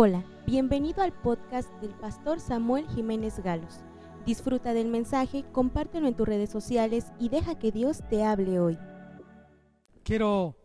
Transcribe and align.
Hola, 0.00 0.24
bienvenido 0.46 1.02
al 1.02 1.12
podcast 1.12 1.68
del 1.80 1.90
pastor 1.90 2.38
Samuel 2.38 2.86
Jiménez 2.86 3.40
Galos. 3.40 3.80
Disfruta 4.24 4.72
del 4.72 4.86
mensaje, 4.86 5.44
compártelo 5.50 6.06
en 6.06 6.14
tus 6.14 6.28
redes 6.28 6.50
sociales 6.50 7.06
y 7.18 7.30
deja 7.30 7.58
que 7.58 7.72
Dios 7.72 8.04
te 8.08 8.22
hable 8.22 8.60
hoy. 8.60 8.78
Quiero 10.04 10.56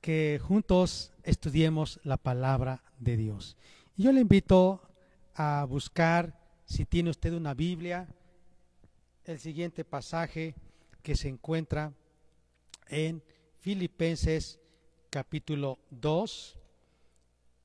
que 0.00 0.40
juntos 0.42 1.12
estudiemos 1.24 2.00
la 2.04 2.16
palabra 2.16 2.82
de 2.98 3.18
Dios. 3.18 3.58
Yo 3.98 4.12
le 4.12 4.22
invito 4.22 4.80
a 5.34 5.66
buscar, 5.68 6.40
si 6.64 6.86
tiene 6.86 7.10
usted 7.10 7.34
una 7.34 7.52
Biblia, 7.52 8.08
el 9.26 9.40
siguiente 9.40 9.84
pasaje 9.84 10.54
que 11.02 11.16
se 11.16 11.28
encuentra 11.28 11.92
en 12.88 13.22
Filipenses 13.60 14.58
capítulo 15.10 15.78
2 15.90 16.61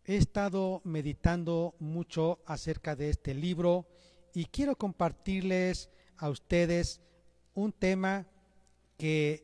He 0.09 0.15
estado 0.15 0.79
meditando 0.85 1.75
mucho 1.79 2.39
acerca 2.45 2.95
de 2.95 3.09
este 3.09 3.33
libro 3.33 3.86
y 4.33 4.45
quiero 4.45 4.77
compartirles 4.77 5.89
a 6.15 6.29
ustedes 6.29 7.01
un 7.54 7.73
tema 7.73 8.25
que 8.97 9.43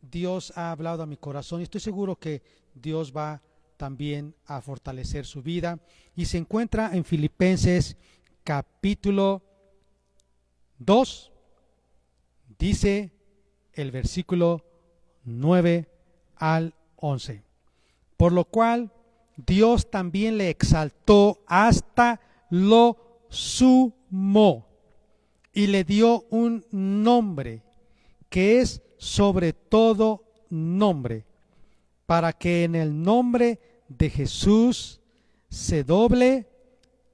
Dios 0.00 0.54
ha 0.56 0.70
hablado 0.70 1.02
a 1.02 1.06
mi 1.06 1.18
corazón 1.18 1.60
y 1.60 1.64
estoy 1.64 1.82
seguro 1.82 2.16
que 2.16 2.42
Dios 2.72 3.12
va 3.14 3.42
también 3.76 4.34
a 4.46 4.62
fortalecer 4.62 5.26
su 5.26 5.42
vida. 5.42 5.78
Y 6.16 6.24
se 6.24 6.38
encuentra 6.38 6.96
en 6.96 7.04
Filipenses 7.04 7.98
capítulo 8.42 9.42
2, 10.78 11.30
dice 12.58 13.12
el 13.74 13.90
versículo 13.90 14.64
9 15.24 15.90
al 16.36 16.72
11. 16.96 17.42
Por 18.16 18.32
lo 18.32 18.46
cual 18.46 18.90
Dios 19.36 19.90
también 19.90 20.38
le 20.38 20.50
exaltó 20.50 21.40
hasta 21.46 22.20
lo 22.50 23.24
sumo 23.28 24.66
y 25.52 25.66
le 25.66 25.84
dio 25.84 26.24
un 26.30 26.64
nombre 26.70 27.62
que 28.28 28.60
es 28.60 28.82
sobre 28.96 29.52
todo 29.52 30.24
nombre, 30.50 31.24
para 32.06 32.32
que 32.32 32.64
en 32.64 32.74
el 32.74 33.02
nombre 33.02 33.60
de 33.88 34.10
Jesús 34.10 35.00
se 35.48 35.84
doble 35.84 36.48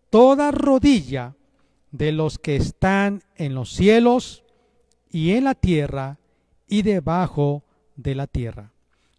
toda 0.08 0.50
rodilla 0.50 1.34
de 1.90 2.12
los 2.12 2.38
que 2.38 2.56
están 2.56 3.22
en 3.36 3.54
los 3.54 3.72
cielos 3.72 4.44
y 5.10 5.32
en 5.32 5.44
la 5.44 5.54
tierra 5.54 6.18
y 6.68 6.82
debajo 6.82 7.64
de 7.96 8.14
la 8.14 8.26
tierra, 8.26 8.72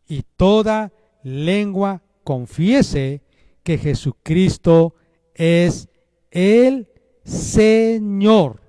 y 0.07 0.23
toda 0.37 0.91
lengua 1.23 2.01
confiese 2.23 3.21
que 3.63 3.77
Jesucristo 3.77 4.95
es 5.33 5.89
el 6.31 6.87
Señor 7.23 8.61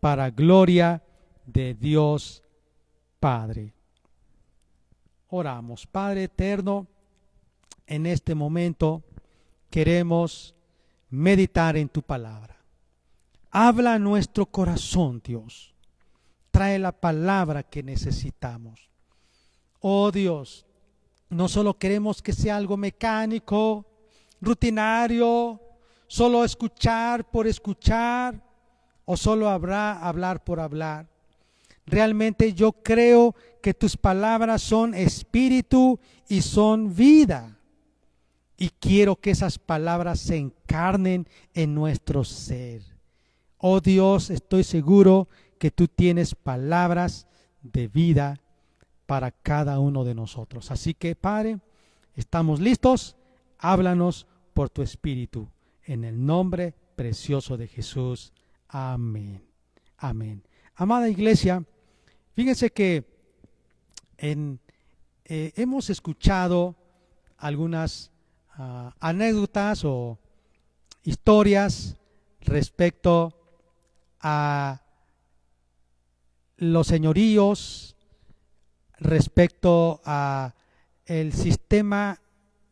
para 0.00 0.30
gloria 0.30 1.02
de 1.46 1.74
Dios 1.74 2.42
Padre. 3.20 3.74
Oramos, 5.28 5.86
Padre 5.86 6.24
eterno, 6.24 6.86
en 7.86 8.06
este 8.06 8.34
momento 8.34 9.02
queremos 9.70 10.54
meditar 11.10 11.76
en 11.76 11.88
tu 11.88 12.02
palabra. 12.02 12.56
Habla 13.50 13.94
a 13.94 13.98
nuestro 13.98 14.46
corazón, 14.46 15.22
Dios. 15.24 15.74
Trae 16.50 16.78
la 16.78 16.92
palabra 16.92 17.62
que 17.62 17.82
necesitamos. 17.82 18.90
Oh 19.80 20.10
Dios, 20.10 20.66
no 21.32 21.48
solo 21.48 21.78
queremos 21.78 22.20
que 22.20 22.34
sea 22.34 22.58
algo 22.58 22.76
mecánico, 22.76 23.86
rutinario, 24.40 25.60
solo 26.06 26.44
escuchar 26.44 27.30
por 27.30 27.46
escuchar 27.46 28.38
o 29.06 29.16
solo 29.16 29.48
habrá 29.48 29.98
hablar 29.98 30.44
por 30.44 30.60
hablar. 30.60 31.08
Realmente 31.86 32.52
yo 32.52 32.72
creo 32.72 33.34
que 33.62 33.72
tus 33.72 33.96
palabras 33.96 34.60
son 34.60 34.94
espíritu 34.94 35.98
y 36.28 36.42
son 36.42 36.94
vida. 36.94 37.56
Y 38.58 38.68
quiero 38.68 39.16
que 39.16 39.30
esas 39.30 39.58
palabras 39.58 40.20
se 40.20 40.36
encarnen 40.36 41.26
en 41.54 41.74
nuestro 41.74 42.24
ser. 42.24 42.82
Oh 43.56 43.80
Dios, 43.80 44.28
estoy 44.28 44.64
seguro 44.64 45.28
que 45.58 45.70
tú 45.70 45.88
tienes 45.88 46.34
palabras 46.34 47.26
de 47.62 47.88
vida 47.88 48.41
para 49.12 49.30
cada 49.30 49.78
uno 49.78 50.04
de 50.04 50.14
nosotros. 50.14 50.70
Así 50.70 50.94
que, 50.94 51.14
Padre, 51.14 51.58
estamos 52.16 52.60
listos. 52.60 53.14
Háblanos 53.58 54.26
por 54.54 54.70
tu 54.70 54.80
Espíritu. 54.80 55.50
En 55.84 56.04
el 56.04 56.24
nombre 56.24 56.72
precioso 56.96 57.58
de 57.58 57.68
Jesús. 57.68 58.32
Amén. 58.68 59.44
Amén. 59.98 60.42
Amada 60.76 61.10
iglesia, 61.10 61.62
fíjense 62.32 62.70
que 62.70 63.04
en, 64.16 64.58
eh, 65.26 65.52
hemos 65.56 65.90
escuchado 65.90 66.74
algunas 67.36 68.10
ah, 68.54 68.94
anécdotas 68.98 69.84
o 69.84 70.18
historias 71.02 71.98
respecto 72.40 73.38
a 74.20 74.80
los 76.56 76.86
señoríos 76.86 77.91
respecto 79.02 80.00
a 80.04 80.54
el 81.06 81.32
sistema 81.32 82.20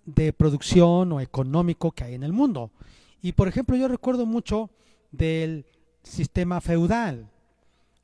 de 0.05 0.33
producción 0.33 1.13
o 1.13 1.21
económico 1.21 1.93
que 1.93 2.05
hay 2.05 2.15
en 2.15 2.23
el 2.23 2.33
mundo. 2.33 2.71
Y 3.23 3.33
por 3.33 3.49
ejemplo, 3.49 3.77
yo 3.77 3.89
recuerdo 3.89 4.27
mucho 4.27 4.71
del 5.13 5.67
sistema 6.03 6.61
feudal. 6.61 7.31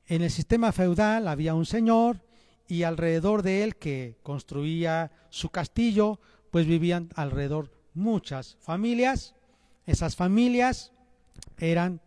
En 0.06 0.22
el 0.22 0.30
sistema 0.30 0.72
feudal 0.72 1.28
había 1.28 1.54
un 1.54 1.66
señor 1.66 2.20
y 2.68 2.82
alrededor 2.82 3.42
de 3.42 3.64
él 3.64 3.76
que 3.76 4.16
construía 4.22 5.12
su 5.30 5.50
castillo, 5.50 6.20
pues 6.50 6.66
vivían 6.66 7.10
alrededor 7.14 7.70
muchas 7.94 8.56
familias. 8.60 9.34
Esas 9.86 10.16
familias 10.16 10.92
eran 11.58 12.00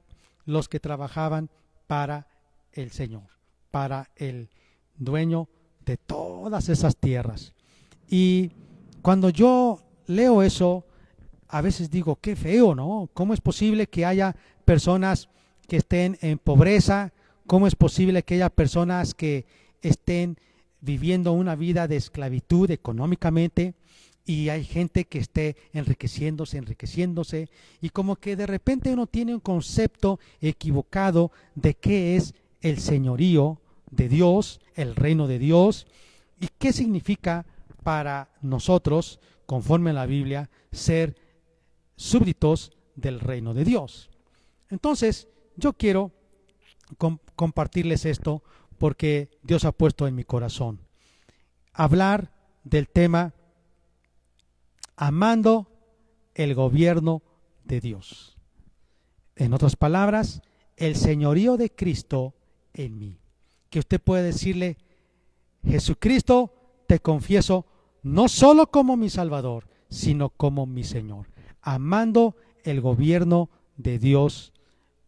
los 0.46 0.70
que 0.70 0.80
trabajaban 0.80 1.50
para 1.88 2.28
el 2.74 2.92
señor, 2.92 3.28
para 3.72 4.10
el 4.16 4.50
dueño 4.98 5.50
de 5.90 5.98
todas 5.98 6.70
esas 6.70 6.96
tierras. 6.96 7.54
Y 8.08 8.52
cuando 9.02 9.30
yo 9.30 9.80
leo 10.06 10.44
eso, 10.44 10.86
a 11.48 11.62
veces 11.62 11.90
digo, 11.90 12.18
qué 12.22 12.36
feo, 12.36 12.76
¿no? 12.76 13.10
¿Cómo 13.16 13.34
es 13.34 13.42
posible 13.42 13.88
que 13.88 14.06
haya 14.06 14.36
personas 14.66 15.30
que 15.68 15.78
estén 15.78 16.18
en 16.22 16.38
pobreza? 16.38 17.12
¿Cómo 17.48 17.66
es 17.66 17.76
posible 17.76 18.22
que 18.22 18.36
haya 18.36 18.52
personas 18.52 19.16
que 19.16 19.48
estén 19.82 20.38
viviendo 20.80 21.34
una 21.34 21.56
vida 21.56 21.88
de 21.88 21.98
esclavitud 21.98 22.70
económicamente? 22.72 23.74
y 24.26 24.50
hay 24.50 24.64
gente 24.64 25.06
que 25.06 25.18
esté 25.18 25.56
enriqueciéndose, 25.74 26.60
enriqueciéndose, 26.60 27.50
y 27.82 27.90
como 27.90 28.16
que 28.16 28.36
de 28.36 28.46
repente 28.46 28.94
uno 28.94 29.08
tiene 29.08 29.34
un 29.34 29.40
concepto 29.40 30.20
equivocado 30.40 31.32
de 31.56 31.74
qué 31.74 32.16
es 32.16 32.36
el 32.62 32.80
señorío 32.80 33.60
de 33.92 34.10
Dios, 34.10 34.62
el 34.76 34.96
reino 34.96 35.28
de 35.28 35.40
Dios, 35.40 35.88
y 36.40 36.48
qué 36.58 36.74
significa 36.74 37.46
para 37.84 38.32
nosotros, 38.42 39.20
conforme 39.46 39.92
a 39.92 39.94
la 39.94 40.06
Biblia, 40.06 40.50
ser 40.72 41.16
súbditos 41.96 42.72
del 42.96 43.20
reino 43.20 43.54
de 43.54 43.66
Dios. 43.66 44.10
Entonces, 44.70 45.28
yo 45.56 45.74
quiero 45.74 46.12
compartirles 47.36 48.06
esto 48.06 48.44
porque 48.78 49.30
Dios 49.44 49.66
ha 49.66 49.72
puesto 49.72 50.08
en 50.08 50.16
mi 50.16 50.24
corazón. 50.24 50.82
Hablar 51.74 52.32
del 52.64 52.88
tema 52.88 53.34
amando 54.96 55.72
el 56.34 56.56
gobierno 56.56 57.24
de 57.64 57.82
Dios. 57.82 58.38
En 59.36 59.54
otras 59.54 59.76
palabras, 59.76 60.42
el 60.78 60.96
señorío 60.96 61.58
de 61.58 61.70
Cristo 61.70 62.36
en 62.74 62.98
mí 62.98 63.19
que 63.70 63.80
usted 63.80 64.02
puede 64.02 64.24
decirle, 64.24 64.78
Jesucristo, 65.64 66.54
te 66.88 67.00
confieso 67.00 67.66
no 68.02 68.28
solo 68.28 68.68
como 68.68 68.98
mi 68.98 69.10
Salvador, 69.10 69.68
sino 69.90 70.30
como 70.30 70.66
mi 70.66 70.84
Señor, 70.84 71.28
amando 71.62 72.36
el 72.64 72.82
gobierno 72.82 73.50
de 73.78 74.00
Dios, 74.00 74.54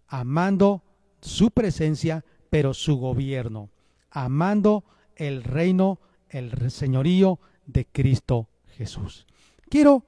amando 0.08 0.84
su 1.22 1.52
presencia, 1.52 2.26
pero 2.50 2.74
su 2.74 2.98
gobierno, 2.98 3.70
amando 4.10 4.84
el 5.16 5.44
reino, 5.44 6.00
el 6.30 6.72
señorío 6.72 7.40
de 7.66 7.86
Cristo 7.86 8.48
Jesús. 8.78 9.26
Quiero 9.70 10.04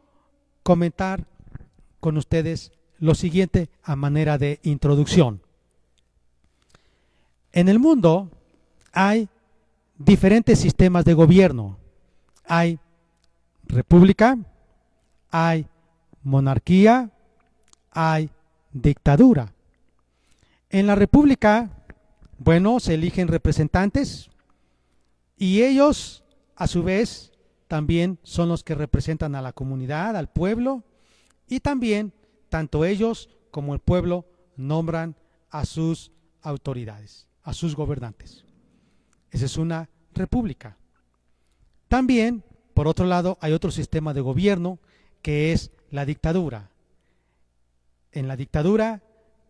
comentar 0.63 1.25
con 1.99 2.17
ustedes 2.17 2.71
lo 2.97 3.15
siguiente 3.15 3.69
a 3.83 3.95
manera 3.95 4.37
de 4.37 4.59
introducción. 4.63 5.41
En 7.51 7.69
el 7.69 7.79
mundo 7.79 8.31
hay 8.93 9.27
diferentes 9.97 10.59
sistemas 10.59 11.03
de 11.03 11.13
gobierno. 11.13 11.77
Hay 12.45 12.79
república, 13.65 14.37
hay 15.31 15.67
monarquía, 16.21 17.11
hay 17.91 18.29
dictadura. 18.71 19.53
En 20.69 20.87
la 20.87 20.95
república, 20.95 21.69
bueno, 22.37 22.79
se 22.79 22.93
eligen 22.93 23.27
representantes 23.27 24.29
y 25.37 25.63
ellos, 25.63 26.23
a 26.55 26.67
su 26.67 26.83
vez, 26.83 27.31
también 27.67 28.19
son 28.23 28.49
los 28.49 28.63
que 28.63 28.75
representan 28.75 29.35
a 29.35 29.41
la 29.41 29.53
comunidad, 29.53 30.15
al 30.15 30.29
pueblo, 30.29 30.83
y 31.47 31.59
también, 31.59 32.13
tanto 32.49 32.85
ellos 32.85 33.29
como 33.49 33.73
el 33.73 33.79
pueblo, 33.79 34.25
nombran 34.55 35.15
a 35.49 35.65
sus 35.65 36.11
autoridades, 36.41 37.27
a 37.43 37.53
sus 37.53 37.75
gobernantes. 37.75 38.45
Esa 39.33 39.45
es 39.45 39.57
una 39.57 39.89
república. 40.13 40.77
También, 41.89 42.43
por 42.73 42.87
otro 42.87 43.05
lado, 43.05 43.37
hay 43.41 43.51
otro 43.51 43.71
sistema 43.71 44.13
de 44.13 44.21
gobierno 44.21 44.79
que 45.21 45.51
es 45.51 45.71
la 45.89 46.05
dictadura. 46.05 46.69
En 48.11 48.27
la 48.27 48.35
dictadura 48.35 49.01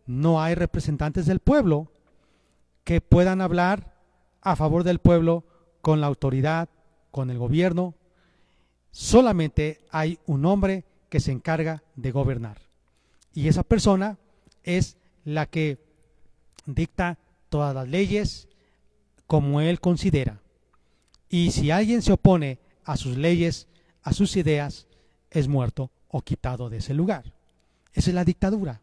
no 0.06 0.42
hay 0.42 0.54
representantes 0.54 1.26
del 1.26 1.40
pueblo 1.40 1.92
que 2.82 3.02
puedan 3.02 3.42
hablar 3.42 3.94
a 4.40 4.56
favor 4.56 4.84
del 4.84 4.98
pueblo 5.00 5.44
con 5.82 6.00
la 6.00 6.06
autoridad, 6.06 6.70
con 7.10 7.28
el 7.30 7.38
gobierno. 7.38 7.94
Solamente 8.90 9.84
hay 9.90 10.18
un 10.26 10.46
hombre 10.46 10.84
que 11.10 11.20
se 11.20 11.30
encarga 11.30 11.82
de 11.94 12.10
gobernar. 12.10 12.58
Y 13.34 13.48
esa 13.48 13.64
persona 13.64 14.18
es 14.62 14.96
la 15.24 15.44
que 15.46 15.78
dicta 16.64 17.18
todas 17.50 17.74
las 17.74 17.88
leyes 17.88 18.48
como 19.26 19.60
él 19.60 19.80
considera. 19.80 20.40
Y 21.28 21.50
si 21.50 21.70
alguien 21.70 22.02
se 22.02 22.12
opone 22.12 22.58
a 22.84 22.96
sus 22.96 23.16
leyes, 23.16 23.66
a 24.02 24.12
sus 24.12 24.36
ideas, 24.36 24.86
es 25.30 25.48
muerto 25.48 25.90
o 26.08 26.22
quitado 26.22 26.70
de 26.70 26.78
ese 26.78 26.94
lugar. 26.94 27.32
Esa 27.92 28.10
es 28.10 28.14
la 28.14 28.24
dictadura. 28.24 28.80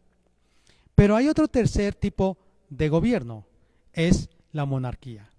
Pero 0.94 1.16
hay 1.16 1.28
otro 1.28 1.48
tercer 1.48 1.94
tipo 1.94 2.36
de 2.68 2.88
gobierno, 2.88 3.44
es 3.92 4.28
la 4.52 4.64
monarquía. 4.64 5.30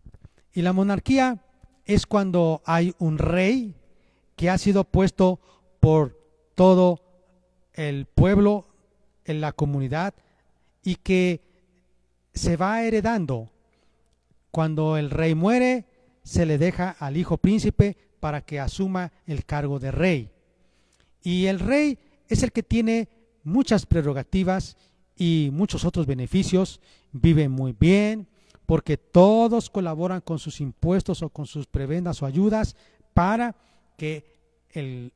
Y 0.54 0.62
la 0.62 0.74
monarquía 0.74 1.44
es 1.86 2.06
cuando 2.06 2.62
hay 2.66 2.94
un 3.00 3.18
rey 3.18 3.76
que 4.36 4.50
ha 4.50 4.58
sido 4.58 4.84
puesto 4.84 5.40
por 5.80 6.20
todo 6.56 7.02
el 7.74 8.06
pueblo, 8.06 8.68
en 9.26 9.42
la 9.42 9.52
comunidad, 9.52 10.14
y 10.84 10.96
que 10.96 11.42
se 12.34 12.58
va 12.58 12.84
heredando. 12.84 13.50
Cuando 14.54 14.98
el 14.98 15.10
rey 15.10 15.34
muere, 15.34 15.88
se 16.22 16.46
le 16.46 16.60
deja 16.60 16.92
al 17.00 17.18
hijo 17.18 17.40
príncipe 17.40 17.98
para 18.20 18.46
que 18.46 18.60
asuma 18.60 19.12
el 19.26 19.46
cargo 19.46 19.80
de 19.80 19.90
rey. 19.90 20.30
Y 21.24 21.48
el 21.48 21.60
rey 21.60 21.98
es 22.28 22.44
el 22.44 22.52
que 22.52 22.62
tiene 22.62 23.10
muchas 23.44 23.88
prerrogativas 23.88 24.78
y 25.16 25.50
muchos 25.52 25.86
otros 25.86 26.06
beneficios, 26.06 26.82
vive 27.12 27.50
muy 27.50 27.76
bien, 27.80 28.28
porque 28.68 28.96
todos 28.96 29.72
colaboran 29.72 30.22
con 30.22 30.38
sus 30.38 30.62
impuestos 30.62 31.24
o 31.24 31.30
con 31.30 31.48
sus 31.48 31.66
prebendas 31.66 32.22
o 32.22 32.28
ayudas 32.28 32.76
para 33.16 33.56
que 33.98 34.24
el 34.70 35.14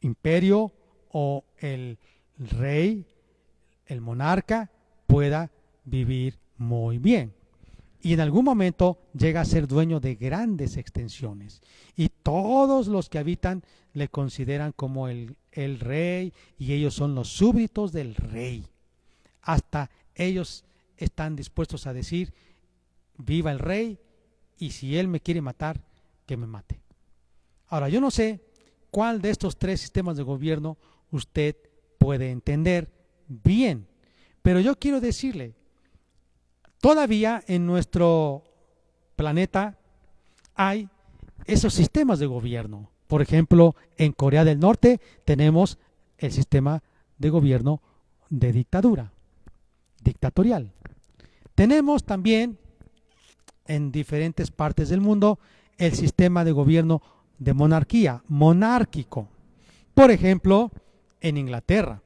imperio 0.00 0.72
o 1.12 1.44
el 1.58 2.00
rey, 2.38 3.06
el 3.86 4.00
monarca, 4.00 4.72
pueda 5.06 5.52
vivir 5.84 6.40
muy 6.56 6.98
bien. 6.98 7.32
Y 8.04 8.12
en 8.12 8.20
algún 8.20 8.44
momento 8.44 8.98
llega 9.18 9.40
a 9.40 9.46
ser 9.46 9.66
dueño 9.66 9.98
de 9.98 10.14
grandes 10.14 10.76
extensiones. 10.76 11.62
Y 11.96 12.10
todos 12.10 12.86
los 12.86 13.08
que 13.08 13.18
habitan 13.18 13.64
le 13.94 14.08
consideran 14.08 14.72
como 14.72 15.08
el, 15.08 15.36
el 15.52 15.80
rey 15.80 16.34
y 16.58 16.74
ellos 16.74 16.92
son 16.92 17.14
los 17.14 17.28
súbditos 17.28 17.92
del 17.92 18.14
rey. 18.14 18.66
Hasta 19.40 19.90
ellos 20.14 20.66
están 20.98 21.34
dispuestos 21.34 21.86
a 21.86 21.94
decir, 21.94 22.34
viva 23.16 23.50
el 23.50 23.58
rey 23.58 23.98
y 24.58 24.72
si 24.72 24.98
él 24.98 25.08
me 25.08 25.20
quiere 25.20 25.40
matar, 25.40 25.80
que 26.26 26.36
me 26.36 26.46
mate. 26.46 26.82
Ahora, 27.68 27.88
yo 27.88 28.02
no 28.02 28.10
sé 28.10 28.44
cuál 28.90 29.22
de 29.22 29.30
estos 29.30 29.56
tres 29.56 29.80
sistemas 29.80 30.18
de 30.18 30.24
gobierno 30.24 30.76
usted 31.10 31.56
puede 31.96 32.30
entender 32.30 32.92
bien, 33.28 33.88
pero 34.42 34.60
yo 34.60 34.78
quiero 34.78 35.00
decirle, 35.00 35.54
todavía 36.84 37.42
en 37.46 37.64
nuestro 37.64 38.42
planeta 39.16 39.78
hay 40.54 40.90
esos 41.46 41.72
sistemas 41.72 42.18
de 42.18 42.26
gobierno. 42.26 42.90
Por 43.06 43.22
ejemplo, 43.22 43.74
en 43.96 44.12
Corea 44.12 44.44
del 44.44 44.60
Norte 44.60 45.00
tenemos 45.24 45.78
el 46.18 46.30
sistema 46.30 46.82
de 47.16 47.30
gobierno 47.30 47.80
de 48.28 48.52
dictadura, 48.52 49.12
dictatorial. 50.02 50.72
Tenemos 51.54 52.04
también 52.04 52.58
en 53.66 53.90
diferentes 53.90 54.50
partes 54.50 54.90
del 54.90 55.00
mundo 55.00 55.38
el 55.78 55.94
sistema 55.94 56.44
de 56.44 56.52
gobierno 56.52 57.00
de 57.38 57.54
monarquía, 57.54 58.22
monárquico. 58.28 59.28
Por 59.94 60.10
ejemplo, 60.10 60.70
en 61.22 61.38
Inglaterra. 61.38 62.02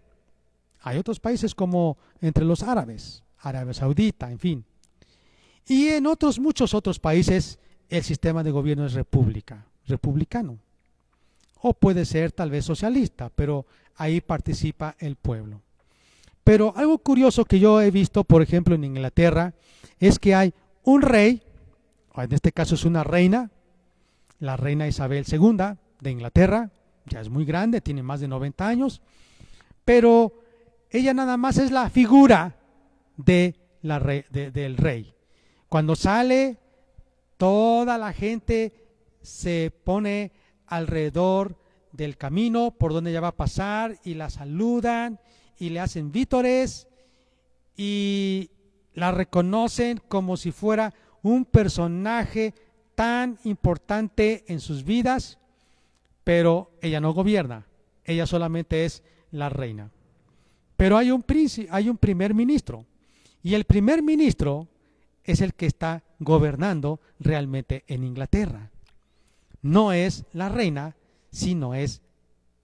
Hay 0.83 0.99
otros 0.99 1.19
países 1.19 1.57
como 1.57 1.99
entre 2.21 2.45
los 2.45 2.63
árabes, 2.63 3.25
Arabia 3.41 3.75
Saudita, 3.75 4.31
en 4.31 4.39
fin. 4.39 4.65
Y 5.67 5.89
en 5.89 6.07
otros, 6.07 6.39
muchos 6.39 6.75
otros 6.75 6.99
países, 6.99 7.59
el 7.89 8.03
sistema 8.03 8.43
de 8.43 8.51
gobierno 8.51 8.87
es 8.87 8.95
república, 8.95 9.67
republicano. 9.87 10.59
O 11.61 11.75
puede 11.75 12.05
ser 12.05 12.33
tal 12.33 12.51
vez 12.51 12.65
socialista, 12.65 13.31
pero 13.35 13.67
ahí 13.97 14.21
participa 14.21 14.97
el 14.99 15.17
pueblo. 15.17 15.61
Pero 16.45 16.73
algo 16.77 16.99
curioso 16.99 17.45
que 17.45 17.59
yo 17.59 17.81
he 17.83 17.91
visto, 17.91 18.25
por 18.25 18.41
ejemplo, 18.41 18.75
en 18.75 18.85
Inglaterra, 18.85 19.53
es 19.99 20.19
que 20.19 20.35
hay 20.35 20.55
un 20.85 21.03
rey, 21.03 21.43
en 22.17 22.33
este 22.33 22.53
caso 22.53 22.75
es 22.75 22.85
una 22.85 23.05
reina, 23.05 23.51
la 24.39 24.57
reina 24.57 24.89
Isabel 24.89 25.27
II 25.31 25.77
de 26.01 26.11
Inglaterra, 26.11 26.71
ya 27.07 27.21
es 27.21 27.29
muy 27.29 27.45
grande, 27.45 27.81
tiene 27.81 28.03
más 28.03 28.21
de 28.21 28.29
90 28.29 28.67
años, 28.67 29.03
pero 29.85 30.33
ella 30.91 31.13
nada 31.13 31.37
más 31.37 31.59
es 31.59 31.71
la 31.71 31.91
figura 31.91 32.58
de 33.19 33.55
la 33.83 34.01
del 34.01 34.79
rey. 34.79 35.15
Cuando 35.69 35.95
sale, 35.95 36.57
toda 37.37 37.99
la 37.99 38.15
gente 38.15 38.73
se 39.21 39.71
pone 39.85 40.33
alrededor 40.67 41.59
del 41.93 42.17
camino 42.17 42.71
por 42.71 42.93
donde 42.93 43.11
ella 43.11 43.21
va 43.21 43.29
a 43.29 43.37
pasar 43.37 43.99
y 44.05 44.15
la 44.15 44.31
saludan 44.31 45.21
y 45.59 45.71
le 45.71 45.81
hacen 45.81 46.13
vítores 46.13 46.87
y 47.77 48.51
la 48.95 49.13
reconocen 49.13 50.01
como 50.09 50.37
si 50.37 50.53
fuera 50.53 50.95
un 51.23 51.45
personaje 51.45 52.55
tan 52.95 53.39
importante 53.45 54.45
en 54.49 54.61
sus 54.61 54.85
vidas, 54.85 55.39
pero 56.25 56.73
ella 56.83 57.01
no 57.01 57.13
gobierna, 57.13 57.67
ella 58.05 58.27
solamente 58.27 58.85
es 58.85 59.03
la 59.31 59.49
reina. 59.49 59.91
Pero 60.77 60.97
hay 60.97 61.11
un, 61.11 61.25
hay 61.71 61.89
un 61.89 61.97
primer 61.97 62.35
ministro, 62.35 62.87
y 63.43 63.55
el 63.55 63.65
primer 63.65 64.03
ministro 64.03 64.69
es 65.25 65.41
el 65.41 65.55
que 65.55 65.67
está 65.67 66.03
gobernando 66.19 67.01
realmente 67.21 67.85
en 67.87 68.05
Inglaterra. 68.05 68.71
No 69.63 69.93
es 69.93 70.25
la 70.33 70.49
reina, 70.49 70.97
sino 71.31 71.75
es 71.75 72.01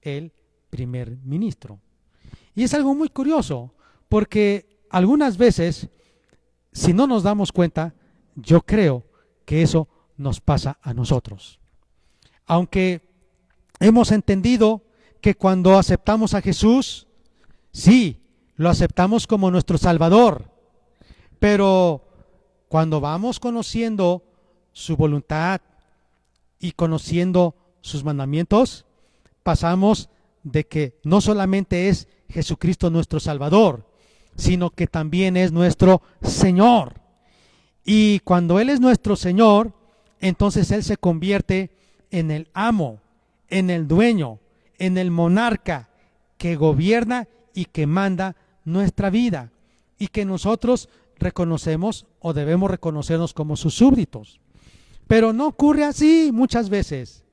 el 0.02 0.32
primer 0.70 1.16
ministro. 1.24 1.78
Y 2.54 2.62
es 2.62 2.74
algo 2.74 2.94
muy 2.94 3.08
curioso, 3.08 3.74
porque 4.08 4.80
algunas 4.90 5.36
veces, 5.36 5.88
si 6.72 6.92
no 6.92 7.06
nos 7.06 7.22
damos 7.22 7.52
cuenta, 7.52 7.94
yo 8.36 8.62
creo 8.62 9.04
que 9.44 9.62
eso 9.62 9.88
nos 10.16 10.40
pasa 10.40 10.78
a 10.82 10.94
nosotros. 10.94 11.60
Aunque 12.46 13.10
hemos 13.80 14.12
entendido 14.12 14.82
que 15.20 15.34
cuando 15.34 15.78
aceptamos 15.78 16.34
a 16.34 16.42
Jesús, 16.42 17.08
sí, 17.72 18.22
lo 18.56 18.68
aceptamos 18.68 19.26
como 19.26 19.50
nuestro 19.50 19.78
Salvador, 19.78 20.53
pero 21.44 22.00
cuando 22.68 23.02
vamos 23.02 23.38
conociendo 23.38 24.22
su 24.72 24.96
voluntad 24.96 25.60
y 26.58 26.72
conociendo 26.72 27.54
sus 27.82 28.02
mandamientos, 28.02 28.86
pasamos 29.42 30.08
de 30.42 30.64
que 30.64 30.98
no 31.04 31.20
solamente 31.20 31.90
es 31.90 32.08
Jesucristo 32.30 32.88
nuestro 32.88 33.20
Salvador, 33.20 33.86
sino 34.36 34.70
que 34.70 34.86
también 34.86 35.36
es 35.36 35.52
nuestro 35.52 36.00
Señor. 36.22 37.02
Y 37.84 38.20
cuando 38.20 38.58
Él 38.58 38.70
es 38.70 38.80
nuestro 38.80 39.14
Señor, 39.14 39.74
entonces 40.20 40.70
Él 40.70 40.82
se 40.82 40.96
convierte 40.96 41.76
en 42.10 42.30
el 42.30 42.48
amo, 42.54 43.00
en 43.50 43.68
el 43.68 43.86
dueño, 43.86 44.38
en 44.78 44.96
el 44.96 45.10
monarca 45.10 45.90
que 46.38 46.56
gobierna 46.56 47.28
y 47.52 47.66
que 47.66 47.86
manda 47.86 48.34
nuestra 48.64 49.10
vida 49.10 49.50
y 49.98 50.08
que 50.08 50.24
nosotros 50.24 50.88
reconocemos 51.18 52.06
o 52.20 52.32
debemos 52.32 52.70
reconocernos 52.70 53.34
como 53.34 53.56
sus 53.56 53.74
súbditos. 53.74 54.40
Pero 55.06 55.32
no 55.32 55.46
ocurre 55.48 55.84
así 55.84 56.30
muchas 56.32 56.68
veces. 56.68 57.24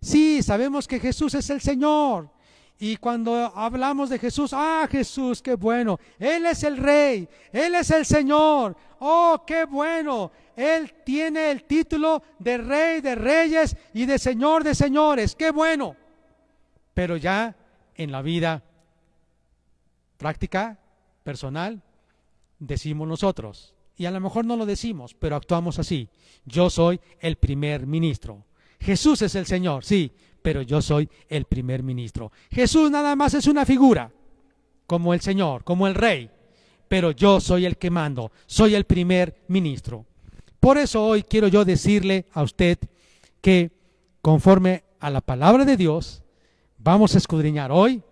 Sí, 0.00 0.42
sabemos 0.42 0.86
que 0.86 1.00
Jesús 1.00 1.32
es 1.32 1.48
el 1.48 1.62
Señor 1.62 2.28
Y 2.78 2.98
cuando 2.98 3.34
hablamos 3.56 4.10
de 4.10 4.18
Jesús, 4.18 4.50
ah, 4.52 4.86
Jesús, 4.90 5.40
qué 5.40 5.54
bueno. 5.54 5.98
Él 6.18 6.44
es 6.44 6.62
el 6.64 6.76
rey, 6.76 7.26
Él 7.52 7.74
es 7.74 7.90
el 7.90 8.04
Señor. 8.04 8.76
Oh, 8.98 9.42
qué 9.46 9.64
bueno. 9.64 10.30
Él 10.56 10.92
tiene 11.04 11.50
el 11.50 11.64
título 11.64 12.22
de 12.38 12.58
rey 12.58 13.00
de 13.00 13.14
reyes 13.14 13.76
y 13.92 14.06
de 14.06 14.18
señor 14.18 14.64
de 14.64 14.74
señores. 14.74 15.34
Qué 15.34 15.50
bueno. 15.50 15.96
Pero 16.94 17.16
ya 17.16 17.56
en 17.96 18.12
la 18.12 18.22
vida 18.22 18.62
práctica, 20.16 20.78
personal, 21.22 21.82
decimos 22.66 23.08
nosotros. 23.08 23.74
Y 23.96 24.06
a 24.06 24.10
lo 24.10 24.20
mejor 24.20 24.44
no 24.44 24.56
lo 24.56 24.66
decimos, 24.66 25.14
pero 25.14 25.36
actuamos 25.36 25.78
así. 25.78 26.08
Yo 26.44 26.70
soy 26.70 27.00
el 27.20 27.36
primer 27.36 27.86
ministro. 27.86 28.44
Jesús 28.80 29.22
es 29.22 29.34
el 29.34 29.46
Señor, 29.46 29.84
sí, 29.84 30.12
pero 30.42 30.62
yo 30.62 30.82
soy 30.82 31.08
el 31.28 31.44
primer 31.44 31.82
ministro. 31.82 32.32
Jesús 32.50 32.90
nada 32.90 33.16
más 33.16 33.34
es 33.34 33.46
una 33.46 33.64
figura, 33.64 34.12
como 34.86 35.14
el 35.14 35.20
Señor, 35.20 35.64
como 35.64 35.86
el 35.86 35.94
Rey, 35.94 36.30
pero 36.88 37.12
yo 37.12 37.40
soy 37.40 37.64
el 37.64 37.78
que 37.78 37.90
mando, 37.90 38.30
soy 38.46 38.74
el 38.74 38.84
primer 38.84 39.42
ministro. 39.48 40.04
Por 40.60 40.76
eso 40.76 41.04
hoy 41.04 41.22
quiero 41.22 41.48
yo 41.48 41.64
decirle 41.64 42.26
a 42.32 42.42
usted 42.42 42.78
que 43.40 43.70
conforme 44.20 44.84
a 45.00 45.10
la 45.10 45.20
palabra 45.20 45.64
de 45.64 45.76
Dios, 45.76 46.22
vamos 46.78 47.14
a 47.14 47.18
escudriñar 47.18 47.72
hoy 47.72 48.02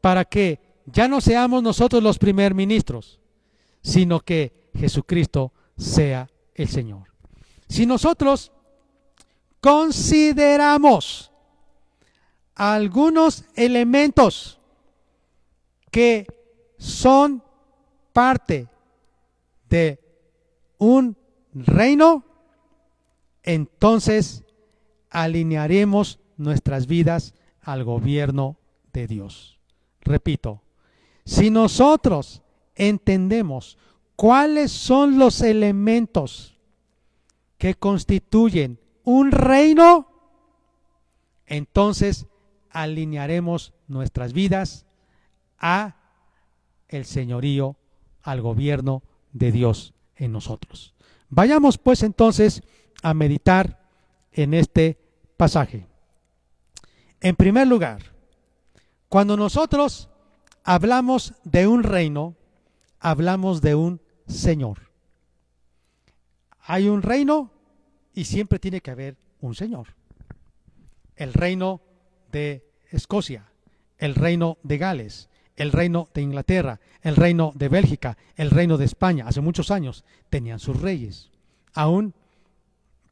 para 0.00 0.24
que 0.24 0.60
ya 0.86 1.08
no 1.08 1.20
seamos 1.20 1.62
nosotros 1.62 2.02
los 2.02 2.18
primer 2.18 2.54
ministros, 2.54 3.20
sino 3.86 4.18
que 4.18 4.68
Jesucristo 4.74 5.52
sea 5.76 6.28
el 6.56 6.66
Señor. 6.66 7.04
Si 7.68 7.86
nosotros 7.86 8.50
consideramos 9.60 11.30
algunos 12.56 13.44
elementos 13.54 14.58
que 15.92 16.26
son 16.78 17.44
parte 18.12 18.66
de 19.68 20.00
un 20.78 21.16
reino, 21.54 22.24
entonces 23.44 24.42
alinearemos 25.10 26.18
nuestras 26.36 26.88
vidas 26.88 27.34
al 27.60 27.84
gobierno 27.84 28.56
de 28.92 29.06
Dios. 29.06 29.60
Repito, 30.00 30.60
si 31.24 31.50
nosotros 31.50 32.42
entendemos 32.76 33.78
cuáles 34.14 34.70
son 34.70 35.18
los 35.18 35.40
elementos 35.40 36.56
que 37.58 37.74
constituyen 37.74 38.78
un 39.02 39.32
reino, 39.32 40.08
entonces 41.46 42.26
alinearemos 42.70 43.72
nuestras 43.88 44.32
vidas 44.32 44.86
a 45.58 45.96
el 46.88 47.04
señorío, 47.04 47.76
al 48.22 48.42
gobierno 48.42 49.02
de 49.32 49.52
Dios 49.52 49.94
en 50.16 50.32
nosotros. 50.32 50.94
Vayamos 51.28 51.78
pues 51.78 52.02
entonces 52.02 52.62
a 53.02 53.14
meditar 53.14 53.82
en 54.32 54.54
este 54.54 54.98
pasaje. 55.36 55.86
En 57.20 57.36
primer 57.36 57.66
lugar, 57.66 58.02
cuando 59.08 59.36
nosotros 59.36 60.10
hablamos 60.64 61.34
de 61.44 61.66
un 61.66 61.82
reino, 61.82 62.34
hablamos 63.06 63.60
de 63.60 63.76
un 63.76 64.00
señor. 64.26 64.90
Hay 66.58 66.88
un 66.88 67.02
reino 67.02 67.52
y 68.12 68.24
siempre 68.24 68.58
tiene 68.58 68.80
que 68.80 68.90
haber 68.90 69.16
un 69.40 69.54
señor. 69.54 69.94
El 71.14 71.32
reino 71.32 71.80
de 72.32 72.68
Escocia, 72.90 73.52
el 73.98 74.16
reino 74.16 74.58
de 74.64 74.78
Gales, 74.78 75.28
el 75.54 75.70
reino 75.70 76.08
de 76.14 76.22
Inglaterra, 76.22 76.80
el 77.00 77.14
reino 77.14 77.52
de 77.54 77.68
Bélgica, 77.68 78.18
el 78.34 78.50
reino 78.50 78.76
de 78.76 78.86
España, 78.86 79.28
hace 79.28 79.40
muchos 79.40 79.70
años 79.70 80.04
tenían 80.28 80.58
sus 80.58 80.80
reyes. 80.80 81.30
Aún, 81.74 82.12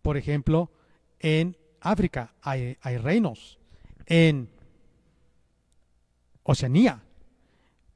por 0.02 0.16
ejemplo, 0.16 0.72
en 1.20 1.56
África 1.80 2.34
hay, 2.42 2.78
hay 2.80 2.98
reinos, 2.98 3.60
en 4.06 4.48
Oceanía, 6.42 7.04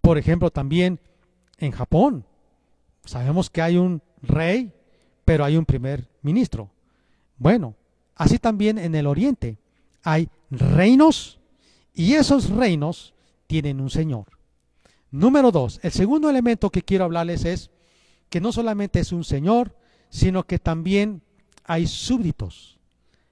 por 0.01 0.17
ejemplo, 0.17 0.53
también 0.53 1.01
en 1.59 1.73
Japón. 1.73 2.25
Sabemos 3.05 3.51
que 3.51 3.63
hay 3.63 3.77
un 3.77 4.03
rey, 4.23 4.73
pero 5.25 5.45
hay 5.45 5.57
un 5.57 5.65
primer 5.65 6.09
ministro. 6.23 6.71
Bueno, 7.37 7.75
así 8.15 8.39
también 8.39 8.79
en 8.79 8.95
el 8.95 9.07
Oriente 9.07 9.59
hay 10.03 10.29
reinos 10.51 11.39
y 11.95 12.15
esos 12.15 12.51
reinos 12.51 13.15
tienen 13.47 13.81
un 13.81 13.91
Señor. 13.91 14.27
Número 15.11 15.51
dos, 15.51 15.81
el 15.83 15.93
segundo 15.93 16.29
elemento 16.29 16.71
que 16.71 16.83
quiero 16.83 17.05
hablarles 17.05 17.45
es 17.45 17.71
que 18.29 18.41
no 18.41 18.53
solamente 18.53 19.01
es 19.01 19.13
un 19.13 19.25
Señor, 19.25 19.75
sino 20.11 20.45
que 20.45 20.59
también 20.59 21.23
hay 21.65 21.87
súbditos, 21.87 22.79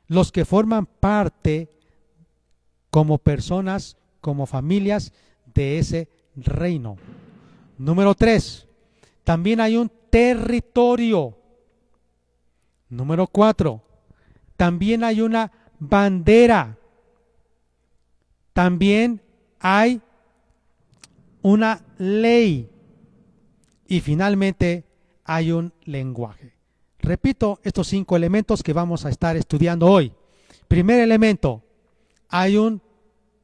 los 0.07 0.33
que 0.33 0.45
forman 0.45 0.87
parte 0.87 1.71
como 2.91 3.19
personas, 3.19 3.97
como 4.21 4.47
familias 4.47 5.13
de 5.55 5.79
ese 5.79 6.09
reino. 6.35 6.97
Número 7.79 8.15
tres, 8.15 8.67
también 9.25 9.61
hay 9.61 9.77
un 9.77 9.91
territorio. 10.11 11.37
Número 12.89 13.27
cuatro, 13.27 13.83
también 14.57 15.05
hay 15.05 15.21
una 15.21 15.53
bandera. 15.79 16.79
También 18.53 19.21
hay 19.61 20.01
una 21.43 21.85
ley. 21.99 22.71
Y 23.87 24.01
finalmente 24.01 24.85
hay 25.25 25.53
un 25.53 25.73
lenguaje. 25.85 26.55
Repito 26.99 27.61
estos 27.63 27.89
cinco 27.89 28.17
elementos 28.17 28.63
que 28.63 28.73
vamos 28.73 29.05
a 29.05 29.11
estar 29.11 29.37
estudiando 29.37 29.87
hoy. 29.87 30.13
Primer 30.67 31.01
elemento, 31.01 31.63
hay 32.29 32.57
un 32.57 32.81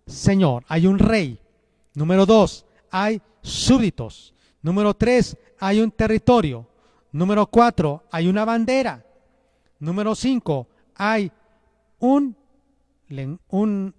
Señor, 0.07 0.65
hay 0.67 0.87
un 0.87 0.99
rey. 0.99 1.39
Número 1.95 2.27
dos, 2.27 2.65
hay 2.91 3.21
súbditos. 3.43 4.35
Número 4.63 4.95
tres, 4.95 5.37
hay 5.59 5.81
un 5.81 5.91
territorio. 5.91 6.69
Número 7.13 7.47
cuatro, 7.47 8.05
hay 8.11 8.29
una 8.29 8.45
bandera. 8.45 9.05
Número 9.79 10.15
cinco, 10.15 10.69
hay 10.95 11.31
un, 11.99 12.37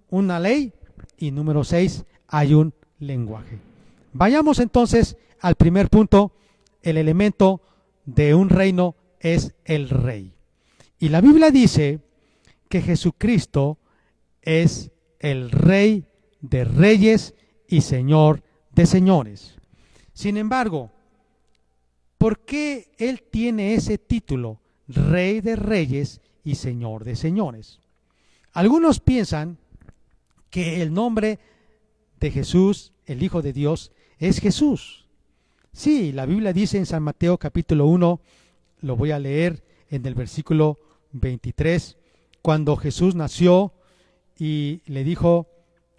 una 0.10 0.40
ley. 0.40 0.74
Y 1.18 1.32
número 1.32 1.64
seis, 1.64 2.06
hay 2.28 2.54
un 2.54 2.74
lenguaje. 3.00 3.60
Vayamos 4.14 4.60
entonces 4.60 5.18
al 5.40 5.56
primer 5.56 5.90
punto. 5.90 6.32
El 6.82 6.98
elemento 6.98 7.62
de 8.06 8.34
un 8.36 8.50
reino 8.50 8.96
es 9.20 9.54
el 9.66 9.90
rey. 9.90 10.34
Y 11.00 11.10
la 11.10 11.22
Biblia 11.22 11.52
dice 11.52 12.00
que 12.70 12.82
Jesucristo 12.82 13.78
es 14.42 14.92
el 15.20 15.52
rey 15.52 16.06
de 16.42 16.66
reyes 16.66 17.36
y 17.68 17.82
señor 17.82 18.44
de 18.76 18.86
señores. 18.86 19.56
Sin 20.14 20.38
embargo, 20.38 20.92
¿por 22.18 22.40
qué 22.40 22.92
Él 22.98 23.24
tiene 23.30 23.74
ese 23.76 23.98
título, 23.98 24.60
Rey 24.88 25.42
de 25.42 25.56
Reyes 25.56 26.22
y 26.44 26.56
Señor 26.56 27.04
de 27.04 27.16
Señores? 27.16 27.80
Algunos 28.52 29.00
piensan 29.00 29.58
que 30.50 30.82
el 30.82 30.94
nombre 30.94 31.40
de 32.20 32.32
Jesús, 32.32 32.94
el 33.06 33.24
Hijo 33.24 33.42
de 33.42 33.54
Dios, 33.54 33.92
es 34.20 34.40
Jesús. 34.40 35.08
Sí, 35.72 36.12
la 36.12 36.28
Biblia 36.28 36.54
dice 36.54 36.78
en 36.78 36.86
San 36.86 37.02
Mateo 37.02 37.38
capítulo 37.40 37.88
1, 37.88 38.22
lo 38.82 38.96
voy 38.96 39.12
a 39.12 39.20
leer 39.20 39.64
en 39.90 40.06
el 40.06 40.14
versículo 40.14 40.80
23, 41.14 41.98
cuando 42.42 42.76
Jesús 42.76 43.16
nació 43.16 43.74
y 44.38 44.82
le 44.86 45.04
dijo 45.04 45.48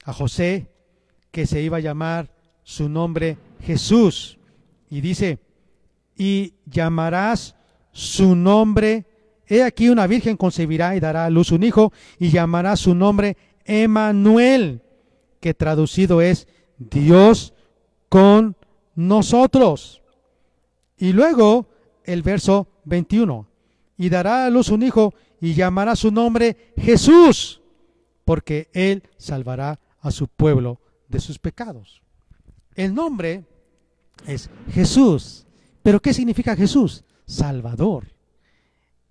a 0.05 0.13
José 0.13 0.69
que 1.31 1.47
se 1.47 1.63
iba 1.63 1.79
a 1.79 1.81
llamar 1.81 2.34
su 2.65 2.89
nombre 2.89 3.39
Jesús. 3.61 4.39
Y 4.91 5.01
dice, 5.01 5.39
y 6.17 6.55
llamarás 6.67 7.55
su 7.93 8.35
nombre, 8.35 9.07
he 9.47 9.63
aquí 9.63 9.89
una 9.89 10.07
virgen 10.07 10.37
concebirá 10.37 10.97
y 10.97 11.01
dará 11.01 11.27
a 11.27 11.31
luz 11.31 11.53
un 11.53 11.63
hijo, 11.63 11.93
y 12.19 12.31
llamará 12.31 12.77
su 12.77 12.95
nombre 12.95 13.37
Emanuel, 13.65 14.83
que 15.41 15.55
traducido 15.55 16.21
es 16.21 16.49
Dios 16.79 17.55
con 18.09 18.57
nosotros. 18.95 20.03
Y 20.97 21.13
luego 21.13 21.69
el 22.05 22.23
verso 22.23 22.69
21, 22.85 23.47
y 23.97 24.09
dará 24.09 24.47
a 24.47 24.51
luz 24.51 24.71
un 24.71 24.83
hijo, 24.83 25.15
y 25.41 25.55
llamará 25.55 25.95
su 25.97 26.11
nombre 26.11 26.73
Jesús, 26.77 27.61
porque 28.25 28.69
él 28.73 29.03
salvará 29.19 29.79
a 30.01 30.11
su 30.11 30.29
pueblo 30.29 30.81
de 31.09 31.21
sus 31.21 31.39
pecados. 31.39 32.04
El 32.75 32.95
nombre 32.95 33.45
es 34.27 34.51
Jesús. 34.73 35.47
Pero 35.83 36.01
¿qué 36.01 36.15
significa 36.15 36.57
Jesús? 36.57 37.05
Salvador. 37.27 38.07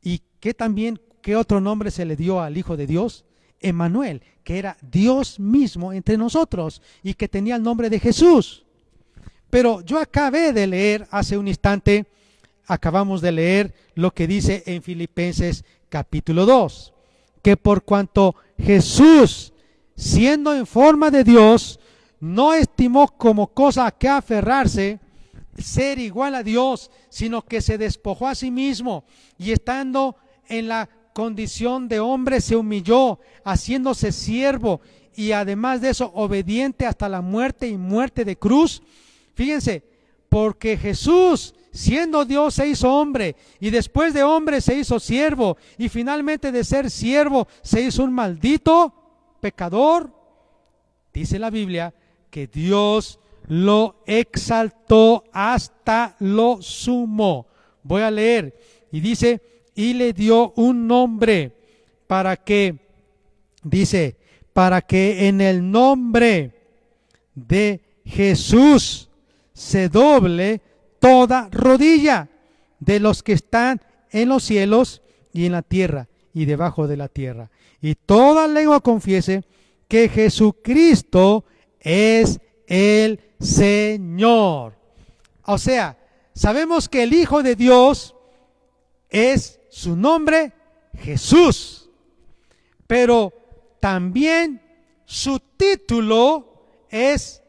¿Y 0.02 0.22
qué 0.40 0.54
también, 0.54 1.00
qué 1.22 1.36
otro 1.36 1.62
nombre 1.62 1.92
se 1.92 2.06
le 2.06 2.16
dio 2.16 2.42
al 2.42 2.58
Hijo 2.58 2.76
de 2.76 2.88
Dios? 2.88 3.26
Emanuel, 3.60 4.22
que 4.44 4.60
era 4.60 4.78
Dios 4.82 5.40
mismo 5.40 5.94
entre 5.94 6.18
nosotros 6.18 6.82
y 7.02 7.14
que 7.14 7.30
tenía 7.30 7.56
el 7.56 7.64
nombre 7.64 7.90
de 7.90 8.00
Jesús. 8.00 8.66
Pero 9.50 9.82
yo 9.82 10.00
acabé 10.00 10.52
de 10.52 10.68
leer 10.68 11.08
hace 11.12 11.38
un 11.38 11.48
instante, 11.48 12.06
acabamos 12.66 13.22
de 13.22 13.32
leer 13.32 13.74
lo 13.96 14.12
que 14.12 14.28
dice 14.28 14.64
en 14.66 14.84
Filipenses 14.84 15.64
capítulo 15.90 16.46
2, 16.46 16.94
que 17.42 17.56
por 17.56 17.84
cuanto 17.84 18.36
Jesús, 18.58 19.54
siendo 19.96 20.54
en 20.54 20.66
forma 20.66 21.12
de 21.12 21.24
Dios, 21.24 21.80
no 22.24 22.54
estimó 22.54 23.10
como 23.10 23.48
cosa 23.48 23.86
a 23.86 23.92
que 23.92 24.08
aferrarse 24.08 24.98
ser 25.58 26.00
igual 26.00 26.36
a 26.36 26.42
Dios, 26.42 26.90
sino 27.10 27.42
que 27.42 27.60
se 27.60 27.78
despojó 27.78 28.30
a 28.30 28.34
sí 28.34 28.50
mismo 28.50 29.04
y 29.38 29.52
estando 29.52 30.16
en 30.48 30.70
la 30.70 30.88
condición 31.12 31.90
de 31.90 32.00
hombre 32.00 32.40
se 32.40 32.56
humilló, 32.56 33.20
haciéndose 33.44 34.14
siervo 34.14 34.80
y 35.14 35.34
además 35.34 35.82
de 35.82 35.90
eso 35.90 36.14
obediente 36.16 36.86
hasta 36.86 37.10
la 37.10 37.20
muerte 37.20 37.68
y 37.68 37.76
muerte 37.76 38.24
de 38.24 38.38
cruz. 38.38 38.82
Fíjense, 39.34 39.84
porque 40.30 40.78
Jesús, 40.78 41.54
siendo 41.74 42.24
Dios, 42.24 42.54
se 42.54 42.70
hizo 42.70 42.90
hombre 42.90 43.36
y 43.60 43.70
después 43.70 44.14
de 44.14 44.24
hombre 44.24 44.62
se 44.62 44.76
hizo 44.76 44.98
siervo 44.98 45.58
y 45.78 45.90
finalmente 45.90 46.54
de 46.54 46.64
ser 46.64 46.90
siervo 46.90 47.50
se 47.62 47.82
hizo 47.82 48.02
un 48.02 48.14
maldito 48.14 48.94
pecador. 49.42 50.10
Dice 51.14 51.38
la 51.38 51.50
Biblia 51.50 51.94
que 52.34 52.48
Dios 52.48 53.20
lo 53.48 53.98
exaltó 54.08 55.24
hasta 55.32 56.16
lo 56.18 56.64
sumo. 56.64 57.46
Voy 57.84 58.02
a 58.02 58.10
leer 58.10 58.58
y 58.92 59.02
dice, 59.02 59.40
y 59.76 59.94
le 59.94 60.14
dio 60.14 60.52
un 60.56 60.88
nombre 60.88 61.52
para 62.08 62.36
que, 62.38 62.80
dice, 63.64 64.18
para 64.52 64.82
que 64.82 65.28
en 65.28 65.42
el 65.42 65.70
nombre 65.70 66.56
de 67.36 67.82
Jesús 68.04 69.10
se 69.54 69.88
doble 69.90 70.60
toda 70.98 71.50
rodilla 71.52 72.30
de 72.80 73.00
los 73.00 73.22
que 73.22 73.34
están 73.34 73.80
en 74.10 74.30
los 74.30 74.44
cielos 74.44 75.04
y 75.34 75.46
en 75.46 75.52
la 75.52 75.62
tierra 75.62 76.08
y 76.34 76.46
debajo 76.46 76.88
de 76.88 76.98
la 76.98 77.10
tierra. 77.10 77.52
Y 77.80 77.94
toda 77.94 78.48
lengua 78.48 78.80
confiese 78.80 79.44
que 79.88 80.10
Jesucristo 80.10 81.46
es 81.84 82.40
el 82.66 83.20
Señor. 83.40 84.76
O 85.46 85.58
sea, 85.58 85.98
sabemos 86.34 86.90
que 86.90 87.04
el 87.04 87.14
Hijo 87.14 87.44
de 87.44 87.56
Dios 87.56 88.16
es 89.10 89.60
su 89.70 89.96
nombre 89.96 90.54
Jesús, 90.98 91.90
pero 92.88 93.34
también 93.80 94.62
su 95.06 95.40
título 95.40 96.66
es 96.90 97.44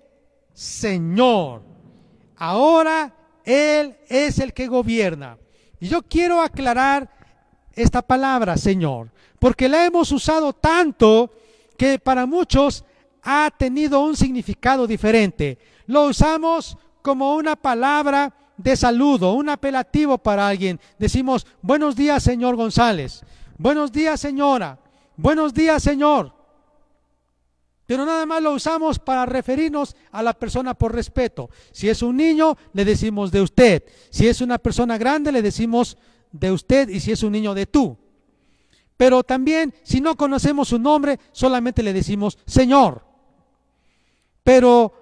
Señor. 0.52 1.62
Ahora 2.36 3.14
Él 3.44 3.96
es 4.08 4.38
el 4.40 4.52
que 4.52 4.66
gobierna. 4.66 5.38
Y 5.78 5.88
yo 5.88 6.02
quiero 6.02 6.40
aclarar 6.40 7.10
esta 7.72 8.02
palabra, 8.02 8.56
Señor, 8.56 9.10
porque 9.38 9.68
la 9.68 9.84
hemos 9.84 10.10
usado 10.12 10.52
tanto 10.52 11.30
que 11.76 11.98
para 11.98 12.26
muchos 12.26 12.84
ha 13.24 13.50
tenido 13.56 14.04
un 14.04 14.16
significado 14.16 14.86
diferente. 14.86 15.58
Lo 15.86 16.04
usamos 16.04 16.76
como 17.02 17.34
una 17.34 17.56
palabra 17.56 18.32
de 18.56 18.76
saludo, 18.76 19.32
un 19.32 19.48
apelativo 19.48 20.18
para 20.18 20.46
alguien. 20.46 20.78
Decimos, 20.98 21.46
buenos 21.62 21.96
días, 21.96 22.22
señor 22.22 22.54
González. 22.54 23.24
Buenos 23.58 23.90
días, 23.90 24.20
señora. 24.20 24.78
Buenos 25.16 25.54
días, 25.54 25.82
señor. 25.82 26.32
Pero 27.86 28.06
nada 28.06 28.24
más 28.24 28.42
lo 28.42 28.52
usamos 28.52 28.98
para 28.98 29.26
referirnos 29.26 29.94
a 30.10 30.22
la 30.22 30.32
persona 30.32 30.74
por 30.74 30.94
respeto. 30.94 31.50
Si 31.72 31.88
es 31.88 32.02
un 32.02 32.16
niño, 32.16 32.56
le 32.72 32.84
decimos 32.84 33.30
de 33.30 33.42
usted. 33.42 33.84
Si 34.10 34.26
es 34.26 34.40
una 34.40 34.58
persona 34.58 34.96
grande, 34.96 35.32
le 35.32 35.42
decimos 35.42 35.98
de 36.32 36.50
usted. 36.50 36.88
Y 36.88 37.00
si 37.00 37.12
es 37.12 37.22
un 37.22 37.32
niño, 37.32 37.54
de 37.54 37.66
tú. 37.66 37.98
Pero 38.96 39.22
también, 39.22 39.74
si 39.82 40.00
no 40.00 40.16
conocemos 40.16 40.68
su 40.68 40.78
nombre, 40.78 41.18
solamente 41.32 41.82
le 41.82 41.92
decimos 41.92 42.38
Señor. 42.46 43.13
Pero 44.44 44.92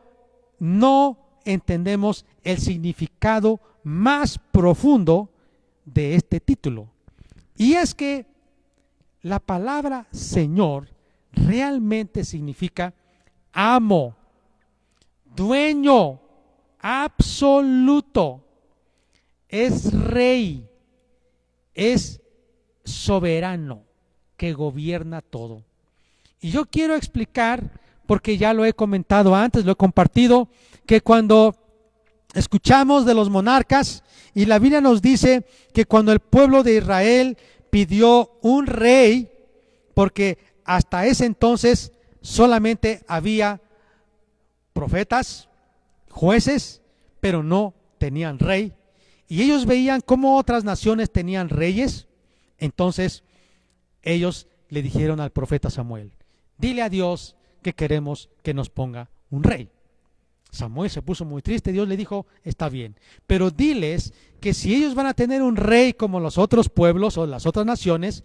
no 0.58 1.18
entendemos 1.44 2.24
el 2.42 2.58
significado 2.58 3.60
más 3.82 4.38
profundo 4.38 5.28
de 5.84 6.14
este 6.14 6.40
título. 6.40 6.88
Y 7.56 7.74
es 7.74 7.94
que 7.94 8.26
la 9.20 9.40
palabra 9.40 10.06
Señor 10.12 10.88
realmente 11.32 12.24
significa 12.24 12.94
amo, 13.52 14.16
dueño, 15.24 16.20
absoluto, 16.78 18.44
es 19.48 19.92
rey, 19.92 20.68
es 21.74 22.20
soberano 22.84 23.84
que 24.36 24.52
gobierna 24.52 25.20
todo. 25.20 25.62
Y 26.40 26.50
yo 26.50 26.64
quiero 26.66 26.96
explicar, 26.96 27.80
porque 28.06 28.36
ya 28.36 28.52
lo 28.52 28.64
he 28.64 28.72
comentado 28.72 29.34
antes, 29.34 29.64
lo 29.64 29.72
he 29.72 29.76
compartido, 29.76 30.48
que 30.86 31.00
cuando 31.00 31.54
escuchamos 32.34 33.04
de 33.06 33.14
los 33.14 33.30
monarcas 33.30 34.02
y 34.34 34.46
la 34.46 34.58
Biblia 34.58 34.80
nos 34.80 35.02
dice 35.02 35.46
que 35.72 35.84
cuando 35.84 36.12
el 36.12 36.20
pueblo 36.20 36.62
de 36.62 36.76
Israel 36.76 37.36
pidió 37.70 38.38
un 38.42 38.66
rey, 38.66 39.30
porque 39.94 40.38
hasta 40.64 41.06
ese 41.06 41.26
entonces 41.26 41.92
solamente 42.20 43.02
había 43.06 43.60
profetas, 44.72 45.48
jueces, 46.10 46.82
pero 47.20 47.42
no 47.42 47.74
tenían 47.98 48.38
rey. 48.38 48.72
Y 49.28 49.42
ellos 49.42 49.64
veían 49.66 50.00
cómo 50.00 50.36
otras 50.36 50.64
naciones 50.64 51.10
tenían 51.10 51.48
reyes. 51.48 52.06
Entonces 52.58 53.22
ellos 54.02 54.46
le 54.68 54.82
dijeron 54.82 55.20
al 55.20 55.30
profeta 55.30 55.70
Samuel, 55.70 56.12
dile 56.58 56.82
a 56.82 56.88
Dios 56.88 57.36
que 57.62 57.74
queremos 57.74 58.28
que 58.42 58.54
nos 58.54 58.68
ponga 58.68 59.10
un 59.30 59.42
rey. 59.42 59.70
Samuel 60.50 60.90
se 60.90 61.00
puso 61.00 61.24
muy 61.24 61.40
triste, 61.40 61.72
Dios 61.72 61.88
le 61.88 61.96
dijo, 61.96 62.26
está 62.44 62.68
bien, 62.68 62.96
pero 63.26 63.50
diles 63.50 64.12
que 64.38 64.52
si 64.52 64.74
ellos 64.74 64.94
van 64.94 65.06
a 65.06 65.14
tener 65.14 65.40
un 65.40 65.56
rey 65.56 65.94
como 65.94 66.20
los 66.20 66.36
otros 66.36 66.68
pueblos 66.68 67.16
o 67.16 67.26
las 67.26 67.46
otras 67.46 67.64
naciones, 67.64 68.24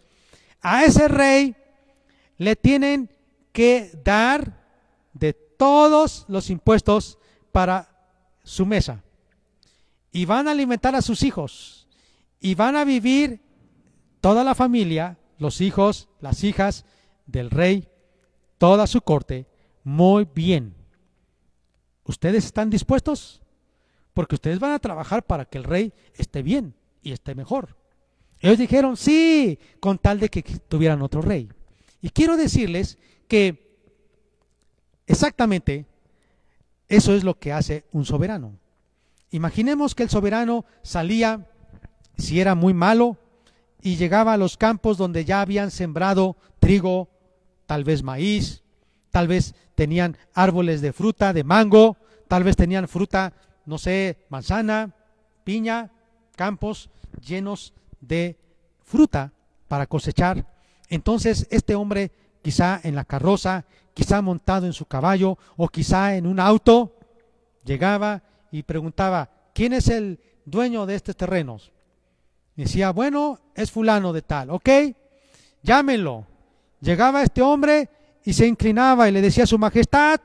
a 0.61 0.83
ese 0.83 1.07
rey 1.07 1.55
le 2.37 2.57
tienen 2.57 3.09
que 3.53 3.91
dar 4.03 4.61
de 5.13 5.33
todos 5.33 6.25
los 6.27 6.49
impuestos 6.49 7.17
para 7.51 7.89
su 8.43 8.65
mesa. 8.65 9.03
Y 10.11 10.25
van 10.25 10.47
a 10.47 10.51
alimentar 10.51 10.95
a 10.95 11.01
sus 11.01 11.23
hijos. 11.23 11.87
Y 12.39 12.55
van 12.55 12.75
a 12.75 12.85
vivir 12.85 13.41
toda 14.21 14.43
la 14.43 14.55
familia, 14.55 15.17
los 15.37 15.61
hijos, 15.61 16.09
las 16.19 16.43
hijas 16.43 16.85
del 17.25 17.49
rey, 17.49 17.87
toda 18.57 18.87
su 18.87 19.01
corte, 19.01 19.45
muy 19.83 20.27
bien. 20.33 20.75
¿Ustedes 22.03 22.45
están 22.45 22.69
dispuestos? 22.69 23.41
Porque 24.13 24.35
ustedes 24.35 24.59
van 24.59 24.71
a 24.71 24.79
trabajar 24.79 25.23
para 25.23 25.45
que 25.45 25.57
el 25.57 25.63
rey 25.63 25.93
esté 26.15 26.41
bien 26.41 26.73
y 27.01 27.11
esté 27.11 27.35
mejor. 27.35 27.75
Ellos 28.39 28.57
dijeron, 28.57 28.97
sí, 28.97 29.59
con 29.79 29.97
tal 29.97 30.19
de 30.19 30.29
que 30.29 30.41
tuvieran 30.41 31.01
otro 31.01 31.21
rey. 31.21 31.49
Y 32.01 32.09
quiero 32.09 32.37
decirles 32.37 32.97
que 33.27 33.77
exactamente 35.05 35.85
eso 36.87 37.13
es 37.13 37.23
lo 37.23 37.39
que 37.39 37.51
hace 37.51 37.85
un 37.91 38.05
soberano. 38.05 38.57
Imaginemos 39.31 39.93
que 39.95 40.03
el 40.03 40.09
soberano 40.09 40.65
salía, 40.83 41.49
si 42.17 42.39
era 42.39 42.55
muy 42.55 42.73
malo, 42.73 43.17
y 43.81 43.95
llegaba 43.95 44.33
a 44.33 44.37
los 44.37 44.57
campos 44.57 44.97
donde 44.97 45.25
ya 45.25 45.41
habían 45.41 45.71
sembrado 45.71 46.37
trigo, 46.59 47.09
tal 47.67 47.83
vez 47.83 48.01
maíz, 48.01 48.63
tal 49.11 49.27
vez 49.27 49.53
tenían 49.75 50.17
árboles 50.33 50.81
de 50.81 50.91
fruta, 50.91 51.33
de 51.33 51.43
mango, 51.43 51.97
tal 52.27 52.43
vez 52.43 52.55
tenían 52.55 52.87
fruta, 52.87 53.33
no 53.65 53.77
sé, 53.77 54.25
manzana, 54.29 54.95
piña, 55.43 55.91
campos 56.35 56.89
llenos 57.21 57.73
de 58.01 58.39
fruta 58.81 59.33
para 59.67 59.85
cosechar. 59.85 60.47
Entonces 60.89 61.45
este 61.51 61.75
hombre, 61.75 62.11
quizá 62.41 62.79
en 62.83 62.95
la 62.95 63.05
carroza, 63.05 63.65
quizá 63.93 64.21
montado 64.23 64.65
en 64.65 64.73
su 64.73 64.85
caballo 64.85 65.37
o 65.55 65.67
quizá 65.67 66.15
en 66.15 66.25
un 66.25 66.39
auto, 66.39 66.95
llegaba 67.63 68.23
y 68.51 68.63
preguntaba, 68.63 69.29
¿quién 69.53 69.73
es 69.73 69.89
el 69.89 70.19
dueño 70.45 70.87
de 70.87 70.95
estos 70.95 71.15
terrenos? 71.15 71.71
decía, 72.55 72.91
bueno, 72.91 73.39
es 73.53 73.71
fulano 73.71 74.13
de 74.13 74.23
tal, 74.23 74.49
¿ok? 74.49 74.69
Llámenlo. 75.61 76.25
Llegaba 76.81 77.23
este 77.23 77.41
hombre 77.41 77.89
y 78.23 78.33
se 78.33 78.45
inclinaba 78.45 79.07
y 79.07 79.11
le 79.11 79.21
decía 79.21 79.45
a 79.45 79.47
su 79.47 79.57
majestad, 79.57 80.19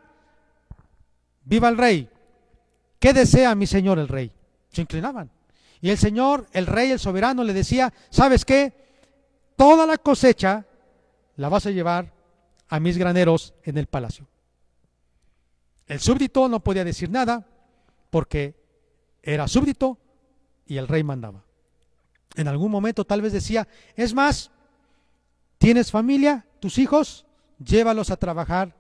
viva 1.45 1.69
el 1.69 1.79
rey. 1.79 2.09
¿Qué 2.99 3.13
desea 3.13 3.55
mi 3.55 3.67
señor 3.67 3.99
el 3.99 4.09
rey? 4.09 4.33
Se 4.71 4.83
inclinaban. 4.83 5.31
Y 5.81 5.91
el 5.91 5.99
señor, 5.99 6.47
el 6.53 6.67
rey, 6.67 6.91
el 6.91 6.99
soberano 6.99 7.43
le 7.43 7.53
decía, 7.53 7.93
¿sabes 8.11 8.45
qué? 8.45 8.73
Toda 9.57 9.87
la 9.87 9.99
cosecha 9.99 10.65
la 11.37 11.49
vas 11.49 11.67
a 11.67 11.71
llevar 11.71 12.13
a 12.69 12.81
mis 12.81 12.97
graneros 12.97 13.55
en 13.65 13.79
el 13.79 13.87
palacio. 13.87 14.27
El 15.87 16.01
súbdito 16.01 16.49
no 16.49 16.61
podía 16.61 16.85
decir 16.85 17.11
nada 17.11 17.47
porque 18.11 18.55
era 19.23 19.49
súbdito 19.49 19.99
y 20.67 20.77
el 20.77 20.89
rey 20.89 21.03
mandaba. 21.03 21.45
En 22.35 22.49
algún 22.49 22.71
momento 22.71 23.05
tal 23.05 23.21
vez 23.21 23.33
decía, 23.33 23.67
es 23.97 24.15
más, 24.15 24.51
tienes 25.63 25.93
familia, 25.93 26.45
tus 26.59 26.77
hijos, 26.79 27.25
llévalos 27.65 28.11
a 28.11 28.17
trabajar 28.17 28.75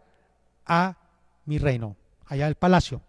a 0.66 0.96
mi 1.44 1.58
reino, 1.58 1.94
allá 2.26 2.48
al 2.48 2.56
palacio. 2.56 3.00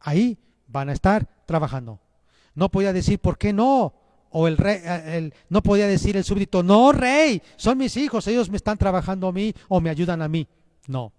Ahí 0.00 0.36
van 0.68 0.90
a 0.90 0.92
estar 0.92 1.26
trabajando. 1.46 1.98
No 2.54 2.68
podía 2.68 2.92
decir, 2.92 3.18
¿por 3.20 3.38
qué 3.38 3.54
no? 3.54 3.94
O 4.28 4.48
el 4.48 4.58
rey, 4.58 4.82
eh, 4.84 5.30
no 5.48 5.62
podía 5.62 5.86
decir 5.86 6.14
el 6.18 6.24
súbdito, 6.24 6.62
no, 6.62 6.92
rey, 6.92 7.40
son 7.56 7.78
mis 7.78 7.96
hijos, 7.96 8.26
ellos 8.26 8.50
me 8.50 8.58
están 8.58 8.76
trabajando 8.76 9.28
a 9.28 9.32
mí 9.32 9.54
o 9.68 9.80
me 9.80 9.88
ayudan 9.88 10.20
a 10.20 10.28
mí. 10.28 10.46
No. 10.86 11.10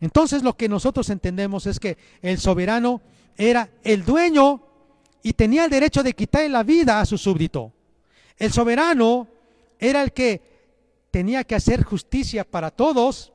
Entonces 0.00 0.42
lo 0.42 0.54
que 0.54 0.68
nosotros 0.68 1.08
entendemos 1.08 1.64
es 1.64 1.80
que 1.80 1.96
el 2.20 2.36
soberano 2.36 3.00
era 3.38 3.70
el 3.84 4.04
dueño 4.04 4.62
y 5.22 5.32
tenía 5.32 5.64
el 5.64 5.70
derecho 5.70 6.02
de 6.02 6.12
quitarle 6.12 6.50
la 6.50 6.62
vida 6.62 7.00
a 7.00 7.06
su 7.06 7.16
súbdito. 7.16 7.72
El 8.36 8.52
soberano 8.52 9.28
era 9.78 10.02
el 10.02 10.12
que 10.12 10.47
tenía 11.18 11.42
que 11.42 11.56
hacer 11.56 11.82
justicia 11.82 12.44
para 12.44 12.70
todos. 12.70 13.32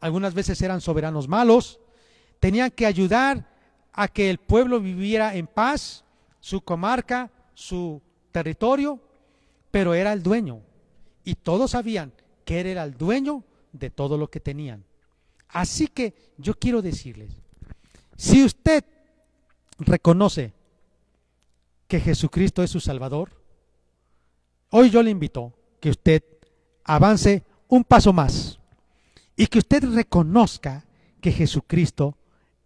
Algunas 0.00 0.32
veces 0.32 0.62
eran 0.62 0.80
soberanos 0.80 1.28
malos. 1.28 1.78
Tenían 2.40 2.70
que 2.70 2.86
ayudar 2.86 3.46
a 3.92 4.08
que 4.08 4.30
el 4.30 4.38
pueblo 4.38 4.80
viviera 4.80 5.34
en 5.34 5.46
paz, 5.46 6.02
su 6.40 6.62
comarca, 6.62 7.30
su 7.52 8.00
territorio, 8.32 8.98
pero 9.70 9.92
era 9.92 10.14
el 10.14 10.22
dueño. 10.22 10.62
Y 11.24 11.34
todos 11.34 11.72
sabían 11.72 12.10
que 12.46 12.62
él 12.62 12.68
era 12.68 12.84
el 12.84 12.96
dueño 12.96 13.44
de 13.70 13.90
todo 13.90 14.16
lo 14.16 14.30
que 14.30 14.40
tenían. 14.40 14.82
Así 15.48 15.88
que 15.88 16.14
yo 16.38 16.54
quiero 16.54 16.80
decirles, 16.80 17.34
si 18.16 18.44
usted 18.44 18.82
reconoce 19.76 20.54
que 21.86 22.00
Jesucristo 22.00 22.62
es 22.62 22.70
su 22.70 22.80
Salvador, 22.80 23.30
hoy 24.70 24.88
yo 24.88 25.02
le 25.02 25.10
invito 25.10 25.52
que 25.80 25.90
usted 25.90 26.35
avance 26.86 27.44
un 27.68 27.84
paso 27.84 28.12
más 28.12 28.58
y 29.36 29.46
que 29.48 29.58
usted 29.58 29.84
reconozca 29.84 30.86
que 31.20 31.32
Jesucristo 31.32 32.16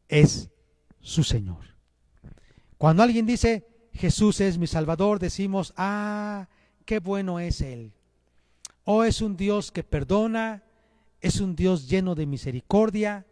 es 0.09 0.51
su 1.01 1.25
Señor. 1.25 1.65
Cuando 2.79 3.03
alguien 3.03 3.27
dice, 3.27 3.67
Jesús 3.93 4.41
es 4.41 4.59
mi 4.59 4.67
Salvador, 4.67 5.19
decimos, 5.19 5.73
ah, 5.77 6.49
qué 6.85 7.01
bueno 7.01 7.41
es 7.41 7.61
Él. 7.61 7.93
Oh, 8.85 9.05
es 9.05 9.21
un 9.21 9.37
Dios 9.37 9.73
que 9.73 9.83
perdona, 9.83 10.63
es 11.21 11.41
un 11.41 11.57
Dios 11.57 11.89
lleno 11.89 12.15
de 12.15 12.27
misericordia, 12.27 13.27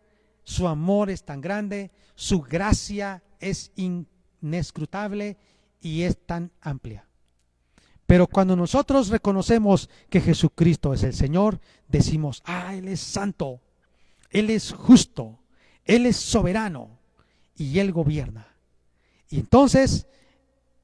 su 0.44 0.68
amor 0.68 1.10
es 1.10 1.24
tan 1.24 1.40
grande, 1.40 1.90
su 2.14 2.40
gracia 2.40 3.22
es 3.40 3.72
inescrutable 3.76 5.36
y 5.80 6.02
es 6.02 6.18
tan 6.26 6.50
amplia. 6.60 7.07
Pero 8.08 8.26
cuando 8.26 8.56
nosotros 8.56 9.08
reconocemos 9.08 9.90
que 10.08 10.22
Jesucristo 10.22 10.94
es 10.94 11.02
el 11.02 11.12
Señor, 11.12 11.60
decimos, 11.88 12.42
ah, 12.46 12.74
Él 12.74 12.88
es 12.88 13.00
santo, 13.00 13.60
Él 14.30 14.48
es 14.48 14.72
justo, 14.72 15.40
Él 15.84 16.06
es 16.06 16.16
soberano 16.16 16.98
y 17.54 17.78
Él 17.80 17.92
gobierna. 17.92 18.48
Y 19.28 19.40
entonces 19.40 20.06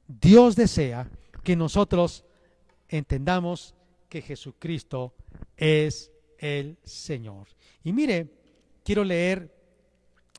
Dios 0.07 0.55
desea 0.55 1.09
que 1.43 1.55
nosotros 1.55 2.25
entendamos 2.89 3.73
que 4.07 4.21
Jesucristo 4.21 5.15
es 5.57 6.11
el 6.37 6.77
Señor. 6.83 7.47
Y 7.83 7.91
mire, 7.91 8.29
quiero 8.83 9.03
leer 9.03 9.51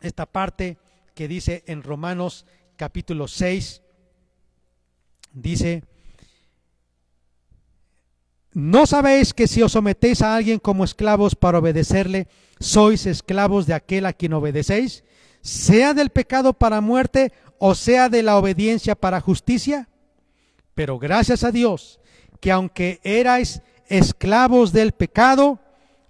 esta 0.02 0.24
parte 0.24 0.78
que 1.16 1.26
dice 1.26 1.64
en 1.66 1.82
Romanos 1.82 2.46
capítulo 2.76 3.26
6, 3.26 3.82
dice, 5.32 5.82
¿no 8.56 8.86
sabéis 8.86 9.34
que 9.34 9.46
si 9.46 9.60
os 9.60 9.72
sometéis 9.72 10.22
a 10.22 10.34
alguien 10.34 10.58
como 10.58 10.82
esclavos 10.82 11.34
para 11.34 11.58
obedecerle, 11.58 12.26
sois 12.58 13.04
esclavos 13.04 13.66
de 13.66 13.74
aquel 13.74 14.06
a 14.06 14.14
quien 14.14 14.32
obedecéis, 14.32 15.04
sea 15.42 15.92
del 15.92 16.08
pecado 16.08 16.54
para 16.54 16.80
muerte 16.80 17.34
o 17.58 17.74
sea 17.74 18.08
de 18.08 18.22
la 18.22 18.38
obediencia 18.38 18.94
para 18.94 19.20
justicia? 19.20 19.90
Pero 20.74 20.98
gracias 20.98 21.44
a 21.44 21.52
Dios, 21.52 22.00
que 22.40 22.50
aunque 22.50 22.98
erais 23.04 23.60
esclavos 23.88 24.72
del 24.72 24.92
pecado, 24.92 25.60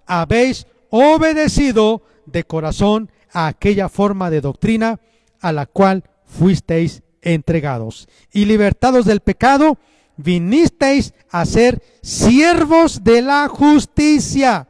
habéis 0.06 0.68
obedecido 0.90 2.02
de 2.26 2.44
corazón 2.44 3.10
a 3.32 3.48
aquella 3.48 3.88
forma 3.88 4.30
de 4.30 4.40
doctrina 4.40 5.00
a 5.40 5.50
la 5.50 5.66
cual 5.66 6.04
fuisteis 6.24 7.02
entregados. 7.22 8.08
Y 8.32 8.44
libertados 8.44 9.04
del 9.04 9.18
pecado, 9.18 9.78
vinisteis 10.16 11.14
a 11.30 11.44
ser 11.44 11.82
siervos 12.02 13.02
de 13.02 13.22
la 13.22 13.48
justicia. 13.48 14.68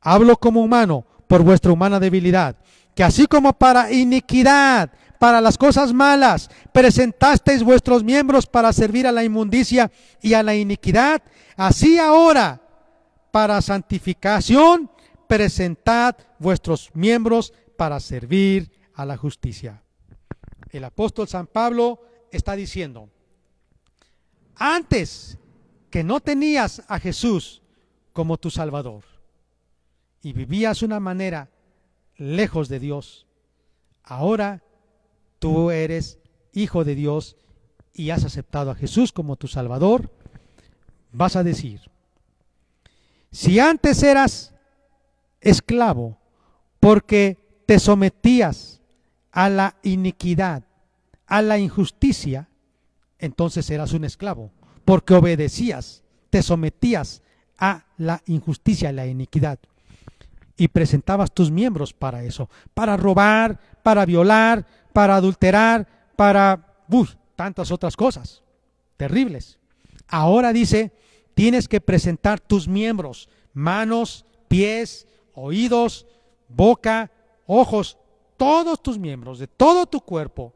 Hablo 0.00 0.36
como 0.36 0.62
humano 0.62 1.06
por 1.26 1.42
vuestra 1.42 1.72
humana 1.72 2.00
debilidad, 2.00 2.56
que 2.94 3.04
así 3.04 3.26
como 3.26 3.52
para 3.52 3.92
iniquidad, 3.92 4.90
para 5.18 5.40
las 5.40 5.56
cosas 5.56 5.92
malas, 5.92 6.50
presentasteis 6.72 7.62
vuestros 7.62 8.02
miembros 8.02 8.46
para 8.46 8.72
servir 8.72 9.06
a 9.06 9.12
la 9.12 9.22
inmundicia 9.22 9.90
y 10.20 10.34
a 10.34 10.42
la 10.42 10.54
iniquidad, 10.54 11.22
así 11.56 11.98
ahora 11.98 12.60
para 13.30 13.62
santificación, 13.62 14.90
presentad 15.28 16.16
vuestros 16.38 16.90
miembros 16.92 17.54
para 17.76 18.00
servir 18.00 18.70
a 18.94 19.06
la 19.06 19.16
justicia. 19.16 19.82
El 20.70 20.84
apóstol 20.84 21.28
San 21.28 21.46
Pablo 21.46 22.00
está 22.30 22.56
diciendo, 22.56 23.08
antes 24.56 25.38
que 25.90 26.04
no 26.04 26.20
tenías 26.20 26.82
a 26.88 26.98
Jesús 26.98 27.62
como 28.12 28.38
tu 28.38 28.50
Salvador. 28.50 29.04
Y 30.22 30.32
vivías 30.32 30.82
una 30.82 31.00
manera 31.00 31.50
lejos 32.16 32.68
de 32.68 32.78
Dios, 32.78 33.26
ahora 34.04 34.62
tú 35.38 35.70
eres 35.70 36.18
hijo 36.52 36.84
de 36.84 36.94
Dios 36.94 37.36
y 37.92 38.10
has 38.10 38.24
aceptado 38.24 38.70
a 38.70 38.74
Jesús 38.74 39.12
como 39.12 39.36
tu 39.36 39.48
Salvador, 39.48 40.10
vas 41.10 41.36
a 41.36 41.42
decir, 41.42 41.80
si 43.30 43.58
antes 43.58 44.02
eras 44.02 44.54
esclavo 45.40 46.18
porque 46.78 47.38
te 47.66 47.78
sometías 47.78 48.80
a 49.30 49.48
la 49.48 49.76
iniquidad, 49.82 50.64
a 51.26 51.42
la 51.42 51.58
injusticia, 51.58 52.48
entonces 53.22 53.70
eras 53.70 53.92
un 53.92 54.04
esclavo, 54.04 54.50
porque 54.84 55.14
obedecías, 55.14 56.02
te 56.28 56.42
sometías 56.42 57.22
a 57.56 57.86
la 57.96 58.20
injusticia, 58.26 58.90
a 58.90 58.92
la 58.92 59.06
iniquidad. 59.06 59.58
Y 60.56 60.68
presentabas 60.68 61.32
tus 61.32 61.50
miembros 61.50 61.94
para 61.94 62.24
eso, 62.24 62.50
para 62.74 62.96
robar, 62.96 63.58
para 63.82 64.04
violar, 64.04 64.66
para 64.92 65.16
adulterar, 65.16 65.88
para 66.16 66.74
tantas 67.36 67.70
otras 67.70 67.96
cosas 67.96 68.42
terribles. 68.96 69.58
Ahora 70.08 70.52
dice, 70.52 70.92
tienes 71.34 71.68
que 71.68 71.80
presentar 71.80 72.40
tus 72.40 72.68
miembros, 72.68 73.28
manos, 73.54 74.26
pies, 74.48 75.06
oídos, 75.32 76.06
boca, 76.48 77.10
ojos, 77.46 77.96
todos 78.36 78.82
tus 78.82 78.98
miembros, 78.98 79.38
de 79.38 79.46
todo 79.46 79.86
tu 79.86 80.00
cuerpo, 80.00 80.52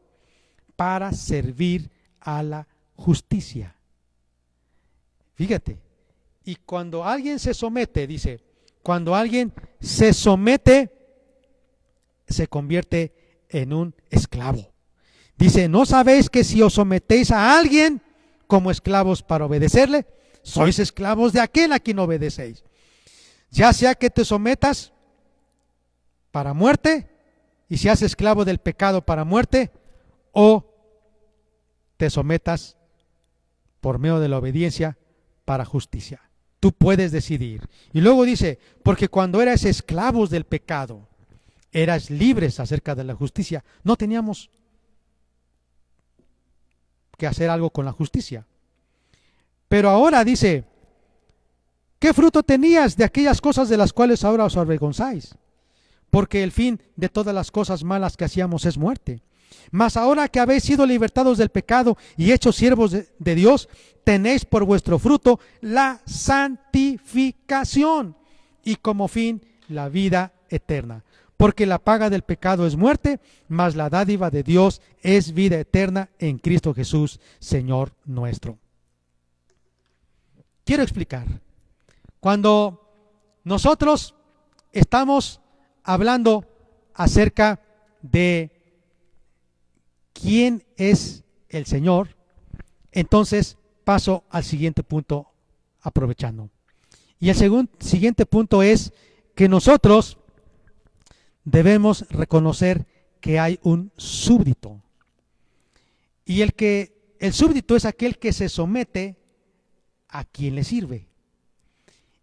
para 0.74 1.12
servir 1.12 1.90
a 2.26 2.42
la 2.42 2.66
justicia. 2.96 3.76
Fíjate, 5.34 5.78
y 6.44 6.56
cuando 6.56 7.04
alguien 7.04 7.38
se 7.38 7.54
somete, 7.54 8.06
dice, 8.06 8.40
cuando 8.82 9.14
alguien 9.14 9.52
se 9.80 10.12
somete, 10.12 10.92
se 12.26 12.48
convierte 12.48 13.44
en 13.48 13.72
un 13.72 13.94
esclavo. 14.10 14.72
Dice, 15.36 15.68
¿no 15.68 15.86
sabéis 15.86 16.28
que 16.28 16.42
si 16.42 16.60
os 16.62 16.74
sometéis 16.74 17.30
a 17.30 17.56
alguien 17.56 18.02
como 18.48 18.72
esclavos 18.72 19.22
para 19.22 19.46
obedecerle, 19.46 20.06
sois 20.42 20.78
esclavos 20.78 21.32
de 21.32 21.40
aquel 21.40 21.72
a 21.72 21.80
quien 21.80 21.98
obedecéis. 21.98 22.64
Ya 23.50 23.72
sea 23.72 23.94
que 23.94 24.10
te 24.10 24.24
sometas 24.24 24.92
para 26.30 26.54
muerte 26.54 27.08
y 27.68 27.78
seas 27.78 28.02
esclavo 28.02 28.44
del 28.44 28.58
pecado 28.58 29.02
para 29.02 29.24
muerte, 29.24 29.70
o 30.32 30.65
te 31.96 32.10
sometas 32.10 32.76
por 33.80 33.98
medio 33.98 34.20
de 34.20 34.28
la 34.28 34.38
obediencia 34.38 34.98
para 35.44 35.64
justicia. 35.64 36.20
Tú 36.60 36.72
puedes 36.72 37.12
decidir. 37.12 37.68
Y 37.92 38.00
luego 38.00 38.24
dice, 38.24 38.58
porque 38.82 39.08
cuando 39.08 39.40
eras 39.40 39.64
esclavos 39.64 40.30
del 40.30 40.44
pecado, 40.44 41.08
eras 41.72 42.10
libres 42.10 42.58
acerca 42.60 42.94
de 42.94 43.04
la 43.04 43.14
justicia. 43.14 43.64
No 43.84 43.96
teníamos 43.96 44.50
que 47.16 47.26
hacer 47.26 47.50
algo 47.50 47.70
con 47.70 47.84
la 47.84 47.92
justicia. 47.92 48.46
Pero 49.68 49.90
ahora 49.90 50.24
dice, 50.24 50.64
¿Qué 51.98 52.12
fruto 52.12 52.42
tenías 52.42 52.96
de 52.96 53.04
aquellas 53.04 53.40
cosas 53.40 53.68
de 53.68 53.76
las 53.76 53.92
cuales 53.92 54.22
ahora 54.24 54.44
os 54.44 54.56
avergonzáis? 54.56 55.34
Porque 56.10 56.42
el 56.42 56.52
fin 56.52 56.80
de 56.94 57.08
todas 57.08 57.34
las 57.34 57.50
cosas 57.50 57.84
malas 57.84 58.16
que 58.16 58.24
hacíamos 58.24 58.64
es 58.66 58.78
muerte. 58.78 59.22
Mas 59.70 59.96
ahora 59.96 60.28
que 60.28 60.40
habéis 60.40 60.64
sido 60.64 60.84
libertados 60.86 61.38
del 61.38 61.50
pecado 61.50 61.96
y 62.16 62.32
hechos 62.32 62.56
siervos 62.56 62.90
de, 62.92 63.34
Dios, 63.34 63.68
tenéis 64.04 64.44
por 64.44 64.64
vuestro 64.64 64.98
fruto 64.98 65.40
la 65.60 66.00
santificación 66.06 68.16
y 68.62 68.76
como 68.76 69.08
fin 69.08 69.42
la 69.68 69.88
vida 69.88 70.32
eterna. 70.48 71.04
Porque 71.36 71.66
la 71.66 71.78
paga 71.78 72.08
del 72.08 72.22
pecado 72.22 72.66
es 72.66 72.76
muerte, 72.76 73.20
mas 73.48 73.76
la 73.76 73.90
dádiva 73.90 74.30
de 74.30 74.42
Dios 74.42 74.80
es 75.02 75.34
vida 75.34 75.58
eterna 75.58 76.08
en 76.18 76.38
Cristo 76.38 76.72
Jesús, 76.72 77.20
Señor 77.38 77.92
nuestro. 78.06 78.56
Quiero 80.64 80.82
explicar. 80.82 81.26
Cuando 82.20 82.90
nosotros 83.44 84.14
estamos 84.72 85.42
hablando 85.84 86.46
acerca 86.94 87.60
de 88.02 88.55
quién 90.20 90.64
es 90.76 91.24
el 91.48 91.66
Señor, 91.66 92.16
entonces 92.92 93.56
paso 93.84 94.24
al 94.30 94.44
siguiente 94.44 94.82
punto 94.82 95.30
aprovechando. 95.80 96.50
Y 97.18 97.30
el 97.30 97.36
segundo, 97.36 97.72
siguiente 97.78 98.26
punto 98.26 98.62
es 98.62 98.92
que 99.34 99.48
nosotros 99.48 100.18
debemos 101.44 102.08
reconocer 102.10 102.86
que 103.20 103.38
hay 103.38 103.58
un 103.62 103.92
súbdito. 103.96 104.82
Y 106.24 106.42
el 106.42 106.54
que 106.54 107.16
el 107.20 107.32
súbdito 107.32 107.76
es 107.76 107.84
aquel 107.84 108.18
que 108.18 108.32
se 108.32 108.48
somete 108.48 109.16
a 110.08 110.24
quien 110.24 110.54
le 110.54 110.64
sirve. 110.64 111.08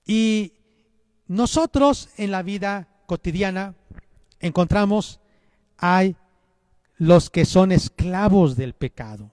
Y 0.05 0.53
nosotros 1.27 2.09
en 2.17 2.31
la 2.31 2.43
vida 2.43 2.89
cotidiana 3.05 3.75
encontramos 4.39 5.19
hay 5.77 6.15
los 6.97 7.29
que 7.29 7.45
son 7.45 7.71
esclavos 7.71 8.55
del 8.55 8.73
pecado, 8.73 9.31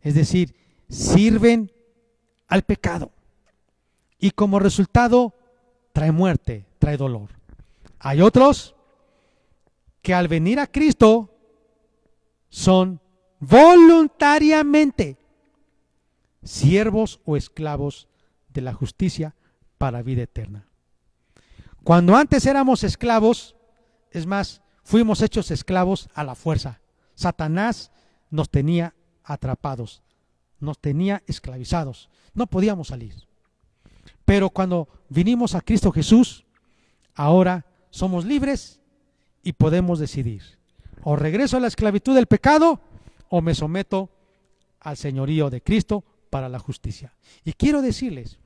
es 0.00 0.14
decir, 0.14 0.54
sirven 0.88 1.72
al 2.46 2.62
pecado 2.62 3.12
y 4.18 4.30
como 4.32 4.58
resultado 4.58 5.34
trae 5.92 6.12
muerte, 6.12 6.66
trae 6.78 6.96
dolor. 6.96 7.30
Hay 7.98 8.20
otros 8.20 8.74
que 10.02 10.14
al 10.14 10.28
venir 10.28 10.60
a 10.60 10.66
Cristo 10.66 11.34
son 12.48 13.00
voluntariamente 13.40 15.18
siervos 16.42 17.20
o 17.24 17.36
esclavos 17.36 18.08
de 18.48 18.60
la 18.62 18.72
justicia 18.72 19.34
para 19.76 20.02
vida 20.02 20.22
eterna. 20.22 20.66
Cuando 21.84 22.16
antes 22.16 22.46
éramos 22.46 22.84
esclavos, 22.84 23.56
es 24.10 24.26
más, 24.26 24.62
fuimos 24.82 25.22
hechos 25.22 25.50
esclavos 25.50 26.08
a 26.14 26.24
la 26.24 26.34
fuerza. 26.34 26.80
Satanás 27.18 27.90
nos 28.30 28.48
tenía 28.48 28.94
atrapados, 29.24 30.04
nos 30.60 30.78
tenía 30.78 31.24
esclavizados, 31.26 32.10
no 32.32 32.46
podíamos 32.46 32.88
salir. 32.88 33.26
Pero 34.24 34.50
cuando 34.50 34.88
vinimos 35.08 35.56
a 35.56 35.60
Cristo 35.60 35.90
Jesús, 35.90 36.46
ahora 37.16 37.66
somos 37.90 38.24
libres 38.24 38.80
y 39.42 39.52
podemos 39.54 39.98
decidir. 39.98 40.44
O 41.02 41.16
regreso 41.16 41.56
a 41.56 41.60
la 41.60 41.66
esclavitud 41.66 42.14
del 42.14 42.28
pecado 42.28 42.80
o 43.28 43.42
me 43.42 43.56
someto 43.56 44.10
al 44.78 44.96
señorío 44.96 45.50
de 45.50 45.60
Cristo 45.60 46.04
para 46.30 46.48
la 46.48 46.60
justicia. 46.60 47.16
Y 47.44 47.52
quiero 47.54 47.82
decirles, 47.82 48.38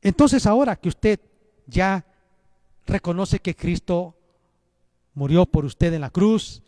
entonces 0.00 0.46
ahora 0.46 0.76
que 0.76 0.90
usted 0.90 1.18
ya 1.66 2.06
reconoce 2.86 3.40
que 3.40 3.56
Cristo 3.56 4.14
murió 5.12 5.44
por 5.44 5.64
usted 5.64 5.92
en 5.92 6.02
la 6.02 6.10
cruz, 6.10 6.62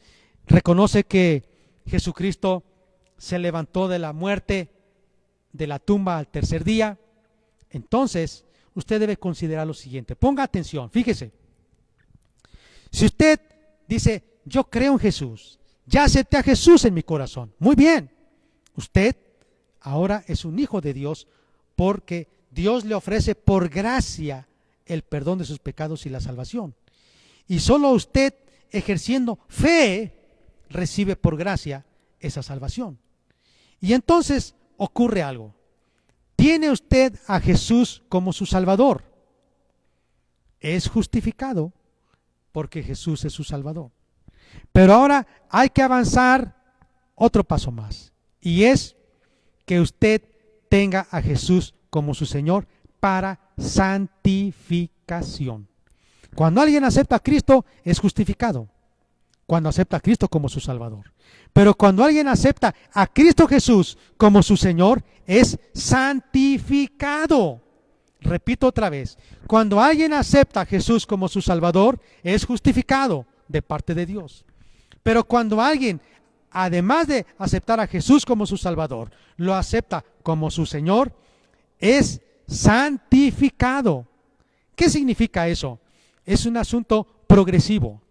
reconoce 0.46 1.04
que 1.04 1.44
Jesucristo 1.86 2.64
se 3.18 3.38
levantó 3.38 3.88
de 3.88 3.98
la 3.98 4.12
muerte, 4.12 4.70
de 5.52 5.66
la 5.66 5.78
tumba 5.78 6.18
al 6.18 6.28
tercer 6.28 6.64
día, 6.64 6.98
entonces 7.70 8.44
usted 8.74 9.00
debe 9.00 9.16
considerar 9.16 9.66
lo 9.66 9.74
siguiente. 9.74 10.16
Ponga 10.16 10.42
atención, 10.42 10.90
fíjese. 10.90 11.32
Si 12.90 13.06
usted 13.06 13.40
dice, 13.86 14.22
yo 14.44 14.64
creo 14.64 14.92
en 14.92 14.98
Jesús, 14.98 15.58
ya 15.86 16.04
acepté 16.04 16.36
a 16.36 16.42
Jesús 16.42 16.84
en 16.84 16.94
mi 16.94 17.02
corazón, 17.02 17.52
muy 17.58 17.74
bien, 17.74 18.10
usted 18.76 19.16
ahora 19.80 20.24
es 20.26 20.44
un 20.44 20.58
hijo 20.58 20.80
de 20.80 20.94
Dios 20.94 21.26
porque 21.76 22.28
Dios 22.50 22.84
le 22.84 22.94
ofrece 22.94 23.34
por 23.34 23.68
gracia 23.68 24.46
el 24.84 25.02
perdón 25.02 25.38
de 25.38 25.44
sus 25.44 25.58
pecados 25.58 26.06
y 26.06 26.10
la 26.10 26.20
salvación. 26.20 26.74
Y 27.48 27.60
solo 27.60 27.90
usted 27.90 28.34
ejerciendo 28.70 29.38
fe 29.48 30.21
recibe 30.72 31.16
por 31.16 31.36
gracia 31.36 31.84
esa 32.20 32.42
salvación. 32.42 32.98
Y 33.80 33.94
entonces 33.94 34.54
ocurre 34.76 35.22
algo. 35.22 35.54
Tiene 36.36 36.70
usted 36.70 37.18
a 37.26 37.40
Jesús 37.40 38.02
como 38.08 38.32
su 38.32 38.46
Salvador. 38.46 39.04
Es 40.60 40.88
justificado 40.88 41.72
porque 42.52 42.82
Jesús 42.82 43.24
es 43.24 43.32
su 43.32 43.44
Salvador. 43.44 43.90
Pero 44.72 44.94
ahora 44.94 45.26
hay 45.50 45.70
que 45.70 45.82
avanzar 45.82 46.56
otro 47.14 47.44
paso 47.44 47.70
más. 47.70 48.12
Y 48.40 48.64
es 48.64 48.96
que 49.64 49.80
usted 49.80 50.22
tenga 50.68 51.06
a 51.10 51.22
Jesús 51.22 51.74
como 51.90 52.14
su 52.14 52.26
Señor 52.26 52.66
para 52.98 53.38
santificación. 53.58 55.68
Cuando 56.34 56.60
alguien 56.60 56.84
acepta 56.84 57.16
a 57.16 57.20
Cristo 57.20 57.64
es 57.84 57.98
justificado. 57.98 58.68
Cuando 59.46 59.68
acepta 59.68 59.98
a 59.98 60.00
Cristo 60.00 60.28
como 60.28 60.48
su 60.48 60.60
Salvador. 60.60 61.12
Pero 61.52 61.74
cuando 61.74 62.04
alguien 62.04 62.28
acepta 62.28 62.74
a 62.92 63.06
Cristo 63.06 63.46
Jesús 63.46 63.98
como 64.16 64.42
su 64.42 64.56
Señor 64.56 65.02
es 65.26 65.58
santificado. 65.74 67.60
Repito 68.20 68.68
otra 68.68 68.88
vez, 68.88 69.18
cuando 69.46 69.80
alguien 69.80 70.12
acepta 70.12 70.60
a 70.60 70.66
Jesús 70.66 71.06
como 71.06 71.28
su 71.28 71.42
Salvador 71.42 72.00
es 72.22 72.44
justificado 72.44 73.26
de 73.48 73.62
parte 73.62 73.94
de 73.94 74.06
Dios. 74.06 74.44
Pero 75.02 75.24
cuando 75.24 75.60
alguien, 75.60 76.00
además 76.50 77.08
de 77.08 77.26
aceptar 77.38 77.80
a 77.80 77.86
Jesús 77.86 78.24
como 78.24 78.46
su 78.46 78.56
Salvador, 78.56 79.10
lo 79.36 79.54
acepta 79.54 80.04
como 80.22 80.50
su 80.50 80.66
Señor, 80.66 81.12
es 81.78 82.20
santificado. 82.46 84.06
¿Qué 84.76 84.88
significa 84.88 85.48
eso? 85.48 85.80
Es 86.24 86.46
un 86.46 86.56
asunto 86.56 87.06
progresivo. 87.26 88.01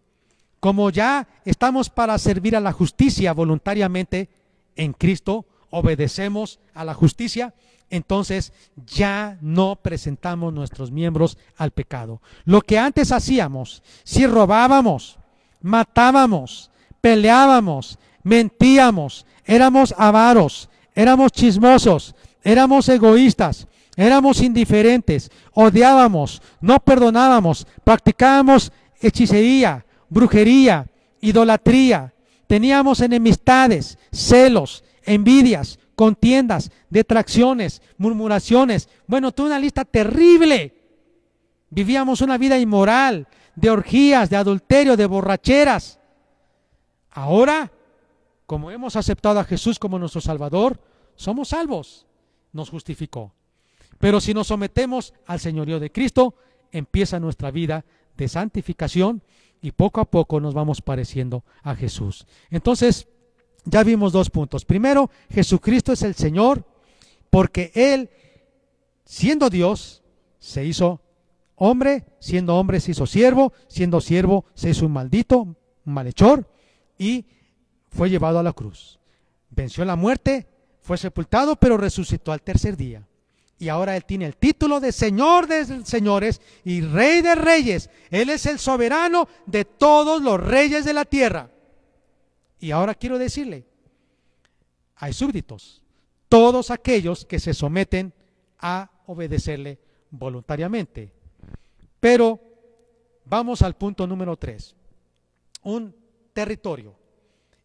Como 0.61 0.91
ya 0.91 1.27
estamos 1.43 1.89
para 1.89 2.17
servir 2.19 2.55
a 2.55 2.59
la 2.59 2.71
justicia 2.71 3.33
voluntariamente 3.33 4.29
en 4.75 4.93
Cristo, 4.93 5.45
obedecemos 5.71 6.59
a 6.75 6.85
la 6.85 6.93
justicia, 6.93 7.55
entonces 7.89 8.53
ya 8.85 9.39
no 9.41 9.75
presentamos 9.75 10.53
nuestros 10.53 10.91
miembros 10.91 11.39
al 11.57 11.71
pecado. 11.71 12.21
Lo 12.45 12.61
que 12.61 12.77
antes 12.77 13.11
hacíamos, 13.11 13.81
si 14.03 14.27
robábamos, 14.27 15.17
matábamos, 15.61 16.69
peleábamos, 17.01 17.97
mentíamos, 18.21 19.25
éramos 19.45 19.95
avaros, 19.97 20.69
éramos 20.93 21.31
chismosos, 21.31 22.13
éramos 22.43 22.87
egoístas, 22.87 23.67
éramos 23.95 24.41
indiferentes, 24.41 25.31
odiábamos, 25.53 26.39
no 26.61 26.79
perdonábamos, 26.79 27.65
practicábamos 27.83 28.71
hechicería, 29.01 29.85
brujería, 30.11 30.91
idolatría, 31.21 32.13
teníamos 32.45 32.99
enemistades, 32.99 33.97
celos, 34.11 34.83
envidias, 35.03 35.79
contiendas, 35.95 36.69
detracciones, 36.89 37.81
murmuraciones. 37.97 38.89
Bueno, 39.07 39.31
tuve 39.31 39.47
una 39.47 39.59
lista 39.59 39.85
terrible. 39.85 40.75
Vivíamos 41.69 42.19
una 42.21 42.37
vida 42.37 42.59
inmoral, 42.59 43.27
de 43.55 43.69
orgías, 43.69 44.29
de 44.29 44.35
adulterio, 44.35 44.97
de 44.97 45.05
borracheras. 45.05 45.99
Ahora, 47.11 47.71
como 48.45 48.69
hemos 48.69 48.97
aceptado 48.97 49.39
a 49.39 49.45
Jesús 49.45 49.79
como 49.79 49.97
nuestro 49.97 50.19
Salvador, 50.19 50.77
somos 51.15 51.49
salvos. 51.49 52.05
Nos 52.51 52.69
justificó. 52.69 53.33
Pero 53.97 54.19
si 54.19 54.33
nos 54.33 54.47
sometemos 54.47 55.13
al 55.25 55.39
señorío 55.39 55.79
de 55.79 55.91
Cristo, 55.91 56.35
empieza 56.73 57.17
nuestra 57.17 57.49
vida 57.49 57.85
de 58.17 58.27
santificación 58.27 59.23
y 59.61 59.71
poco 59.71 60.01
a 60.01 60.05
poco 60.05 60.39
nos 60.39 60.53
vamos 60.53 60.81
pareciendo 60.81 61.43
a 61.63 61.75
Jesús. 61.75 62.25
Entonces, 62.49 63.07
ya 63.65 63.83
vimos 63.83 64.11
dos 64.11 64.29
puntos. 64.29 64.65
Primero, 64.65 65.09
Jesucristo 65.29 65.93
es 65.93 66.01
el 66.01 66.15
Señor 66.15 66.65
porque 67.29 67.71
Él, 67.75 68.09
siendo 69.05 69.49
Dios, 69.49 70.03
se 70.39 70.65
hizo 70.65 71.01
hombre, 71.55 72.05
siendo 72.19 72.57
hombre 72.57 72.79
se 72.79 72.91
hizo 72.91 73.05
siervo, 73.05 73.53
siendo 73.67 74.01
siervo 74.01 74.45
se 74.55 74.71
hizo 74.71 74.87
un 74.87 74.93
maldito, 74.93 75.41
un 75.41 75.93
malhechor 75.93 76.49
y 76.97 77.25
fue 77.89 78.09
llevado 78.09 78.39
a 78.39 78.43
la 78.43 78.53
cruz. 78.53 78.99
Venció 79.51 79.85
la 79.85 79.95
muerte, 79.95 80.47
fue 80.81 80.97
sepultado, 80.97 81.55
pero 81.55 81.77
resucitó 81.77 82.31
al 82.31 82.41
tercer 82.41 82.75
día 82.77 83.07
y 83.61 83.69
ahora 83.69 83.95
Él 83.95 84.05
tiene 84.05 84.25
el 84.25 84.37
título 84.37 84.79
de 84.79 84.91
Señor 84.91 85.45
de 85.45 85.85
señores 85.85 86.41
y 86.63 86.81
Rey 86.81 87.21
de 87.21 87.35
reyes. 87.35 87.91
Él 88.09 88.31
es 88.31 88.47
el 88.47 88.57
soberano 88.57 89.27
de 89.45 89.65
todos 89.65 90.19
los 90.19 90.41
reyes 90.41 90.83
de 90.83 90.95
la 90.95 91.05
tierra. 91.05 91.51
Y 92.59 92.71
ahora 92.71 92.95
quiero 92.95 93.19
decirle, 93.19 93.67
hay 94.95 95.13
súbditos, 95.13 95.83
todos 96.27 96.71
aquellos 96.71 97.23
que 97.23 97.39
se 97.39 97.53
someten 97.53 98.15
a 98.57 98.89
obedecerle 99.05 99.77
voluntariamente. 100.09 101.13
Pero 101.99 102.39
vamos 103.25 103.61
al 103.61 103.75
punto 103.75 104.07
número 104.07 104.37
tres, 104.37 104.75
un 105.61 105.95
territorio. 106.33 106.95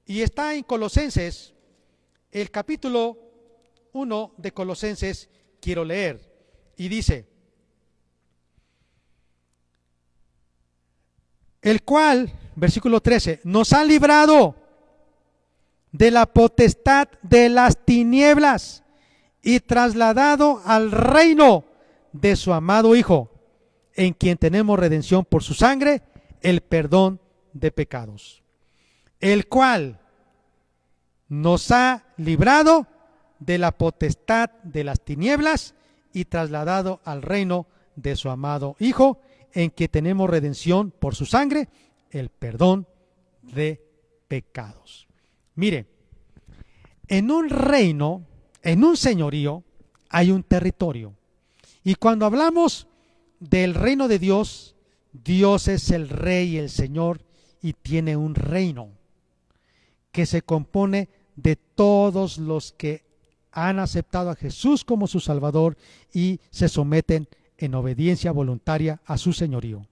Y 0.04 0.20
está 0.20 0.54
en 0.54 0.62
Colosenses, 0.62 1.54
el 2.30 2.50
capítulo 2.50 3.16
1 3.94 4.34
de 4.36 4.52
Colosenses, 4.52 5.30
quiero 5.66 5.84
leer. 5.84 6.20
Y 6.76 6.86
dice, 6.86 7.26
el 11.60 11.82
cual, 11.82 12.32
versículo 12.54 13.00
13, 13.00 13.40
nos 13.42 13.72
ha 13.72 13.82
librado 13.82 14.54
de 15.90 16.12
la 16.12 16.26
potestad 16.26 17.08
de 17.22 17.48
las 17.48 17.84
tinieblas 17.84 18.84
y 19.42 19.58
trasladado 19.58 20.62
al 20.64 20.92
reino 20.92 21.64
de 22.12 22.36
su 22.36 22.52
amado 22.52 22.94
Hijo, 22.94 23.32
en 23.94 24.12
quien 24.12 24.38
tenemos 24.38 24.78
redención 24.78 25.24
por 25.24 25.42
su 25.42 25.54
sangre, 25.54 26.02
el 26.42 26.60
perdón 26.60 27.20
de 27.52 27.72
pecados, 27.72 28.44
el 29.18 29.48
cual 29.48 29.98
nos 31.28 31.72
ha 31.72 32.04
librado 32.18 32.86
de 33.38 33.58
la 33.58 33.72
potestad 33.72 34.50
de 34.62 34.84
las 34.84 35.00
tinieblas 35.00 35.74
y 36.12 36.24
trasladado 36.24 37.00
al 37.04 37.22
reino 37.22 37.66
de 37.96 38.16
su 38.16 38.30
amado 38.30 38.76
Hijo, 38.78 39.20
en 39.52 39.70
que 39.70 39.88
tenemos 39.88 40.28
redención 40.28 40.90
por 40.90 41.14
su 41.14 41.26
sangre, 41.26 41.68
el 42.10 42.28
perdón 42.28 42.86
de 43.42 43.82
pecados. 44.28 45.06
Mire, 45.54 45.86
en 47.08 47.30
un 47.30 47.48
reino, 47.48 48.26
en 48.62 48.84
un 48.84 48.96
señorío, 48.96 49.62
hay 50.10 50.30
un 50.30 50.42
territorio. 50.42 51.14
Y 51.84 51.94
cuando 51.94 52.26
hablamos 52.26 52.86
del 53.40 53.74
reino 53.74 54.08
de 54.08 54.18
Dios, 54.18 54.74
Dios 55.12 55.68
es 55.68 55.90
el 55.90 56.08
rey 56.08 56.54
y 56.54 56.58
el 56.58 56.70
señor 56.70 57.22
y 57.62 57.72
tiene 57.72 58.16
un 58.16 58.34
reino 58.34 58.90
que 60.12 60.26
se 60.26 60.42
compone 60.42 61.08
de 61.36 61.56
todos 61.56 62.38
los 62.38 62.72
que 62.72 63.05
han 63.56 63.78
aceptado 63.78 64.28
a 64.28 64.36
Jesús 64.36 64.84
como 64.84 65.06
su 65.06 65.18
Salvador 65.18 65.78
y 66.12 66.40
se 66.50 66.68
someten 66.68 67.26
en 67.56 67.74
obediencia 67.74 68.30
voluntaria 68.30 69.00
a 69.06 69.16
su 69.16 69.32
señorío. 69.32 69.86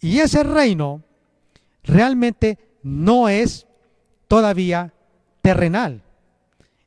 Y 0.00 0.20
ese 0.20 0.42
reino 0.42 1.02
realmente 1.84 2.58
no 2.82 3.28
es 3.28 3.66
todavía 4.26 4.94
terrenal. 5.42 6.02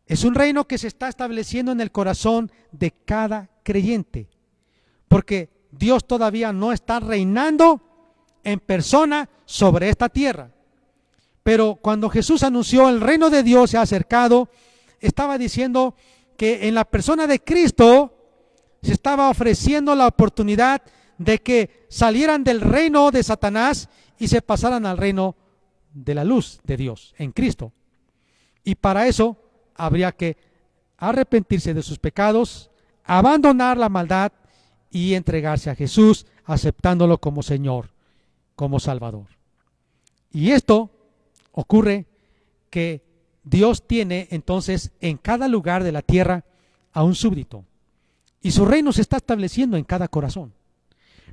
Es 0.07 0.23
un 0.23 0.33
reino 0.33 0.65
que 0.65 0.79
se 0.79 0.87
está 0.87 1.07
estableciendo 1.07 1.71
en 1.71 1.81
el 1.81 1.91
corazón 1.91 2.51
de 2.71 2.89
cada 2.89 3.47
creyente. 3.61 4.27
Porque 5.07 5.49
Dios 5.71 6.07
todavía 6.07 6.51
no 6.51 6.73
está 6.73 6.99
reinando 6.99 7.79
en 8.43 8.59
persona 8.59 9.29
sobre 9.45 9.89
esta 9.89 10.09
tierra. 10.09 10.49
Pero 11.43 11.75
cuando 11.75 12.09
Jesús 12.09 12.41
anunció 12.41 12.89
el 12.89 13.01
reino 13.01 13.29
de 13.29 13.43
Dios 13.43 13.69
se 13.69 13.77
ha 13.77 13.81
acercado, 13.81 14.49
estaba 15.01 15.37
diciendo 15.37 15.95
que 16.37 16.67
en 16.67 16.75
la 16.75 16.85
persona 16.85 17.27
de 17.27 17.39
Cristo 17.39 18.15
se 18.81 18.93
estaba 18.93 19.29
ofreciendo 19.29 19.93
la 19.95 20.07
oportunidad 20.07 20.81
de 21.17 21.39
que 21.39 21.85
salieran 21.89 22.43
del 22.43 22.61
reino 22.61 23.11
de 23.11 23.21
Satanás 23.23 23.89
y 24.17 24.27
se 24.27 24.41
pasaran 24.41 24.85
al 24.85 24.97
reino 24.97 25.35
de 25.93 26.15
la 26.15 26.23
luz 26.23 26.61
de 26.63 26.77
Dios 26.77 27.13
en 27.17 27.31
Cristo. 27.31 27.73
Y 28.63 28.75
para 28.75 29.07
eso 29.07 29.37
habría 29.75 30.11
que 30.11 30.37
arrepentirse 30.97 31.73
de 31.73 31.83
sus 31.83 31.99
pecados, 31.99 32.69
abandonar 33.03 33.77
la 33.77 33.89
maldad 33.89 34.31
y 34.91 35.15
entregarse 35.15 35.69
a 35.69 35.75
Jesús, 35.75 36.25
aceptándolo 36.45 37.17
como 37.19 37.43
Señor, 37.43 37.89
como 38.55 38.79
Salvador. 38.79 39.27
Y 40.31 40.51
esto 40.51 40.91
ocurre 41.51 42.05
que 42.69 43.03
Dios 43.43 43.87
tiene 43.87 44.27
entonces 44.31 44.91
en 44.99 45.17
cada 45.17 45.47
lugar 45.47 45.83
de 45.83 45.91
la 45.91 46.01
tierra 46.01 46.45
a 46.93 47.03
un 47.03 47.15
súbdito. 47.15 47.65
Y 48.41 48.51
su 48.51 48.65
reino 48.65 48.91
se 48.91 49.01
está 49.01 49.17
estableciendo 49.17 49.77
en 49.77 49.83
cada 49.83 50.07
corazón. 50.07 50.53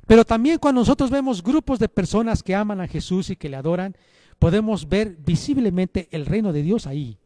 Pero 0.07 0.25
también 0.25 0.59
cuando 0.59 0.81
nosotros 0.81 1.11
vemos 1.11 1.43
grupos 1.43 1.79
de 1.79 1.89
personas 1.89 2.41
que 2.41 2.55
aman 2.55 2.81
a 2.81 2.87
Jesús 2.87 3.29
y 3.29 3.35
que 3.35 3.49
le 3.49 3.57
adoran, 3.57 3.95
podemos 4.39 4.89
ver 4.89 5.17
visiblemente 5.23 6.07
el 6.11 6.25
reino 6.25 6.51
de 6.51 6.63
Dios 6.63 6.87
ahí. 6.87 7.17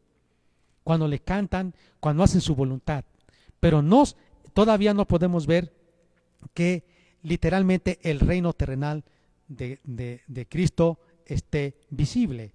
Cuando 0.82 1.08
le 1.08 1.20
cantan, 1.20 1.74
cuando 2.00 2.22
hacen 2.22 2.42
su 2.42 2.54
voluntad. 2.54 3.04
Pero 3.60 3.80
nos, 3.80 4.16
todavía 4.52 4.92
no 4.92 5.06
podemos 5.06 5.46
ver 5.46 5.72
que 6.52 6.84
literalmente 7.22 7.98
el 8.02 8.20
reino 8.20 8.52
terrenal 8.52 9.04
de, 9.48 9.80
de 10.26 10.46
Cristo 10.46 10.98
esté 11.24 11.78
visible. 11.88 12.52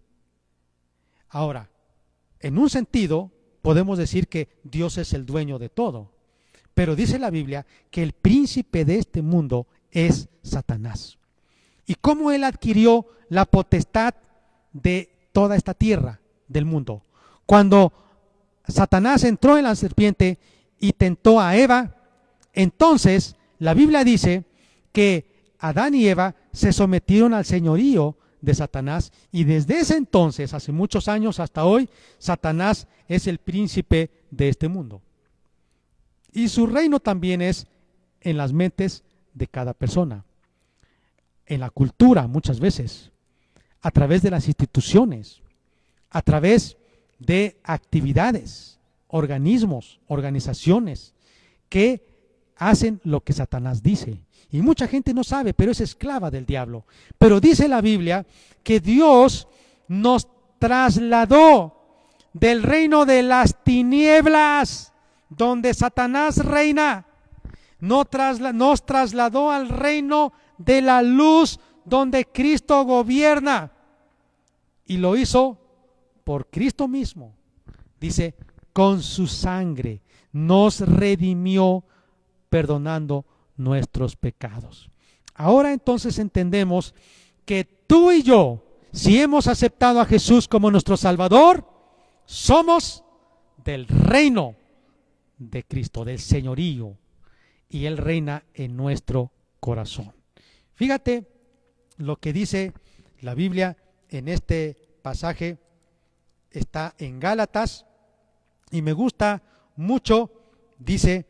Ahora, 1.30 1.70
en 2.42 2.58
un 2.58 2.70
sentido, 2.70 3.32
podemos 3.62 3.98
decir 3.98 4.28
que 4.28 4.50
Dios 4.64 4.98
es 4.98 5.14
el 5.14 5.26
dueño 5.26 5.60
de 5.60 5.70
todo. 5.70 6.12
Pero 6.74 6.96
dice 6.96 7.20
la 7.20 7.30
Biblia 7.30 7.66
que 7.92 8.04
el 8.04 8.14
príncipe 8.14 8.86
de 8.86 9.00
este 9.00 9.22
mundo 9.22 9.68
es 9.92 10.30
Satanás. 10.44 11.18
¿Y 11.86 11.96
cómo 11.96 12.32
él 12.32 12.44
adquirió 12.44 13.08
la 13.30 13.46
potestad 13.46 14.14
de 14.72 15.10
toda 15.32 15.56
esta 15.56 15.74
tierra, 15.74 16.22
del 16.48 16.66
mundo? 16.66 17.04
Cuando 17.46 17.92
Satanás 18.68 19.24
entró 19.24 19.58
en 19.58 19.64
la 19.64 19.76
serpiente 19.76 20.38
y 20.80 20.94
tentó 20.94 21.42
a 21.42 21.58
Eva, 21.58 21.96
entonces 22.54 23.36
la 23.58 23.74
Biblia 23.74 24.04
dice 24.04 24.46
que 24.92 25.54
Adán 25.60 25.96
y 25.96 26.08
Eva 26.08 26.36
se 26.54 26.72
sometieron 26.72 27.34
al 27.34 27.46
señorío 27.46 28.18
de 28.42 28.54
Satanás 28.54 29.12
y 29.32 29.44
desde 29.44 29.80
ese 29.80 29.98
entonces, 29.98 30.54
hace 30.54 30.72
muchos 30.72 31.08
años 31.08 31.40
hasta 31.40 31.66
hoy, 31.66 31.90
Satanás 32.18 32.88
es 33.08 33.28
el 33.28 33.38
príncipe 33.40 34.12
de 34.32 34.50
este 34.50 34.68
mundo. 34.68 35.02
Y 36.32 36.50
su 36.50 36.68
reino 36.68 37.00
también 37.00 37.42
es 37.42 37.68
en 38.22 38.38
las 38.38 38.54
mentes 38.54 39.04
de 39.34 39.48
cada 39.48 39.74
persona, 39.74 40.26
en 41.46 41.60
la 41.60 41.70
cultura 41.70 42.28
muchas 42.28 42.60
veces, 42.60 43.12
a 43.82 43.92
través 43.92 44.22
de 44.22 44.32
las 44.32 44.48
instituciones, 44.48 45.42
a 46.10 46.22
través 46.22 46.78
de 47.18 47.60
actividades, 47.64 48.80
organismos, 49.08 50.00
organizaciones 50.08 51.14
que 51.68 52.06
hacen 52.56 53.00
lo 53.04 53.22
que 53.22 53.34
Satanás 53.34 53.82
dice. 53.82 54.22
Y 54.52 54.62
mucha 54.62 54.88
gente 54.88 55.14
no 55.14 55.24
sabe, 55.24 55.54
pero 55.54 55.72
es 55.72 55.82
esclava 55.82 56.32
del 56.32 56.46
diablo. 56.46 56.86
Pero 57.18 57.40
dice 57.40 57.68
la 57.68 57.82
Biblia 57.82 58.26
que 58.64 58.80
Dios 58.80 59.48
nos 59.88 60.28
trasladó 60.58 61.76
del 62.34 62.64
reino 62.64 63.06
de 63.06 63.24
las 63.24 63.64
tinieblas, 63.64 64.94
donde 65.30 65.74
Satanás 65.74 66.44
reina, 66.46 67.06
nos 67.80 68.86
trasladó 68.86 69.52
al 69.52 69.70
reino 69.70 70.34
de 70.58 70.82
la 70.82 71.02
luz, 71.02 71.60
donde 71.86 72.26
Cristo 72.26 72.84
gobierna. 72.84 73.72
Y 74.86 74.98
lo 74.98 75.16
hizo 75.16 75.58
por 76.24 76.48
Cristo 76.48 76.88
mismo. 76.88 77.36
Dice, 78.00 78.36
con 78.74 79.02
su 79.02 79.28
sangre 79.28 80.02
nos 80.32 80.82
redimió 80.82 81.84
perdonando 82.50 83.26
nuestros 83.60 84.16
pecados. 84.16 84.90
Ahora 85.36 85.74
entonces 85.74 86.18
entendemos 86.18 86.96
que 87.46 87.66
tú 87.66 88.12
y 88.12 88.24
yo, 88.24 88.64
si 88.92 89.22
hemos 89.22 89.48
aceptado 89.48 90.00
a 90.00 90.06
Jesús 90.06 90.48
como 90.48 90.72
nuestro 90.72 90.98
Salvador, 90.98 91.68
somos 92.26 93.04
del 93.64 93.88
reino 93.88 94.56
de 95.38 95.64
Cristo, 95.64 96.06
del 96.06 96.20
señorío, 96.20 96.98
y 97.70 97.86
Él 97.86 97.98
reina 97.98 98.44
en 98.54 98.76
nuestro 98.76 99.32
corazón. 99.60 100.14
Fíjate 100.74 101.28
lo 101.98 102.16
que 102.16 102.34
dice 102.34 102.74
la 103.20 103.36
Biblia 103.36 103.78
en 104.10 104.28
este 104.28 104.78
pasaje, 105.02 105.60
está 106.52 106.96
en 106.98 107.20
Gálatas, 107.20 107.86
y 108.72 108.82
me 108.82 108.94
gusta 108.94 109.44
mucho, 109.76 110.32
dice, 110.78 111.28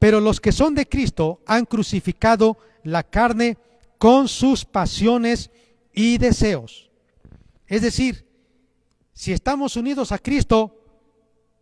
pero 0.00 0.18
los 0.18 0.40
que 0.40 0.50
son 0.50 0.74
de 0.74 0.88
Cristo 0.88 1.42
han 1.46 1.66
crucificado 1.66 2.56
la 2.82 3.04
carne 3.04 3.58
con 3.98 4.28
sus 4.28 4.64
pasiones 4.64 5.50
y 5.92 6.16
deseos. 6.16 6.90
Es 7.66 7.82
decir, 7.82 8.26
si 9.12 9.32
estamos 9.32 9.76
unidos 9.76 10.10
a 10.10 10.18
Cristo, 10.18 10.74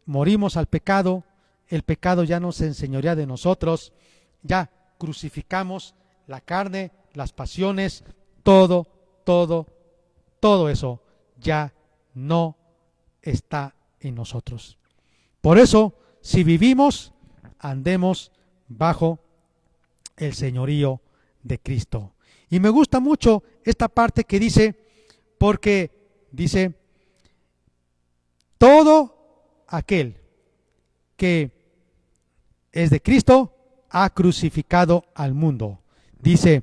morimos 0.07 0.57
al 0.57 0.67
pecado, 0.67 1.25
el 1.67 1.83
pecado 1.83 2.23
ya 2.23 2.39
no 2.39 2.53
se 2.53 2.67
enseñorea 2.67 3.17
de 3.17 3.27
nosotros, 3.27 3.93
ya 4.45 4.71
crucificamos 4.99 5.97
la 6.29 6.41
carne, 6.41 6.93
las 7.15 7.33
pasiones, 7.33 8.05
todo, 8.45 8.87
todo, 9.25 9.67
todo 10.39 10.69
eso 10.69 11.03
ya 11.41 11.75
no 12.15 12.57
está 13.21 13.75
en 13.99 14.15
nosotros. 14.15 14.79
Por 15.41 15.59
eso, 15.59 15.95
si 16.21 16.45
vivimos, 16.45 17.13
andemos 17.59 18.33
bajo 18.69 19.21
el 20.17 20.35
señorío 20.35 21.01
de 21.43 21.59
Cristo. 21.59 22.13
Y 22.51 22.61
me 22.61 22.69
gusta 22.69 23.01
mucho 23.01 23.43
esta 23.65 23.89
parte 23.89 24.25
que 24.25 24.39
dice, 24.39 24.79
porque 25.39 25.91
dice, 26.33 26.75
todo 28.57 29.65
aquel 29.67 30.17
que 31.17 31.53
es 32.73 32.91
de 32.91 33.01
Cristo 33.01 33.55
ha 33.91 34.11
crucificado 34.11 35.05
al 35.15 35.35
mundo. 35.35 35.81
Dice, 36.21 36.63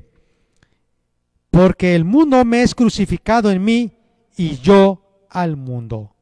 porque 1.51 1.95
el 1.95 2.03
mundo 2.03 2.43
me 2.45 2.61
es 2.61 2.75
crucificado 2.75 3.51
en 3.51 3.63
mí 3.63 3.97
y 4.35 4.57
yo 4.57 5.25
al 5.29 5.55
mundo. 5.55 6.15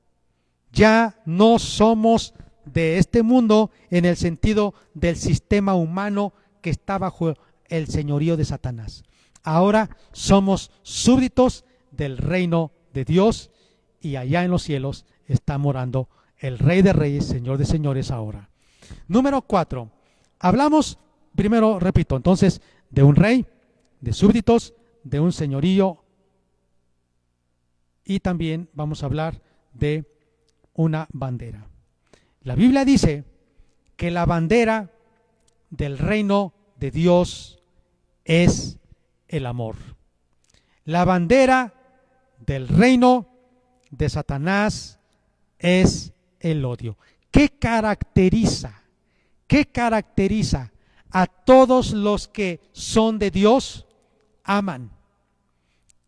Ya 0.71 1.21
no 1.26 1.59
somos 1.59 2.34
de 2.66 2.97
este 2.97 3.24
mundo 3.24 3.72
en 3.89 4.05
el 4.05 4.16
sentido 4.16 4.74
del 4.93 5.16
sistema 5.16 5.76
humano 5.76 6.34
que 6.61 6.70
está 6.70 6.97
bajo 6.97 7.36
el 7.66 7.88
señorío 7.88 8.38
de 8.38 8.45
Satanás. 8.45 9.03
Ahora 9.43 9.97
somos 10.11 10.72
súbditos 10.84 11.66
del 11.91 12.18
reino 12.18 12.72
de 12.93 13.05
Dios 13.05 13.51
y 13.99 14.16
allá 14.16 14.43
en 14.43 14.51
los 14.51 14.64
cielos 14.64 15.05
está 15.28 15.57
morando 15.57 16.09
el 16.38 16.59
Rey 16.59 16.82
de 16.82 16.93
Reyes, 16.93 17.26
Señor 17.26 17.57
de 17.57 17.66
Señores 17.66 18.11
ahora. 18.11 18.49
Número 19.07 19.41
cuatro. 19.41 19.91
Hablamos, 20.39 20.99
primero, 21.36 21.80
repito, 21.80 22.18
entonces, 22.18 22.61
de 22.89 23.03
un 23.03 23.16
rey, 23.16 23.45
de 24.01 24.14
súbditos, 24.14 24.74
de 25.03 25.20
un 25.20 25.32
señorío 25.32 26.03
y 28.03 28.20
también 28.20 28.70
vamos 28.74 29.03
a 29.03 29.05
hablar 29.05 29.41
de 29.74 30.05
una 30.74 31.07
bandera. 31.11 31.68
La 32.43 32.55
Biblia 32.55 32.83
dice 32.83 33.23
que 33.95 34.11
la 34.11 34.25
bandera 34.25 34.91
del 35.69 35.97
reino 35.97 36.53
de 36.77 36.91
Dios 36.91 37.59
es 38.25 38.77
el 39.27 39.45
amor. 39.45 39.75
La 40.83 41.05
bandera 41.05 41.73
del 42.45 42.67
reino 42.67 43.27
de 43.89 44.09
Satanás 44.09 44.99
es 45.57 46.13
el 46.39 46.65
odio. 46.65 46.97
¿Qué 47.31 47.49
caracteriza? 47.49 48.83
¿Qué 49.47 49.65
caracteriza 49.65 50.71
a 51.11 51.27
todos 51.27 51.91
los 51.91 52.27
que 52.27 52.59
son 52.73 53.19
de 53.19 53.31
Dios? 53.31 53.87
Aman. 54.43 54.91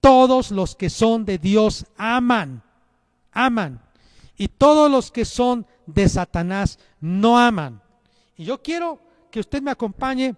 Todos 0.02 0.52
los 0.52 0.76
que 0.76 0.90
son 0.90 1.26
de 1.26 1.38
Dios 1.38 1.86
aman. 1.98 2.62
Aman. 3.32 3.82
Y 4.36 4.50
todos 4.50 4.92
los 4.92 5.12
que 5.12 5.24
son 5.24 5.66
de 5.86 6.10
Satanás 6.10 6.80
no 7.00 7.38
aman. 7.38 7.82
Y 8.38 8.46
yo 8.46 8.62
quiero 8.62 9.00
que 9.32 9.40
usted 9.40 9.62
me 9.62 9.72
acompañe 9.72 10.36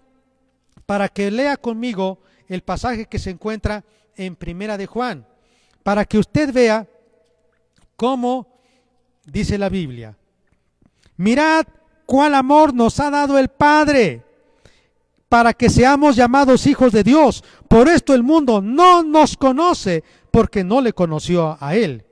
para 0.86 1.08
que 1.08 1.30
lea 1.30 1.56
conmigo 1.56 2.20
el 2.46 2.62
pasaje 2.62 3.06
que 3.06 3.18
se 3.18 3.30
encuentra 3.30 3.84
en 4.16 4.36
Primera 4.36 4.76
de 4.76 4.86
Juan, 4.86 5.26
para 5.82 6.04
que 6.04 6.18
usted 6.18 6.52
vea 6.52 6.88
cómo 7.96 8.46
dice 9.26 9.58
la 9.58 9.68
Biblia. 9.68 10.16
Mirad 11.16 11.66
cuál 12.06 12.34
amor 12.34 12.72
nos 12.72 12.98
ha 13.00 13.10
dado 13.10 13.38
el 13.38 13.48
Padre 13.48 14.24
para 15.28 15.52
que 15.52 15.68
seamos 15.68 16.16
llamados 16.16 16.66
hijos 16.66 16.92
de 16.92 17.04
Dios. 17.04 17.44
Por 17.68 17.88
esto 17.88 18.14
el 18.14 18.22
mundo 18.22 18.62
no 18.62 19.02
nos 19.02 19.36
conoce 19.36 20.02
porque 20.30 20.64
no 20.64 20.80
le 20.80 20.92
conoció 20.92 21.56
a 21.60 21.74
Él. 21.74 22.04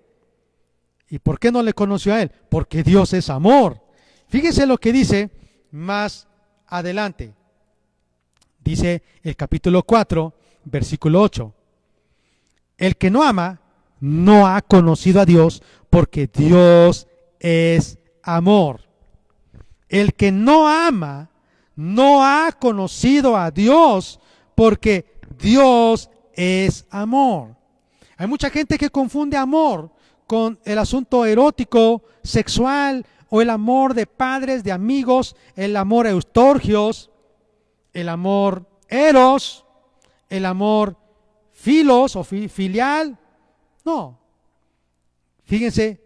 ¿Y 1.09 1.19
por 1.19 1.39
qué 1.39 1.53
no 1.53 1.63
le 1.63 1.73
conoció 1.73 2.15
a 2.15 2.23
Él? 2.23 2.31
Porque 2.49 2.83
Dios 2.83 3.13
es 3.13 3.31
amor. 3.31 3.81
Fíjese 4.29 4.67
lo 4.67 4.79
que 4.79 4.93
dice 4.93 5.31
más 5.71 6.27
adelante. 6.67 7.35
Dice 8.63 9.03
el 9.23 9.37
capítulo 9.37 9.85
4, 9.85 10.35
versículo 10.65 11.23
8. 11.23 11.55
El 12.79 12.97
que 12.97 13.11
no 13.11 13.23
ama 13.23 13.61
no 14.01 14.47
ha 14.47 14.61
conocido 14.63 15.21
a 15.21 15.25
Dios 15.25 15.63
porque 15.91 16.27
Dios 16.27 17.07
es 17.39 17.99
amor. 18.23 18.81
El 19.89 20.15
que 20.15 20.33
no 20.33 20.69
ama 20.69 21.31
no 21.77 22.25
ha 22.25 22.51
conocido 22.53 23.37
a 23.37 23.51
Dios 23.51 24.19
porque 24.55 25.21
Dios 25.39 26.11
es 26.33 26.87
amor. 26.91 27.55
Hay 28.17 28.27
mucha 28.27 28.51
gente 28.51 28.79
que 28.79 28.91
confunde 28.91 29.37
amor 29.37 29.93
con 30.27 30.59
el 30.64 30.79
asunto 30.79 31.24
erótico, 31.24 32.03
sexual 32.22 33.07
o 33.29 33.43
el 33.43 33.51
amor 33.51 33.95
de 33.95 34.07
padres, 34.07 34.64
de 34.64 34.72
amigos, 34.72 35.37
el 35.55 35.77
amor 35.77 36.07
eustorgios, 36.07 37.11
el 37.93 38.09
amor 38.09 38.66
eros, 38.89 39.64
el 40.29 40.45
amor 40.45 40.97
filos 41.53 42.16
o 42.16 42.24
filial. 42.24 43.18
No. 43.85 44.18
Fíjense, 45.45 46.01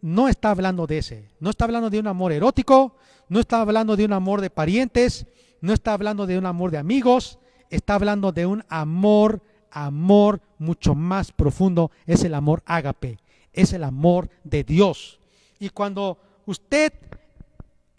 no 0.00 0.28
está 0.28 0.50
hablando 0.50 0.86
de 0.86 0.98
ese. 0.98 1.28
No 1.40 1.50
está 1.50 1.64
hablando 1.64 1.90
de 1.90 1.98
un 1.98 2.06
amor 2.06 2.32
erótico, 2.32 2.96
no 3.28 3.40
está 3.40 3.60
hablando 3.60 3.96
de 3.96 4.04
un 4.04 4.12
amor 4.12 4.40
de 4.40 4.50
parientes, 4.50 5.26
no 5.60 5.72
está 5.72 5.92
hablando 5.92 6.26
de 6.26 6.38
un 6.38 6.46
amor 6.46 6.70
de 6.70 6.78
amigos, 6.78 7.38
está 7.70 7.94
hablando 7.94 8.32
de 8.32 8.46
un 8.46 8.64
amor, 8.68 9.42
amor 9.70 10.40
mucho 10.58 10.94
más 10.94 11.32
profundo, 11.32 11.90
es 12.06 12.24
el 12.24 12.34
amor 12.34 12.62
ágape, 12.64 13.18
es 13.58 13.72
el 13.72 13.84
amor 13.84 14.30
de 14.44 14.62
Dios. 14.62 15.18
Y 15.58 15.70
cuando 15.70 16.18
usted 16.46 16.92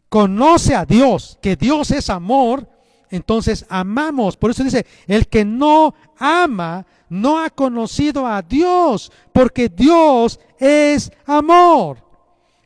conoce 0.08 0.74
a 0.76 0.86
Dios, 0.86 1.38
que 1.42 1.56
Dios 1.56 1.92
es 1.92 2.10
amor, 2.10 2.68
entonces 3.10 3.66
amamos. 3.70 4.38
Por 4.38 4.52
eso 4.52 4.64
dice, 4.64 4.86
el 5.08 5.28
que 5.28 5.44
no 5.44 5.94
ama 6.18 6.86
no 7.10 7.40
ha 7.40 7.50
conocido 7.50 8.26
a 8.26 8.42
Dios, 8.42 9.12
porque 9.34 9.68
Dios 9.68 10.40
es 10.58 11.12
amor. 11.26 11.98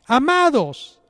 Amados, 0.06 1.00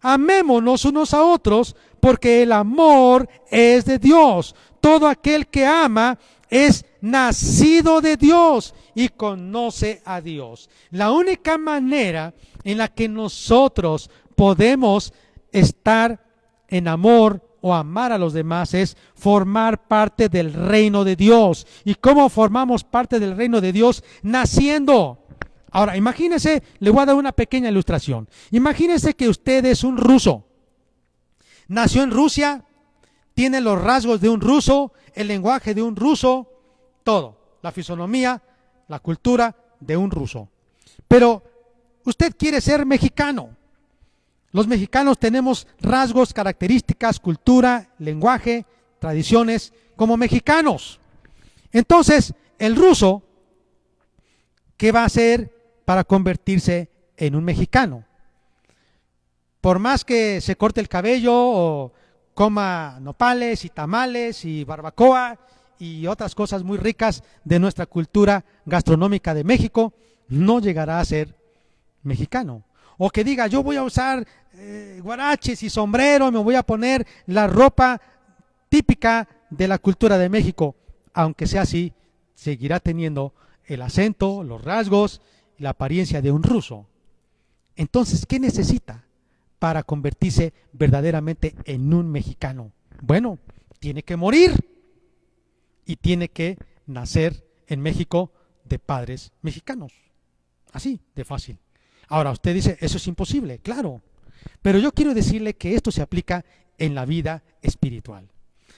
amémonos 0.00 0.84
unos 0.84 1.14
a 1.14 1.22
otros, 1.22 1.76
porque 2.00 2.42
el 2.42 2.52
amor 2.52 3.28
es 3.50 3.84
de 3.84 3.98
Dios. 3.98 4.56
Todo 4.80 5.06
aquel 5.06 5.46
que 5.46 5.64
ama 5.64 6.18
es 6.50 6.84
nacido 7.00 8.00
de 8.00 8.16
Dios 8.16 8.74
y 8.94 9.08
conoce 9.08 10.02
a 10.04 10.20
Dios. 10.20 10.68
La 10.90 11.12
única 11.12 11.58
manera 11.58 12.34
en 12.64 12.78
la 12.78 12.88
que 12.88 13.08
nosotros 13.08 14.10
podemos 14.34 15.12
estar 15.52 16.24
en 16.68 16.88
amor 16.88 17.42
o 17.60 17.74
amar 17.74 18.12
a 18.12 18.18
los 18.18 18.32
demás 18.32 18.74
es 18.74 18.96
formar 19.14 19.88
parte 19.88 20.28
del 20.28 20.52
reino 20.52 21.04
de 21.04 21.16
Dios. 21.16 21.66
¿Y 21.84 21.94
cómo 21.96 22.28
formamos 22.28 22.84
parte 22.84 23.18
del 23.18 23.36
reino 23.36 23.60
de 23.60 23.72
Dios? 23.72 24.04
Naciendo. 24.22 25.24
Ahora, 25.70 25.96
imagínese, 25.96 26.62
le 26.78 26.90
voy 26.90 27.02
a 27.02 27.06
dar 27.06 27.16
una 27.16 27.32
pequeña 27.32 27.68
ilustración. 27.68 28.28
Imagínese 28.50 29.14
que 29.14 29.28
usted 29.28 29.64
es 29.66 29.84
un 29.84 29.96
ruso. 29.96 30.46
Nació 31.66 32.02
en 32.02 32.10
Rusia, 32.10 32.64
tiene 33.34 33.60
los 33.60 33.80
rasgos 33.80 34.20
de 34.20 34.30
un 34.30 34.40
ruso, 34.40 34.92
el 35.18 35.26
lenguaje 35.26 35.74
de 35.74 35.82
un 35.82 35.96
ruso, 35.96 36.46
todo, 37.02 37.36
la 37.60 37.72
fisonomía, 37.72 38.40
la 38.86 39.00
cultura 39.00 39.54
de 39.80 39.96
un 39.96 40.12
ruso. 40.12 40.48
Pero 41.08 41.42
usted 42.04 42.36
quiere 42.38 42.60
ser 42.60 42.86
mexicano. 42.86 43.50
Los 44.52 44.68
mexicanos 44.68 45.18
tenemos 45.18 45.66
rasgos, 45.80 46.32
características, 46.32 47.18
cultura, 47.18 47.90
lenguaje, 47.98 48.64
tradiciones 49.00 49.72
como 49.96 50.16
mexicanos. 50.16 51.00
Entonces, 51.72 52.32
el 52.56 52.76
ruso, 52.76 53.24
¿qué 54.76 54.92
va 54.92 55.02
a 55.02 55.06
hacer 55.06 55.52
para 55.84 56.04
convertirse 56.04 56.90
en 57.16 57.34
un 57.34 57.42
mexicano? 57.42 58.04
Por 59.60 59.80
más 59.80 60.04
que 60.04 60.40
se 60.40 60.54
corte 60.54 60.80
el 60.80 60.88
cabello 60.88 61.34
o 61.34 61.92
coma 62.38 62.98
nopales 63.00 63.64
y 63.64 63.68
tamales 63.68 64.44
y 64.44 64.62
barbacoa 64.62 65.36
y 65.76 66.06
otras 66.06 66.36
cosas 66.36 66.62
muy 66.62 66.78
ricas 66.78 67.24
de 67.42 67.58
nuestra 67.58 67.84
cultura 67.86 68.44
gastronómica 68.64 69.34
de 69.34 69.42
México, 69.42 69.92
no 70.28 70.60
llegará 70.60 71.00
a 71.00 71.04
ser 71.04 71.34
mexicano. 72.04 72.62
O 72.96 73.10
que 73.10 73.24
diga, 73.24 73.48
yo 73.48 73.64
voy 73.64 73.74
a 73.74 73.82
usar 73.82 74.24
eh, 74.54 75.00
guaraches 75.02 75.64
y 75.64 75.68
sombrero, 75.68 76.30
me 76.30 76.38
voy 76.38 76.54
a 76.54 76.62
poner 76.62 77.04
la 77.26 77.48
ropa 77.48 78.00
típica 78.68 79.26
de 79.50 79.66
la 79.66 79.78
cultura 79.78 80.16
de 80.16 80.28
México. 80.28 80.76
Aunque 81.14 81.48
sea 81.48 81.62
así, 81.62 81.92
seguirá 82.36 82.78
teniendo 82.78 83.34
el 83.64 83.82
acento, 83.82 84.44
los 84.44 84.62
rasgos 84.62 85.22
la 85.58 85.70
apariencia 85.70 86.22
de 86.22 86.30
un 86.30 86.44
ruso. 86.44 86.86
Entonces, 87.74 88.26
¿qué 88.26 88.38
necesita 88.38 89.07
para 89.58 89.82
convertirse 89.82 90.52
verdaderamente 90.72 91.54
en 91.64 91.92
un 91.92 92.10
mexicano? 92.10 92.72
Bueno, 93.00 93.38
tiene 93.78 94.02
que 94.02 94.16
morir 94.16 94.52
y 95.84 95.96
tiene 95.96 96.28
que 96.28 96.58
nacer 96.86 97.44
en 97.66 97.80
México 97.80 98.32
de 98.64 98.78
padres 98.78 99.32
mexicanos. 99.42 99.92
Así 100.72 101.00
de 101.14 101.24
fácil. 101.24 101.58
Ahora, 102.08 102.30
usted 102.30 102.54
dice, 102.54 102.76
eso 102.80 102.96
es 102.96 103.06
imposible, 103.06 103.58
claro. 103.58 104.02
Pero 104.62 104.78
yo 104.78 104.92
quiero 104.92 105.14
decirle 105.14 105.54
que 105.54 105.74
esto 105.74 105.90
se 105.90 106.02
aplica 106.02 106.44
en 106.78 106.94
la 106.94 107.04
vida 107.04 107.42
espiritual. 107.62 108.28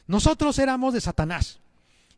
Nosotros 0.07 0.59
éramos 0.59 0.95
de 0.95 1.01
Satanás. 1.01 1.61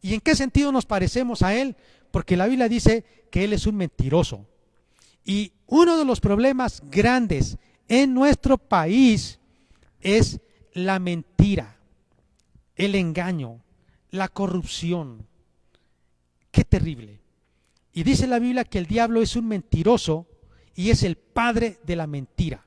¿Y 0.00 0.14
en 0.14 0.20
qué 0.20 0.34
sentido 0.34 0.72
nos 0.72 0.86
parecemos 0.86 1.42
a 1.42 1.54
él? 1.54 1.76
Porque 2.10 2.36
la 2.36 2.46
Biblia 2.46 2.68
dice 2.68 3.04
que 3.30 3.44
él 3.44 3.52
es 3.52 3.66
un 3.66 3.76
mentiroso. 3.76 4.46
Y 5.24 5.52
uno 5.66 5.96
de 5.96 6.04
los 6.04 6.20
problemas 6.20 6.82
grandes 6.90 7.58
en 7.88 8.14
nuestro 8.14 8.58
país 8.58 9.38
es 10.00 10.40
la 10.72 10.98
mentira, 10.98 11.76
el 12.76 12.94
engaño, 12.94 13.62
la 14.10 14.28
corrupción. 14.28 15.26
Qué 16.50 16.64
terrible. 16.64 17.20
Y 17.92 18.02
dice 18.04 18.26
la 18.26 18.38
Biblia 18.38 18.64
que 18.64 18.78
el 18.78 18.86
diablo 18.86 19.20
es 19.22 19.36
un 19.36 19.48
mentiroso 19.48 20.26
y 20.74 20.90
es 20.90 21.02
el 21.02 21.16
padre 21.16 21.78
de 21.84 21.96
la 21.96 22.06
mentira. 22.06 22.64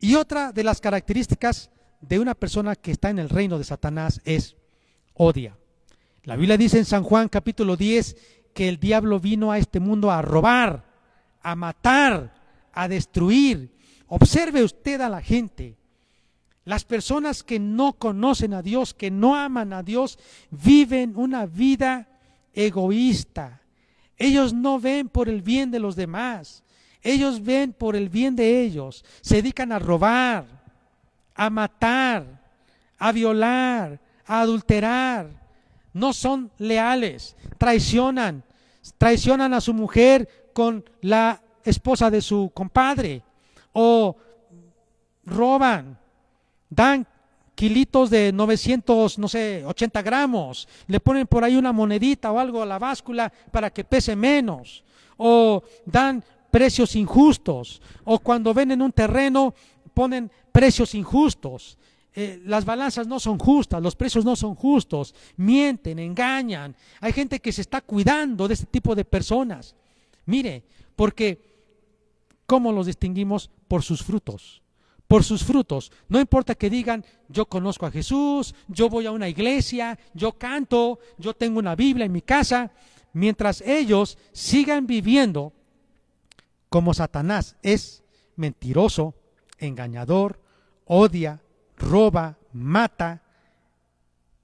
Y 0.00 0.16
otra 0.16 0.52
de 0.52 0.64
las 0.64 0.80
características 0.80 1.70
de 2.00 2.18
una 2.18 2.34
persona 2.34 2.74
que 2.76 2.90
está 2.90 3.10
en 3.10 3.18
el 3.18 3.28
reino 3.28 3.58
de 3.58 3.64
Satanás 3.64 4.20
es 4.24 4.56
odia. 5.14 5.56
La 6.24 6.36
Biblia 6.36 6.56
dice 6.56 6.78
en 6.78 6.84
San 6.84 7.02
Juan 7.04 7.28
capítulo 7.28 7.76
10 7.76 8.16
que 8.54 8.68
el 8.68 8.78
diablo 8.78 9.18
vino 9.20 9.50
a 9.50 9.58
este 9.58 9.80
mundo 9.80 10.10
a 10.10 10.22
robar, 10.22 10.84
a 11.42 11.54
matar, 11.54 12.34
a 12.72 12.88
destruir. 12.88 13.72
Observe 14.14 14.62
usted 14.62 15.00
a 15.00 15.08
la 15.08 15.22
gente. 15.22 15.74
Las 16.66 16.84
personas 16.84 17.42
que 17.42 17.58
no 17.58 17.94
conocen 17.94 18.52
a 18.52 18.60
Dios, 18.60 18.92
que 18.92 19.10
no 19.10 19.36
aman 19.36 19.72
a 19.72 19.82
Dios, 19.82 20.18
viven 20.50 21.14
una 21.16 21.46
vida 21.46 22.08
egoísta. 22.52 23.62
Ellos 24.18 24.52
no 24.52 24.78
ven 24.78 25.08
por 25.08 25.30
el 25.30 25.40
bien 25.40 25.70
de 25.70 25.78
los 25.78 25.96
demás. 25.96 26.62
Ellos 27.00 27.42
ven 27.42 27.72
por 27.72 27.96
el 27.96 28.10
bien 28.10 28.36
de 28.36 28.60
ellos. 28.60 29.02
Se 29.22 29.36
dedican 29.36 29.72
a 29.72 29.78
robar, 29.78 30.44
a 31.34 31.48
matar, 31.48 32.38
a 32.98 33.12
violar, 33.12 33.98
a 34.26 34.42
adulterar. 34.42 35.30
No 35.94 36.12
son 36.12 36.50
leales. 36.58 37.34
Traicionan. 37.56 38.44
Traicionan 38.98 39.54
a 39.54 39.62
su 39.62 39.72
mujer 39.72 40.50
con 40.52 40.84
la 41.00 41.42
esposa 41.64 42.10
de 42.10 42.20
su 42.20 42.50
compadre. 42.52 43.22
O 43.72 44.16
roban. 45.24 45.98
Dan 46.68 47.06
kilitos 47.54 48.10
de 48.10 48.32
900, 48.32 49.18
no 49.18 49.28
sé, 49.28 49.64
80 49.64 50.02
gramos, 50.02 50.66
le 50.86 51.00
ponen 51.00 51.26
por 51.26 51.44
ahí 51.44 51.56
una 51.56 51.72
monedita 51.72 52.32
o 52.32 52.38
algo 52.38 52.62
a 52.62 52.66
la 52.66 52.78
báscula 52.78 53.32
para 53.50 53.70
que 53.70 53.84
pese 53.84 54.16
menos, 54.16 54.82
o 55.16 55.62
dan 55.84 56.24
precios 56.50 56.96
injustos, 56.96 57.80
o 58.04 58.18
cuando 58.18 58.52
venden 58.52 58.82
un 58.82 58.92
terreno 58.92 59.54
ponen 59.94 60.30
precios 60.50 60.94
injustos. 60.94 61.78
Eh, 62.14 62.42
las 62.44 62.64
balanzas 62.64 63.06
no 63.06 63.20
son 63.20 63.38
justas, 63.38 63.82
los 63.82 63.96
precios 63.96 64.24
no 64.24 64.36
son 64.36 64.54
justos, 64.54 65.14
mienten, 65.36 65.98
engañan. 65.98 66.74
Hay 67.00 67.12
gente 67.12 67.40
que 67.40 67.52
se 67.52 67.62
está 67.62 67.80
cuidando 67.80 68.48
de 68.48 68.54
este 68.54 68.66
tipo 68.66 68.94
de 68.94 69.04
personas. 69.04 69.74
Mire, 70.26 70.62
porque 70.94 71.51
¿cómo 72.52 72.70
los 72.70 72.84
distinguimos? 72.84 73.48
Por 73.66 73.82
sus 73.82 74.02
frutos 74.02 74.60
por 75.08 75.24
sus 75.24 75.44
frutos. 75.44 75.92
No 76.08 76.18
importa 76.18 76.54
que 76.54 76.70
digan, 76.70 77.04
yo 77.28 77.44
conozco 77.44 77.84
a 77.84 77.90
Jesús, 77.90 78.54
yo 78.66 78.88
voy 78.88 79.04
a 79.04 79.10
una 79.10 79.28
iglesia, 79.28 79.98
yo 80.14 80.38
canto, 80.38 81.00
yo 81.18 81.34
tengo 81.34 81.58
una 81.58 81.74
Biblia 81.74 82.06
en 82.06 82.12
mi 82.12 82.22
casa, 82.22 82.70
mientras 83.12 83.60
ellos 83.60 84.16
sigan 84.32 84.86
viviendo 84.86 85.52
como 86.70 86.94
Satanás 86.94 87.56
es 87.60 88.04
mentiroso, 88.36 89.14
engañador, 89.58 90.40
odia, 90.86 91.42
roba, 91.76 92.38
mata, 92.54 93.22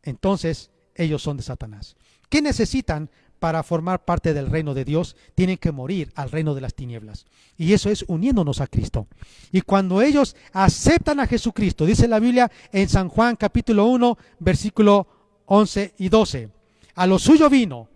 entonces 0.02 0.70
ellos 0.94 1.22
son 1.22 1.38
de 1.38 1.44
Satanás. 1.44 1.96
¿Qué 2.28 2.42
necesitan 2.42 3.08
para 3.38 3.62
formar 3.62 4.04
parte 4.04 4.34
del 4.34 4.50
reino 4.50 4.74
de 4.74 4.84
Dios, 4.84 5.16
tienen 5.34 5.56
que 5.56 5.72
morir 5.72 6.12
al 6.14 6.30
reino 6.30 6.54
de 6.54 6.60
las 6.60 6.74
tinieblas. 6.74 7.26
Y 7.56 7.72
eso 7.72 7.90
es 7.90 8.04
uniéndonos 8.08 8.60
a 8.60 8.66
Cristo. 8.66 9.06
Y 9.52 9.60
cuando 9.62 10.02
ellos 10.02 10.36
aceptan 10.52 11.20
a 11.20 11.26
Jesucristo, 11.26 11.86
dice 11.86 12.08
la 12.08 12.20
Biblia 12.20 12.50
en 12.72 12.88
San 12.88 13.08
Juan 13.08 13.36
capítulo 13.36 13.86
1, 13.86 14.18
versículo 14.40 15.06
11 15.46 15.94
y 15.98 16.08
12, 16.08 16.48
a 16.94 17.06
lo 17.06 17.18
suyo 17.18 17.48
vino, 17.48 17.88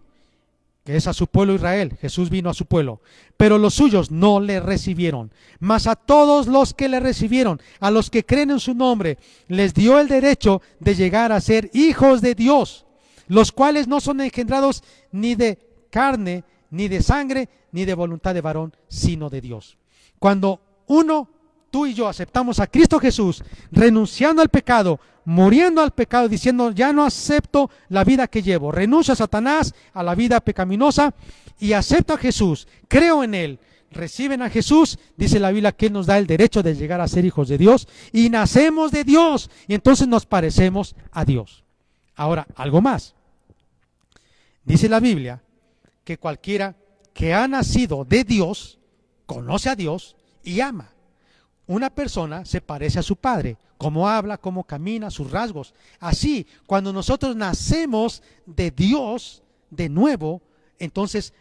que 0.84 0.96
es 0.96 1.06
a 1.06 1.12
su 1.12 1.28
pueblo 1.28 1.54
Israel, 1.54 1.96
Jesús 2.00 2.28
vino 2.28 2.50
a 2.50 2.54
su 2.54 2.66
pueblo, 2.66 3.00
pero 3.36 3.58
los 3.58 3.74
suyos 3.74 4.10
no 4.10 4.40
le 4.40 4.58
recibieron. 4.58 5.32
Mas 5.60 5.86
a 5.86 5.94
todos 5.94 6.48
los 6.48 6.74
que 6.74 6.88
le 6.88 6.98
recibieron, 6.98 7.60
a 7.78 7.90
los 7.90 8.10
que 8.10 8.24
creen 8.24 8.50
en 8.50 8.60
su 8.60 8.74
nombre, 8.74 9.18
les 9.48 9.74
dio 9.74 10.00
el 10.00 10.08
derecho 10.08 10.60
de 10.80 10.94
llegar 10.94 11.30
a 11.30 11.40
ser 11.40 11.70
hijos 11.72 12.20
de 12.20 12.34
Dios 12.34 12.86
los 13.32 13.50
cuales 13.50 13.88
no 13.88 14.00
son 14.00 14.20
engendrados 14.20 14.82
ni 15.12 15.34
de 15.34 15.58
carne, 15.90 16.44
ni 16.70 16.88
de 16.88 17.02
sangre, 17.02 17.48
ni 17.70 17.84
de 17.84 17.94
voluntad 17.94 18.34
de 18.34 18.40
varón, 18.40 18.74
sino 18.88 19.30
de 19.30 19.40
Dios. 19.40 19.78
Cuando 20.18 20.60
uno, 20.86 21.28
tú 21.70 21.86
y 21.86 21.94
yo 21.94 22.08
aceptamos 22.08 22.60
a 22.60 22.66
Cristo 22.66 22.98
Jesús, 22.98 23.42
renunciando 23.70 24.42
al 24.42 24.48
pecado, 24.48 25.00
muriendo 25.24 25.80
al 25.80 25.92
pecado, 25.92 26.28
diciendo, 26.28 26.70
ya 26.72 26.92
no 26.92 27.04
acepto 27.04 27.70
la 27.88 28.04
vida 28.04 28.26
que 28.26 28.42
llevo, 28.42 28.72
renuncio 28.72 29.12
a 29.12 29.16
Satanás, 29.16 29.74
a 29.92 30.02
la 30.02 30.14
vida 30.14 30.40
pecaminosa, 30.40 31.14
y 31.58 31.74
acepto 31.74 32.14
a 32.14 32.18
Jesús, 32.18 32.66
creo 32.88 33.22
en 33.22 33.34
Él, 33.34 33.58
reciben 33.90 34.42
a 34.42 34.50
Jesús, 34.50 34.98
dice 35.16 35.38
la 35.38 35.50
Biblia 35.50 35.72
que 35.72 35.86
Él 35.86 35.92
nos 35.92 36.06
da 36.06 36.18
el 36.18 36.26
derecho 36.26 36.62
de 36.62 36.74
llegar 36.74 37.00
a 37.00 37.08
ser 37.08 37.24
hijos 37.24 37.48
de 37.48 37.58
Dios, 37.58 37.86
y 38.12 38.30
nacemos 38.30 38.90
de 38.90 39.04
Dios, 39.04 39.50
y 39.68 39.74
entonces 39.74 40.08
nos 40.08 40.26
parecemos 40.26 40.96
a 41.12 41.24
Dios. 41.24 41.64
Ahora, 42.16 42.46
algo 42.56 42.80
más. 42.80 43.14
Dice 44.64 44.88
la 44.88 45.00
Biblia 45.00 45.42
que 46.04 46.18
cualquiera 46.18 46.76
que 47.12 47.34
ha 47.34 47.46
nacido 47.48 48.04
de 48.04 48.24
Dios, 48.24 48.78
conoce 49.26 49.68
a 49.68 49.76
Dios 49.76 50.16
y 50.42 50.60
ama. 50.60 50.92
Una 51.66 51.90
persona 51.90 52.44
se 52.44 52.60
parece 52.60 52.98
a 52.98 53.02
su 53.02 53.16
padre, 53.16 53.56
cómo 53.78 54.08
habla, 54.08 54.38
cómo 54.38 54.64
camina, 54.64 55.10
sus 55.10 55.30
rasgos. 55.30 55.74
Así, 56.00 56.46
cuando 56.66 56.92
nosotros 56.92 57.36
nacemos 57.36 58.22
de 58.46 58.70
Dios 58.70 59.42
de 59.70 59.88
nuevo, 59.88 60.42
entonces 60.78 61.32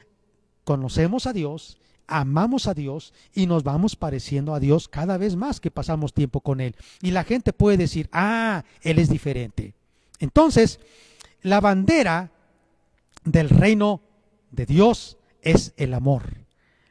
conocemos 0.63 1.25
a 1.25 1.33
Dios, 1.33 1.77
amamos 2.07 2.67
a 2.67 2.73
Dios 2.73 3.13
y 3.33 3.47
nos 3.47 3.63
vamos 3.63 3.95
pareciendo 3.95 4.53
a 4.53 4.59
Dios 4.59 4.87
cada 4.87 5.17
vez 5.17 5.35
más 5.35 5.59
que 5.59 5.71
pasamos 5.71 6.13
tiempo 6.13 6.41
con 6.41 6.61
Él. 6.61 6.75
Y 7.01 7.11
la 7.11 7.23
gente 7.23 7.53
puede 7.53 7.77
decir, 7.77 8.09
ah, 8.11 8.63
Él 8.81 8.99
es 8.99 9.09
diferente. 9.09 9.73
Entonces, 10.19 10.79
la 11.41 11.59
bandera 11.59 12.31
del 13.23 13.49
reino 13.49 14.01
de 14.51 14.65
Dios 14.65 15.17
es 15.41 15.73
el 15.77 15.93
amor. 15.93 16.45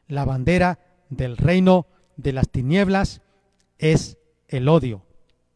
La 0.09 0.25
bandera 0.25 0.79
del 1.09 1.37
reino 1.37 1.87
de 2.17 2.33
las 2.33 2.49
tinieblas 2.49 3.23
es 3.79 4.19
el 4.49 4.69
odio, 4.69 5.03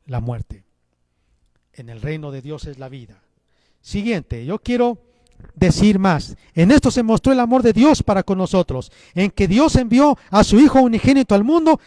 la 0.07 0.21
muerte. 0.21 0.65
En 1.73 1.89
el 1.89 2.01
reino 2.01 2.31
de 2.31 2.43
Dios 2.43 2.67
es 2.67 2.79
la 2.79 2.89
vida. 2.89 3.23
Siguiente, 3.81 4.45
yo 4.47 4.61
quiero 4.61 4.99
decir 5.55 5.99
más. 5.99 6.37
En 6.55 6.71
esto 6.71 6.91
se 6.91 7.03
mostró 7.03 7.33
el 7.33 7.41
amor 7.41 7.63
de 7.63 7.73
Dios 7.73 8.03
para 8.03 8.23
con 8.23 8.39
nosotros, 8.39 8.93
en 9.15 9.31
que 9.31 9.49
Dios 9.49 9.77
envió 9.77 10.17
a 10.31 10.45
su 10.45 10.59
Hijo 10.59 10.81
unigénito 10.81 11.35
al 11.35 11.45
mundo 11.45 11.81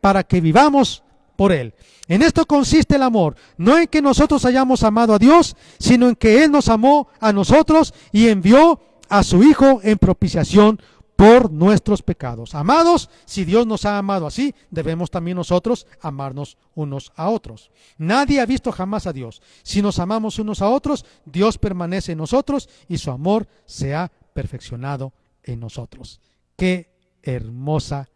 para 0.00 0.22
que 0.24 0.40
vivamos 0.40 1.02
por 1.42 1.50
Él. 1.50 1.74
En 2.06 2.22
esto 2.22 2.46
consiste 2.46 2.94
el 2.94 3.02
amor, 3.02 3.34
no 3.56 3.76
en 3.76 3.88
que 3.88 4.00
nosotros 4.00 4.44
hayamos 4.44 4.84
amado 4.84 5.12
a 5.12 5.18
Dios, 5.18 5.56
sino 5.80 6.08
en 6.08 6.14
que 6.14 6.44
Él 6.44 6.52
nos 6.52 6.68
amó 6.68 7.08
a 7.18 7.32
nosotros 7.32 7.92
y 8.12 8.28
envió 8.28 8.80
a 9.08 9.24
su 9.24 9.42
Hijo 9.42 9.80
en 9.82 9.98
propiciación 9.98 10.80
por 11.16 11.50
nuestros 11.50 12.00
pecados. 12.00 12.54
Amados, 12.54 13.10
si 13.24 13.44
Dios 13.44 13.66
nos 13.66 13.84
ha 13.86 13.98
amado 13.98 14.28
así, 14.28 14.54
debemos 14.70 15.10
también 15.10 15.36
nosotros 15.36 15.88
amarnos 16.00 16.58
unos 16.76 17.10
a 17.16 17.28
otros. 17.28 17.72
Nadie 17.98 18.40
ha 18.40 18.46
visto 18.46 18.70
jamás 18.70 19.08
a 19.08 19.12
Dios. 19.12 19.42
Si 19.64 19.82
nos 19.82 19.98
amamos 19.98 20.38
unos 20.38 20.62
a 20.62 20.68
otros, 20.68 21.04
Dios 21.24 21.58
permanece 21.58 22.12
en 22.12 22.18
nosotros 22.18 22.68
y 22.86 22.98
su 22.98 23.10
amor 23.10 23.48
se 23.66 23.96
ha 23.96 24.12
perfeccionado 24.32 25.12
en 25.42 25.58
nosotros. 25.58 26.20
Qué 26.56 26.94
hermosa 27.20 28.08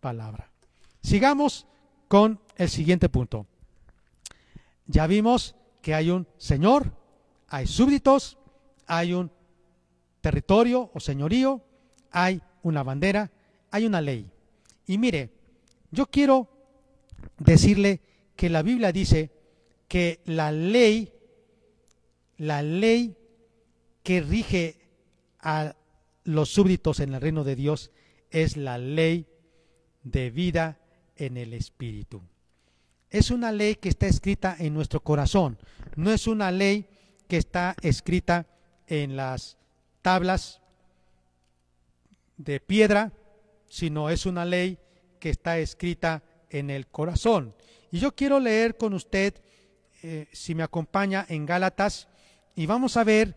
palabra. 0.00 0.50
Sigamos 1.00 1.66
con 2.08 2.43
el 2.56 2.68
siguiente 2.68 3.08
punto. 3.08 3.46
Ya 4.86 5.06
vimos 5.06 5.56
que 5.82 5.94
hay 5.94 6.10
un 6.10 6.26
señor, 6.38 6.92
hay 7.48 7.66
súbditos, 7.66 8.38
hay 8.86 9.12
un 9.12 9.30
territorio 10.20 10.90
o 10.94 11.00
señorío, 11.00 11.62
hay 12.10 12.40
una 12.62 12.82
bandera, 12.82 13.30
hay 13.70 13.86
una 13.86 14.00
ley. 14.00 14.30
Y 14.86 14.98
mire, 14.98 15.30
yo 15.90 16.06
quiero 16.06 16.48
decirle 17.38 18.00
que 18.36 18.50
la 18.50 18.62
Biblia 18.62 18.92
dice 18.92 19.30
que 19.88 20.20
la 20.24 20.50
ley, 20.52 21.12
la 22.36 22.62
ley 22.62 23.16
que 24.02 24.20
rige 24.20 24.78
a 25.40 25.76
los 26.24 26.50
súbditos 26.50 27.00
en 27.00 27.14
el 27.14 27.20
reino 27.20 27.44
de 27.44 27.56
Dios 27.56 27.90
es 28.30 28.56
la 28.56 28.78
ley 28.78 29.26
de 30.02 30.30
vida 30.30 30.78
en 31.16 31.36
el 31.36 31.52
Espíritu. 31.52 32.22
Es 33.14 33.30
una 33.30 33.52
ley 33.52 33.76
que 33.76 33.90
está 33.90 34.08
escrita 34.08 34.56
en 34.58 34.74
nuestro 34.74 34.98
corazón, 34.98 35.56
no 35.94 36.10
es 36.10 36.26
una 36.26 36.50
ley 36.50 36.88
que 37.28 37.36
está 37.36 37.76
escrita 37.80 38.48
en 38.88 39.14
las 39.14 39.56
tablas 40.02 40.60
de 42.36 42.58
piedra, 42.58 43.12
sino 43.68 44.10
es 44.10 44.26
una 44.26 44.44
ley 44.44 44.80
que 45.20 45.30
está 45.30 45.58
escrita 45.58 46.24
en 46.50 46.70
el 46.70 46.88
corazón. 46.88 47.54
Y 47.92 48.00
yo 48.00 48.16
quiero 48.16 48.40
leer 48.40 48.76
con 48.76 48.94
usted, 48.94 49.40
eh, 50.02 50.26
si 50.32 50.56
me 50.56 50.64
acompaña, 50.64 51.24
en 51.28 51.46
Gálatas, 51.46 52.08
y 52.56 52.66
vamos 52.66 52.96
a 52.96 53.04
ver 53.04 53.36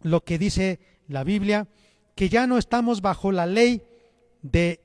lo 0.00 0.24
que 0.24 0.38
dice 0.38 0.80
la 1.08 1.24
Biblia, 1.24 1.68
que 2.14 2.30
ya 2.30 2.46
no 2.46 2.56
estamos 2.56 3.02
bajo 3.02 3.32
la 3.32 3.44
ley 3.44 3.82
de, 4.40 4.80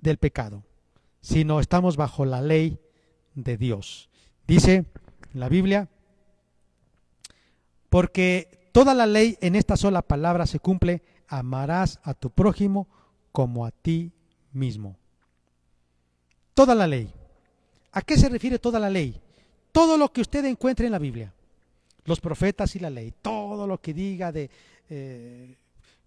del 0.00 0.18
pecado, 0.18 0.62
sino 1.22 1.60
estamos 1.60 1.96
bajo 1.96 2.26
la 2.26 2.42
ley 2.42 2.78
de 3.34 3.56
Dios. 3.56 4.10
Dice 4.46 4.84
la 5.32 5.48
Biblia, 5.48 5.88
porque 7.88 8.68
toda 8.72 8.92
la 8.92 9.06
ley 9.06 9.38
en 9.40 9.54
esta 9.54 9.76
sola 9.76 10.02
palabra 10.02 10.46
se 10.46 10.58
cumple, 10.58 11.02
amarás 11.28 12.00
a 12.02 12.12
tu 12.12 12.30
prójimo 12.30 12.88
como 13.30 13.64
a 13.64 13.70
ti 13.70 14.12
mismo. 14.52 14.98
Toda 16.54 16.74
la 16.74 16.86
ley. 16.86 17.10
¿A 17.92 18.02
qué 18.02 18.18
se 18.18 18.28
refiere 18.28 18.58
toda 18.58 18.78
la 18.78 18.90
ley? 18.90 19.20
Todo 19.70 19.96
lo 19.96 20.12
que 20.12 20.20
usted 20.20 20.44
encuentre 20.44 20.86
en 20.86 20.92
la 20.92 20.98
Biblia, 20.98 21.32
los 22.04 22.20
profetas 22.20 22.74
y 22.76 22.78
la 22.78 22.90
ley, 22.90 23.14
todo 23.22 23.66
lo 23.66 23.80
que 23.80 23.94
diga 23.94 24.32
de 24.32 24.50
eh, 24.90 25.56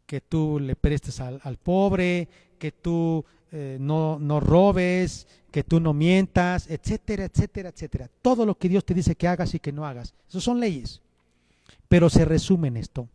que 0.06 0.22
tú 0.22 0.60
le 0.60 0.76
prestes 0.76 1.20
al, 1.20 1.58
pobre, 1.58 2.28
que 2.60 2.72
tú 2.72 3.26
eh, 3.58 3.78
no, 3.80 4.20
no 4.20 4.42
robes, 4.42 5.28
que 5.50 5.64
tú 5.64 5.80
no 5.80 5.94
mientas, 5.94 6.70
etcétera, 6.70 7.24
etcétera, 7.24 7.70
etcétera. 7.70 8.10
Todo 8.22 8.46
lo 8.46 8.58
que 8.58 8.68
Dios 8.68 8.84
te 8.84 8.94
dice 8.94 9.16
que 9.16 9.30
hagas 9.30 9.54
y 9.54 9.60
que 9.60 9.72
no 9.72 9.86
hagas. 9.86 10.14
Esas 10.28 10.44
son 10.44 10.60
leyes. 10.60 11.02
Pero 11.88 12.10
se 12.10 12.26
resume 12.26 12.68
en 12.68 12.76
esto. 12.76 13.08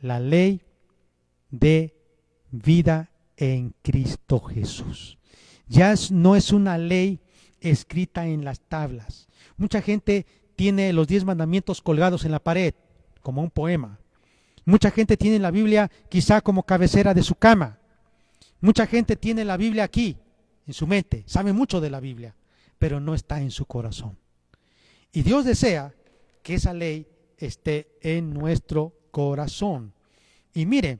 La 0.00 0.18
ley 0.18 0.62
de 1.50 1.94
vida 2.50 3.10
en 3.36 3.74
Cristo 3.82 4.40
Jesús. 4.40 5.18
Ya 5.68 5.94
no 6.10 6.36
es 6.36 6.52
una 6.52 6.78
ley 6.78 7.20
escrita 7.60 8.26
en 8.26 8.46
las 8.46 8.60
tablas. 8.60 9.28
Mucha 9.58 9.82
gente 9.82 10.24
tiene 10.56 10.94
los 10.94 11.06
diez 11.06 11.26
mandamientos 11.26 11.82
colgados 11.82 12.24
en 12.24 12.30
la 12.30 12.40
pared, 12.40 12.72
como 13.20 13.42
un 13.42 13.50
poema. 13.50 13.98
Mucha 14.64 14.90
gente 14.90 15.18
tiene 15.18 15.38
la 15.38 15.50
Biblia 15.50 15.90
quizá 16.08 16.40
como 16.40 16.62
cabecera 16.62 17.12
de 17.12 17.22
su 17.22 17.34
cama. 17.34 17.79
Mucha 18.60 18.86
gente 18.86 19.16
tiene 19.16 19.44
la 19.44 19.56
Biblia 19.56 19.84
aquí, 19.84 20.16
en 20.66 20.74
su 20.74 20.86
mente, 20.86 21.24
sabe 21.26 21.52
mucho 21.52 21.80
de 21.80 21.90
la 21.90 22.00
Biblia, 22.00 22.34
pero 22.78 23.00
no 23.00 23.14
está 23.14 23.40
en 23.40 23.50
su 23.50 23.66
corazón. 23.66 24.18
Y 25.12 25.22
Dios 25.22 25.44
desea 25.44 25.94
que 26.42 26.54
esa 26.54 26.72
ley 26.72 27.06
esté 27.38 27.88
en 28.02 28.32
nuestro 28.32 28.94
corazón. 29.10 29.92
Y 30.54 30.66
mire, 30.66 30.98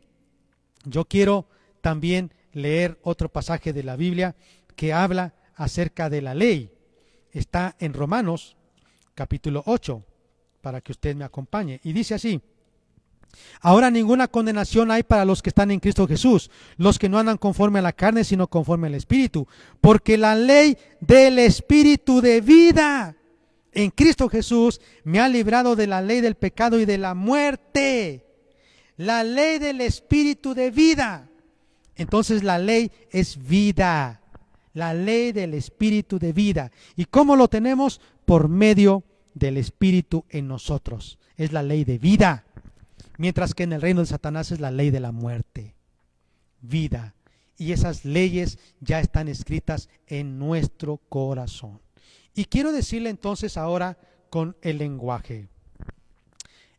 yo 0.84 1.04
quiero 1.04 1.48
también 1.80 2.32
leer 2.52 2.98
otro 3.02 3.28
pasaje 3.28 3.72
de 3.72 3.82
la 3.82 3.96
Biblia 3.96 4.34
que 4.74 4.92
habla 4.92 5.34
acerca 5.54 6.10
de 6.10 6.22
la 6.22 6.34
ley. 6.34 6.72
Está 7.32 7.76
en 7.78 7.92
Romanos 7.92 8.56
capítulo 9.14 9.62
8, 9.66 10.02
para 10.60 10.80
que 10.80 10.92
usted 10.92 11.14
me 11.14 11.24
acompañe. 11.24 11.80
Y 11.84 11.92
dice 11.92 12.14
así, 12.14 12.40
Ahora 13.60 13.90
ninguna 13.90 14.28
condenación 14.28 14.90
hay 14.90 15.02
para 15.02 15.24
los 15.24 15.42
que 15.42 15.50
están 15.50 15.70
en 15.70 15.80
Cristo 15.80 16.06
Jesús, 16.06 16.50
los 16.76 16.98
que 16.98 17.08
no 17.08 17.18
andan 17.18 17.36
conforme 17.36 17.78
a 17.78 17.82
la 17.82 17.92
carne, 17.92 18.24
sino 18.24 18.46
conforme 18.46 18.86
al 18.86 18.94
Espíritu, 18.94 19.46
porque 19.80 20.16
la 20.16 20.34
ley 20.34 20.78
del 21.00 21.38
Espíritu 21.38 22.20
de 22.20 22.40
vida 22.40 23.16
en 23.72 23.90
Cristo 23.90 24.28
Jesús 24.28 24.80
me 25.04 25.20
ha 25.20 25.28
librado 25.28 25.76
de 25.76 25.86
la 25.86 26.02
ley 26.02 26.20
del 26.20 26.34
pecado 26.34 26.80
y 26.80 26.84
de 26.84 26.98
la 26.98 27.14
muerte. 27.14 28.26
La 28.96 29.24
ley 29.24 29.58
del 29.58 29.80
Espíritu 29.80 30.54
de 30.54 30.70
vida. 30.70 31.28
Entonces 31.96 32.42
la 32.42 32.58
ley 32.58 32.90
es 33.10 33.46
vida, 33.46 34.22
la 34.72 34.94
ley 34.94 35.32
del 35.32 35.54
Espíritu 35.54 36.18
de 36.18 36.32
vida. 36.32 36.72
¿Y 36.96 37.04
cómo 37.04 37.36
lo 37.36 37.48
tenemos? 37.48 38.00
Por 38.24 38.48
medio 38.48 39.04
del 39.34 39.56
Espíritu 39.56 40.24
en 40.30 40.48
nosotros. 40.48 41.18
Es 41.36 41.52
la 41.52 41.62
ley 41.62 41.84
de 41.84 41.98
vida 41.98 42.44
mientras 43.20 43.52
que 43.52 43.64
en 43.64 43.74
el 43.74 43.82
reino 43.82 44.00
de 44.00 44.06
Satanás 44.06 44.50
es 44.50 44.60
la 44.60 44.70
ley 44.70 44.88
de 44.88 44.98
la 44.98 45.12
muerte, 45.12 45.74
vida. 46.62 47.14
Y 47.58 47.72
esas 47.72 48.06
leyes 48.06 48.58
ya 48.80 48.98
están 48.98 49.28
escritas 49.28 49.90
en 50.06 50.38
nuestro 50.38 50.96
corazón. 50.96 51.82
Y 52.34 52.46
quiero 52.46 52.72
decirle 52.72 53.10
entonces 53.10 53.58
ahora 53.58 53.98
con 54.30 54.56
el 54.62 54.78
lenguaje. 54.78 55.50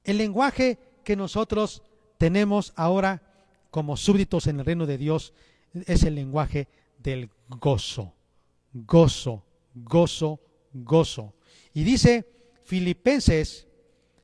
El 0.03 0.17
lenguaje 0.17 0.79
que 1.03 1.15
nosotros 1.15 1.83
tenemos 2.17 2.73
ahora 2.75 3.21
como 3.69 3.95
súbditos 3.95 4.47
en 4.47 4.61
el 4.61 4.65
reino 4.65 4.87
de 4.87 4.97
Dios 4.97 5.35
es 5.85 6.01
el 6.01 6.15
lenguaje 6.15 6.67
del 6.97 7.29
gozo. 7.49 8.15
Gozo, 8.73 9.43
gozo, 9.75 10.39
gozo. 10.73 11.35
Y 11.75 11.83
dice 11.83 12.25
Filipenses, 12.63 13.67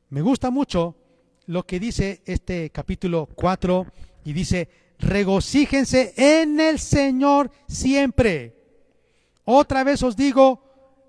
me 0.10 0.22
gusta 0.22 0.50
mucho 0.50 0.96
lo 1.48 1.66
que 1.66 1.80
dice 1.80 2.22
este 2.26 2.70
capítulo 2.70 3.28
4 3.34 3.88
y 4.26 4.34
dice, 4.34 4.70
regocíjense 5.00 6.14
en 6.16 6.60
el 6.60 6.78
Señor 6.78 7.50
siempre. 7.68 8.54
Otra 9.46 9.86
vez 9.86 10.04
os 10.04 10.18
digo, 10.18 10.62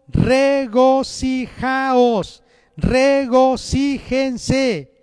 regocijaos, 0.08 2.44
regocíjense. 2.76 4.94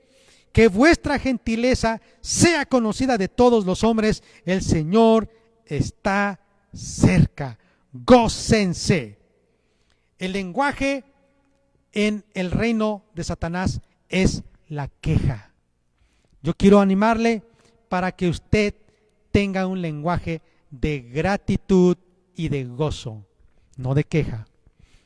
Que 0.54 0.70
vuestra 0.70 1.20
gentileza 1.20 2.02
sea 2.22 2.66
conocida 2.66 3.18
de 3.18 3.28
todos 3.28 3.66
los 3.66 3.84
hombres. 3.84 4.24
El 4.46 4.62
Señor 4.62 5.30
está 5.66 6.40
cerca. 6.74 7.60
Gócense. 7.92 9.20
El 10.18 10.32
lenguaje 10.32 11.04
en 11.92 12.24
el 12.34 12.52
reino 12.52 13.04
de 13.14 13.26
Satanás 13.26 13.82
es 14.08 14.44
la 14.68 14.88
queja. 14.88 15.52
Yo 16.42 16.54
quiero 16.54 16.80
animarle 16.80 17.44
para 17.90 18.12
que 18.12 18.30
usted 18.30 18.76
tenga 19.32 19.68
un 19.68 19.82
lenguaje 19.82 20.42
de 20.72 21.00
gratitud 21.02 21.98
y 22.36 22.50
de 22.50 22.66
gozo, 22.66 23.26
no 23.78 23.94
de 23.94 24.04
queja, 24.04 24.48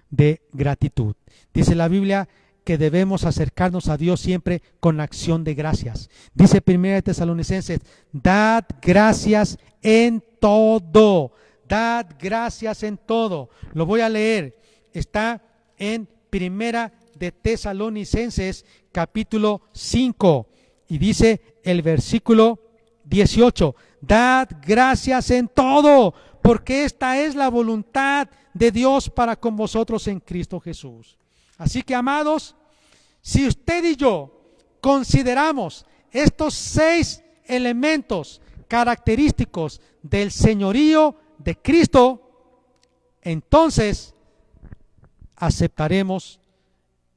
de 0.10 0.42
gratitud. 0.54 1.16
Dice 1.54 1.76
la 1.76 1.88
Biblia 1.88 2.28
que 2.64 2.78
debemos 2.78 3.24
acercarnos 3.24 3.88
a 3.88 3.98
Dios 3.98 4.20
siempre 4.20 4.62
con 4.80 5.00
acción 5.00 5.44
de 5.44 5.56
gracias. 5.56 6.10
Dice 6.34 6.62
1 6.66 7.02
Tesalonicenses, 7.02 7.80
dad 8.12 8.66
gracias 8.82 9.58
en 9.82 10.24
todo, 10.40 11.32
dad 11.68 12.06
gracias 12.20 12.84
en 12.84 12.98
todo. 12.98 13.50
Lo 13.74 13.86
voy 13.86 14.02
a 14.02 14.10
leer, 14.10 14.56
está 14.94 15.42
en 15.78 16.08
Primera 16.30 16.94
de 17.16 17.32
Tesalonicenses 17.32 18.66
capítulo 18.92 19.62
5 19.74 20.48
y 20.88 20.98
dice 20.98 21.60
el 21.64 21.82
versículo 21.82 22.60
18, 23.04 23.76
dad 24.02 24.50
gracias 24.62 25.32
en 25.32 25.48
todo, 25.48 26.14
porque 26.42 26.84
esta 26.86 27.20
es 27.20 27.36
la 27.36 27.50
voluntad 27.50 28.28
de 28.54 28.72
Dios 28.72 29.10
para 29.10 29.36
con 29.36 29.56
vosotros 29.56 30.08
en 30.08 30.20
Cristo 30.20 30.60
Jesús. 30.60 31.18
Así 31.58 31.84
que, 31.84 31.94
amados, 31.94 32.56
si 33.22 33.48
usted 33.48 33.84
y 33.84 33.96
yo 33.96 34.32
consideramos 34.82 35.86
estos 36.12 36.54
seis 36.54 37.24
elementos 37.46 38.42
característicos 38.68 39.82
del 40.02 40.32
señorío 40.32 41.16
de 41.38 41.56
Cristo, 41.58 42.22
entonces 43.22 44.14
aceptaremos 45.36 46.40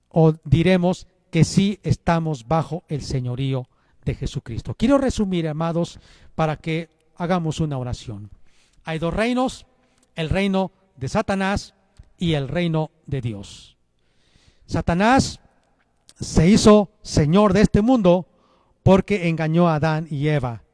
o 0.08 0.34
diremos 0.44 1.06
que 1.32 1.44
sí 1.44 1.80
estamos 1.82 2.46
bajo 2.46 2.84
el 2.88 3.00
señorío 3.00 3.66
de 4.04 4.14
Jesucristo. 4.14 4.74
Quiero 4.74 4.98
resumir, 4.98 5.48
amados, 5.48 5.98
para 6.34 6.58
que 6.58 6.90
hagamos 7.16 7.58
una 7.58 7.78
oración. 7.78 8.28
Hay 8.84 8.98
dos 8.98 9.14
reinos, 9.14 9.64
el 10.14 10.28
reino 10.28 10.72
de 10.94 11.08
Satanás 11.08 11.72
y 12.18 12.34
el 12.34 12.48
reino 12.48 12.90
de 13.06 13.22
Dios. 13.22 13.78
Satanás 14.66 15.40
se 16.20 16.50
hizo 16.50 16.90
señor 17.00 17.54
de 17.54 17.62
este 17.62 17.80
mundo 17.80 18.26
porque 18.82 19.30
engañó 19.30 19.70
a 19.70 19.76
Adán 19.76 20.06
y 20.10 20.28
Eva. 20.28 20.64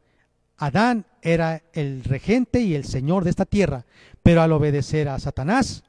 Adán 0.56 1.06
era 1.22 1.62
el 1.72 2.02
regente 2.02 2.62
y 2.62 2.74
el 2.74 2.84
señor 2.84 3.22
de 3.22 3.30
esta 3.30 3.46
tierra, 3.46 3.86
pero 4.24 4.42
al 4.42 4.50
obedecer 4.50 5.08
a 5.08 5.20
Satanás, 5.20 5.84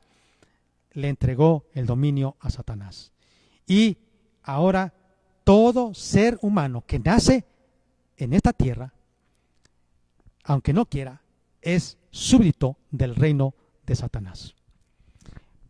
le 0.93 1.09
entregó 1.09 1.65
el 1.73 1.87
dominio 1.87 2.35
a 2.39 2.51
Satanás. 2.51 3.11
Y 3.65 3.97
ahora 4.49 4.93
todo 5.43 5.93
ser 5.93 6.37
humano 6.41 6.83
que 6.85 6.99
nace 6.99 7.45
en 8.17 8.33
esta 8.33 8.53
tierra, 8.53 8.93
aunque 10.43 10.73
no 10.73 10.85
quiera, 10.85 11.21
es 11.61 11.97
súbdito 12.11 12.77
del 12.91 13.15
reino 13.15 13.53
de 13.85 13.95
Satanás. 13.95 14.55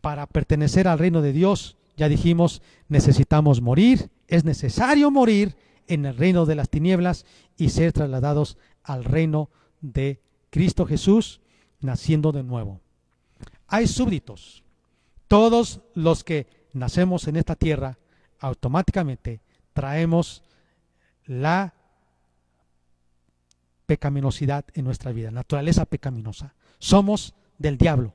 Para 0.02 0.28
pertenecer 0.28 0.88
al 0.88 1.00
reino 1.00 1.22
de 1.22 1.34
Dios, 1.34 1.78
ya 1.98 2.08
dijimos, 2.08 2.62
necesitamos 2.88 3.62
morir, 3.62 4.10
es 4.28 4.46
necesario 4.46 5.12
morir 5.12 5.58
en 5.88 6.06
el 6.06 6.16
reino 6.16 6.46
de 6.46 6.56
las 6.56 6.70
tinieblas 6.70 7.26
y 7.58 7.70
ser 7.70 7.92
trasladados 7.92 8.58
al 8.84 9.04
reino 9.04 9.50
de 9.82 10.22
Cristo 10.50 10.86
Jesús, 10.86 11.42
naciendo 11.82 12.32
de 12.32 12.44
nuevo. 12.44 12.80
Hay 13.68 13.88
súbditos. 13.88 14.64
Todos 15.28 15.82
los 15.94 16.24
que 16.24 16.48
nacemos 16.74 17.28
en 17.28 17.36
esta 17.36 17.56
tierra, 17.56 17.98
automáticamente 18.40 19.42
traemos 19.74 20.44
la 21.26 21.74
pecaminosidad 23.86 24.66
en 24.74 24.86
nuestra 24.86 25.12
vida, 25.12 25.32
naturaleza 25.32 25.86
pecaminosa. 25.86 26.54
Somos 26.78 27.34
del 27.58 27.78
diablo. 27.78 28.14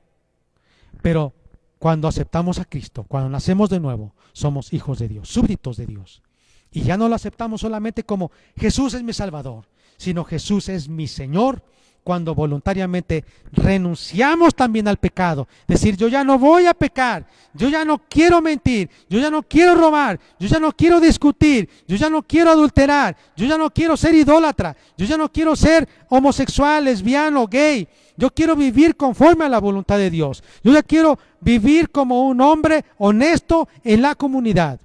Pero 1.01 1.33
cuando 1.79 2.07
aceptamos 2.07 2.59
a 2.59 2.65
Cristo, 2.65 3.03
cuando 3.03 3.29
nacemos 3.29 3.69
de 3.69 3.79
nuevo, 3.79 4.15
somos 4.33 4.73
hijos 4.73 4.99
de 4.99 5.07
Dios, 5.07 5.29
súbditos 5.29 5.77
de 5.77 5.85
Dios. 5.85 6.23
Y 6.71 6.81
ya 6.81 6.97
no 6.97 7.07
lo 7.07 7.15
aceptamos 7.15 7.61
solamente 7.61 8.03
como 8.03 8.31
Jesús 8.57 8.93
es 8.93 9.03
mi 9.03 9.13
Salvador, 9.13 9.67
sino 9.97 10.23
Jesús 10.23 10.69
es 10.69 10.89
mi 10.89 11.07
Señor 11.07 11.63
cuando 12.05 12.35
voluntariamente 12.35 13.25
renunciamos 13.51 14.53
también 14.53 14.87
al 14.87 14.97
pecado. 14.97 15.47
Decir, 15.67 15.97
yo 15.97 16.07
ya 16.07 16.23
no 16.23 16.37
voy 16.37 16.67
a 16.67 16.75
pecar, 16.75 17.25
yo 17.55 17.67
ya 17.67 17.83
no 17.83 17.97
quiero 17.97 18.43
mentir, 18.43 18.91
yo 19.09 19.17
ya 19.17 19.31
no 19.31 19.41
quiero 19.41 19.73
robar, 19.73 20.19
yo 20.37 20.47
ya 20.47 20.59
no 20.59 20.71
quiero 20.71 20.99
discutir, 20.99 21.67
yo 21.87 21.95
ya 21.95 22.07
no 22.07 22.21
quiero 22.21 22.51
adulterar, 22.51 23.17
yo 23.35 23.47
ya 23.47 23.57
no 23.57 23.71
quiero 23.71 23.97
ser 23.97 24.13
idólatra, 24.13 24.77
yo 24.95 25.07
ya 25.07 25.17
no 25.17 25.31
quiero 25.31 25.55
ser 25.55 25.89
homosexual, 26.07 26.85
lesbiano, 26.85 27.47
gay. 27.47 27.87
Yo 28.15 28.29
quiero 28.29 28.55
vivir 28.55 28.95
conforme 28.95 29.45
a 29.45 29.49
la 29.49 29.59
voluntad 29.59 29.97
de 29.97 30.11
Dios. 30.11 30.43
Yo 30.63 30.71
ya 30.71 30.83
quiero 30.83 31.17
vivir 31.41 31.89
como 31.89 32.27
un 32.27 32.39
hombre 32.39 32.85
honesto 32.99 33.67
en 33.83 34.03
la 34.03 34.13
comunidad. 34.13 34.79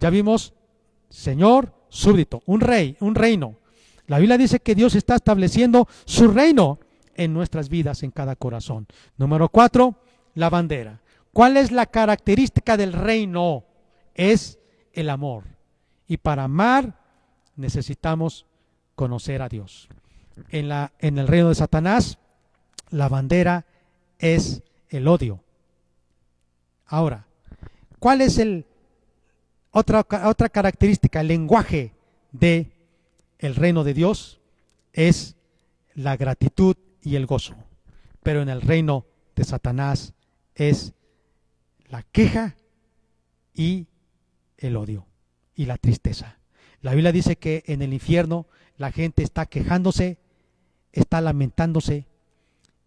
Ya 0.00 0.10
vimos, 0.10 0.52
Señor, 1.08 1.72
súbdito, 1.88 2.42
un 2.44 2.60
rey, 2.60 2.96
un 2.98 3.14
reino. 3.14 3.54
La 4.06 4.18
Biblia 4.18 4.38
dice 4.38 4.60
que 4.60 4.74
Dios 4.74 4.94
está 4.94 5.14
estableciendo 5.16 5.88
su 6.04 6.28
reino 6.28 6.78
en 7.14 7.32
nuestras 7.32 7.68
vidas, 7.68 8.02
en 8.02 8.10
cada 8.10 8.36
corazón. 8.36 8.86
Número 9.16 9.48
cuatro, 9.48 9.96
la 10.34 10.50
bandera. 10.50 11.00
¿Cuál 11.32 11.56
es 11.56 11.72
la 11.72 11.86
característica 11.86 12.76
del 12.76 12.92
reino? 12.92 13.64
Es 14.14 14.58
el 14.92 15.10
amor. 15.10 15.44
Y 16.06 16.18
para 16.18 16.44
amar 16.44 16.98
necesitamos 17.56 18.46
conocer 18.94 19.42
a 19.42 19.48
Dios. 19.48 19.88
En, 20.50 20.68
la, 20.68 20.92
en 20.98 21.18
el 21.18 21.28
reino 21.28 21.48
de 21.48 21.54
Satanás, 21.54 22.18
la 22.90 23.08
bandera 23.08 23.66
es 24.18 24.62
el 24.88 25.08
odio. 25.08 25.40
Ahora, 26.86 27.26
¿cuál 27.98 28.20
es 28.20 28.38
el, 28.38 28.66
otra, 29.70 30.06
otra 30.24 30.48
característica, 30.48 31.20
el 31.20 31.28
lenguaje 31.28 31.92
de 32.32 32.73
el 33.38 33.54
reino 33.54 33.84
de 33.84 33.94
Dios 33.94 34.40
es 34.92 35.36
la 35.94 36.16
gratitud 36.16 36.76
y 37.02 37.16
el 37.16 37.26
gozo. 37.26 37.54
Pero 38.22 38.42
en 38.42 38.48
el 38.48 38.62
reino 38.62 39.06
de 39.36 39.44
Satanás 39.44 40.14
es 40.54 40.94
la 41.88 42.02
queja 42.02 42.56
y 43.52 43.86
el 44.58 44.76
odio 44.76 45.06
y 45.54 45.66
la 45.66 45.78
tristeza. 45.78 46.38
La 46.80 46.92
Biblia 46.92 47.12
dice 47.12 47.36
que 47.36 47.64
en 47.66 47.82
el 47.82 47.92
infierno 47.92 48.46
la 48.76 48.92
gente 48.92 49.22
está 49.22 49.46
quejándose, 49.46 50.18
está 50.92 51.20
lamentándose, 51.20 52.06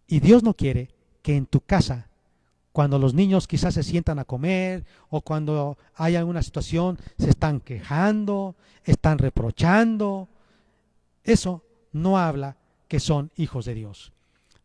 y 0.06 0.20
Dios 0.20 0.42
no 0.42 0.54
quiere 0.54 0.90
que 1.22 1.36
en 1.36 1.46
tu 1.46 1.60
casa, 1.60 2.08
cuando 2.72 2.98
los 2.98 3.12
niños 3.12 3.46
quizás 3.46 3.74
se 3.74 3.82
sientan 3.82 4.18
a 4.18 4.24
comer 4.24 4.84
o 5.10 5.20
cuando 5.20 5.76
hay 5.94 6.16
alguna 6.16 6.42
situación, 6.42 6.98
se 7.18 7.30
están 7.30 7.60
quejando, 7.60 8.56
están 8.84 9.18
reprochando, 9.18 10.28
eso 11.32 11.64
no 11.92 12.18
habla 12.18 12.56
que 12.88 13.00
son 13.00 13.30
hijos 13.36 13.64
de 13.64 13.74
Dios. 13.74 14.12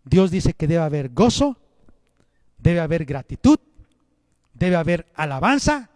Dios 0.05 0.32
dice 0.32 0.53
que 0.53 0.68
debe 0.68 0.84
haber 0.84 1.09
gozo, 1.09 1.57
debe 2.57 2.80
haber 2.80 3.05
gratitud, 3.05 3.59
debe 4.53 4.76
haber 4.76 5.11
alabanza, 5.16 5.89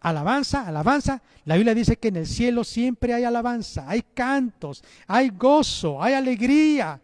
alabanza, 0.00 0.66
alabanza. 0.66 1.22
La 1.44 1.56
Biblia 1.56 1.74
dice 1.74 1.96
que 1.96 2.08
en 2.08 2.16
el 2.16 2.26
cielo 2.26 2.64
siempre 2.64 3.14
hay 3.14 3.24
alabanza, 3.24 3.88
hay 3.88 4.02
cantos, 4.14 4.82
hay 5.06 5.30
gozo, 5.30 6.02
hay 6.02 6.14
alegría, 6.14 7.00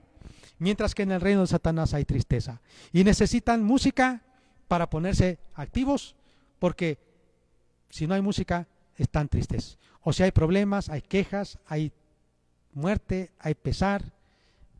mientras 0.59 0.95
que 0.95 1.03
en 1.03 1.13
el 1.13 1.21
reino 1.21 1.43
de 1.43 1.47
Satanás 1.49 1.95
hay 1.95 2.05
tristeza. 2.05 2.61
Y 2.93 3.05
necesitan 3.05 3.63
música 3.63 4.23
para 4.69 4.89
ponerse 4.91 5.39
activos, 5.55 6.15
porque 6.59 6.99
si 7.91 8.07
no 8.07 8.15
hay 8.15 8.23
música, 8.23 8.67
están 8.97 9.29
tristes. 9.29 9.79
O 10.03 10.13
si 10.13 10.23
hay 10.23 10.33
problemas, 10.33 10.89
hay 10.89 11.03
quejas, 11.03 11.59
hay 11.67 11.93
muerte, 12.75 13.31
hay 13.39 13.55
pesar, 13.55 14.05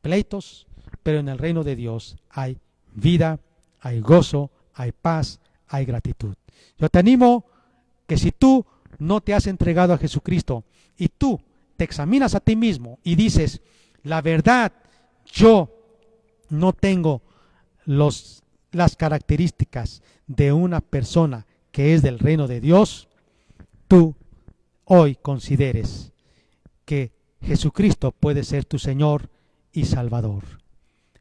pleitos, 0.01 0.67
pero 1.03 1.19
en 1.19 1.29
el 1.29 1.37
reino 1.37 1.63
de 1.63 1.75
Dios 1.75 2.17
hay 2.29 2.57
vida, 2.93 3.39
hay 3.79 3.99
gozo, 3.99 4.51
hay 4.73 4.91
paz, 4.91 5.39
hay 5.67 5.85
gratitud. 5.85 6.35
Yo 6.77 6.89
te 6.89 6.99
animo 6.99 7.45
que 8.07 8.17
si 8.17 8.31
tú 8.31 8.65
no 8.99 9.21
te 9.21 9.33
has 9.33 9.47
entregado 9.47 9.93
a 9.93 9.97
Jesucristo 9.97 10.63
y 10.97 11.09
tú 11.09 11.41
te 11.77 11.83
examinas 11.83 12.35
a 12.35 12.39
ti 12.39 12.55
mismo 12.55 12.99
y 13.03 13.15
dices, 13.15 13.61
la 14.03 14.21
verdad, 14.21 14.71
yo 15.25 15.69
no 16.49 16.73
tengo 16.73 17.21
los, 17.85 18.43
las 18.71 18.95
características 18.95 20.01
de 20.27 20.53
una 20.53 20.81
persona 20.81 21.45
que 21.71 21.93
es 21.93 22.01
del 22.01 22.19
reino 22.19 22.47
de 22.47 22.61
Dios, 22.61 23.07
tú 23.87 24.15
hoy 24.85 25.15
consideres 25.15 26.13
que 26.85 27.11
Jesucristo 27.45 28.11
puede 28.11 28.43
ser 28.43 28.65
tu 28.65 28.79
Señor 28.79 29.29
y 29.71 29.85
Salvador. 29.85 30.43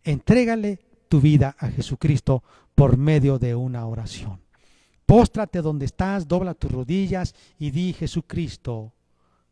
Entrégale 0.03 0.81
tu 1.09 1.21
vida 1.21 1.55
a 1.59 1.69
Jesucristo 1.69 2.43
por 2.75 2.97
medio 2.97 3.39
de 3.39 3.55
una 3.55 3.87
oración. 3.87 4.41
Póstrate 5.05 5.61
donde 5.61 5.85
estás, 5.85 6.27
dobla 6.27 6.55
tus 6.55 6.73
rodillas 6.73 7.35
y 7.59 7.73
di, 7.73 7.93
Jesucristo, 7.93 8.95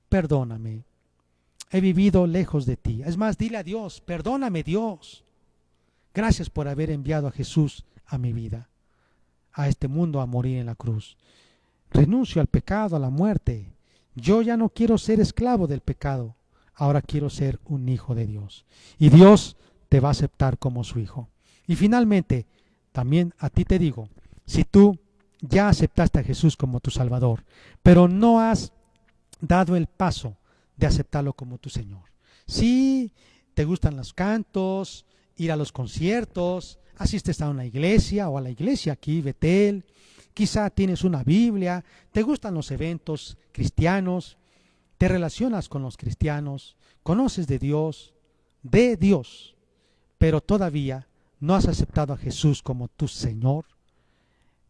perdóname. 0.09 0.85
He 1.71 1.83
vivido 1.83 2.27
lejos 2.27 2.65
de 2.65 2.79
ti. 2.79 3.03
Es 3.05 3.19
más, 3.19 3.37
dile 3.37 3.59
a 3.59 3.63
Dios, 3.63 4.01
perdóname 4.01 4.63
Dios. 4.63 5.25
Gracias 6.15 6.49
por 6.49 6.69
haber 6.69 6.91
enviado 6.91 7.29
a 7.29 7.33
Jesús 7.33 7.85
a 8.07 8.17
mi 8.17 8.33
vida, 8.33 8.71
a 9.53 9.69
este 9.69 9.89
mundo 9.89 10.23
a 10.23 10.27
morir 10.27 10.57
en 10.57 10.67
la 10.67 10.75
cruz. 10.75 11.19
Renuncio 11.91 12.41
al 12.41 12.47
pecado, 12.47 12.97
a 12.97 12.99
la 12.99 13.11
muerte. 13.11 13.75
Yo 14.15 14.41
ya 14.41 14.57
no 14.57 14.71
quiero 14.71 14.97
ser 14.97 15.21
esclavo 15.21 15.67
del 15.67 15.81
pecado 15.81 16.35
ahora 16.75 17.03
quiero 17.03 17.31
ser 17.31 17.61
un 17.65 17.89
hijo 17.89 18.15
de 18.15 18.27
Dios. 18.27 18.65
Y 18.99 19.11
Dios 19.11 19.57
te 19.89 20.01
va 20.01 20.09
a 20.09 20.13
aceptar 20.13 20.59
como 20.59 20.85
su 20.85 20.99
hijo. 20.99 21.29
Y 21.67 21.77
finalmente, 21.77 22.47
también 22.93 23.35
a 23.39 23.51
ti 23.51 23.65
te 23.65 23.79
digo, 23.79 24.09
si 24.47 24.65
tú 24.65 24.99
ya 25.41 25.69
aceptaste 25.69 26.21
a 26.21 26.25
Jesús 26.25 26.57
como 26.57 26.81
tu 26.81 26.91
Salvador, 26.91 27.45
pero 27.83 28.09
no 28.09 28.41
has 28.41 28.73
dado 29.41 29.77
el 29.77 29.87
paso 29.87 30.37
de 30.77 30.87
aceptarlo 30.87 31.33
como 31.33 31.59
tu 31.59 31.69
Señor. 31.69 32.05
Si 32.47 33.13
te 33.55 33.65
gustan 33.65 33.97
los 33.97 34.15
cantos, 34.15 35.05
ir 35.37 35.53
a 35.53 35.57
los 35.57 35.73
conciertos, 35.73 36.79
asistes 36.97 37.41
a 37.41 37.49
una 37.49 37.67
iglesia 37.67 38.29
o 38.29 38.39
a 38.39 38.41
la 38.41 38.51
iglesia 38.51 38.95
aquí, 38.95 39.21
Betel, 39.21 39.85
quizá 40.35 40.71
tienes 40.71 41.05
una 41.05 41.23
Biblia, 41.25 41.85
te 42.13 42.23
gustan 42.23 42.55
los 42.55 42.71
eventos 42.71 43.37
cristianos, 43.53 44.39
te 45.03 45.09
relacionas 45.09 45.69
con 45.69 45.83
los 45.83 45.97
cristianos, 45.97 46.77
conoces 47.03 47.49
de 47.49 47.59
Dios, 47.59 48.15
de 48.63 48.97
Dios, 48.97 49.57
pero 50.17 50.41
todavía 50.41 51.09
no 51.41 51.57
has 51.57 51.67
aceptado 51.67 52.13
a 52.13 52.17
Jesús 52.17 52.63
como 52.63 52.87
tu 52.87 53.09
Señor, 53.09 53.65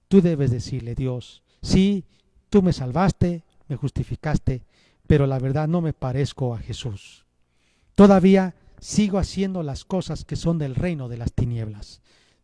tú 0.09 0.23
debes 0.23 0.51
decirle, 0.51 0.95
Dios, 0.95 1.43
sí, 1.61 2.07
tú 2.49 2.63
me 2.63 2.73
salvaste, 2.73 3.45
me 3.69 3.77
justificaste, 3.77 4.65
pero 5.07 5.27
la 5.27 5.39
verdad 5.39 5.69
no 5.69 5.83
me 5.83 5.93
parezco 5.93 6.55
a 6.55 6.59
Jesús. 6.61 7.27
Todavía 7.95 8.55
sigo 8.81 9.19
haciendo 9.19 9.63
las 9.63 9.85
cosas 9.85 10.25
que 10.25 10.37
son 10.37 10.57
del 10.57 10.77
reino 10.77 11.11
de 11.11 11.19
las 11.19 11.35
tinieblas. 11.35 12.01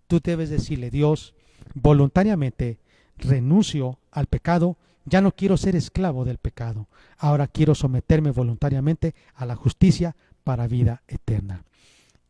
Tú 0.08 0.20
debes 0.22 0.50
decirle, 0.50 0.90
Dios, 0.90 1.32
voluntariamente 1.72 2.80
renuncio 3.16 3.98
al 4.10 4.26
pecado 4.26 4.76
ya 5.08 5.20
no 5.20 5.32
quiero 5.32 5.56
ser 5.56 5.76
esclavo 5.76 6.24
del 6.24 6.38
pecado. 6.38 6.88
Ahora 7.18 7.46
quiero 7.46 7.74
someterme 7.74 8.30
voluntariamente 8.30 9.14
a 9.34 9.46
la 9.46 9.56
justicia 9.56 10.16
para 10.44 10.66
vida 10.66 11.02
eterna. 11.08 11.64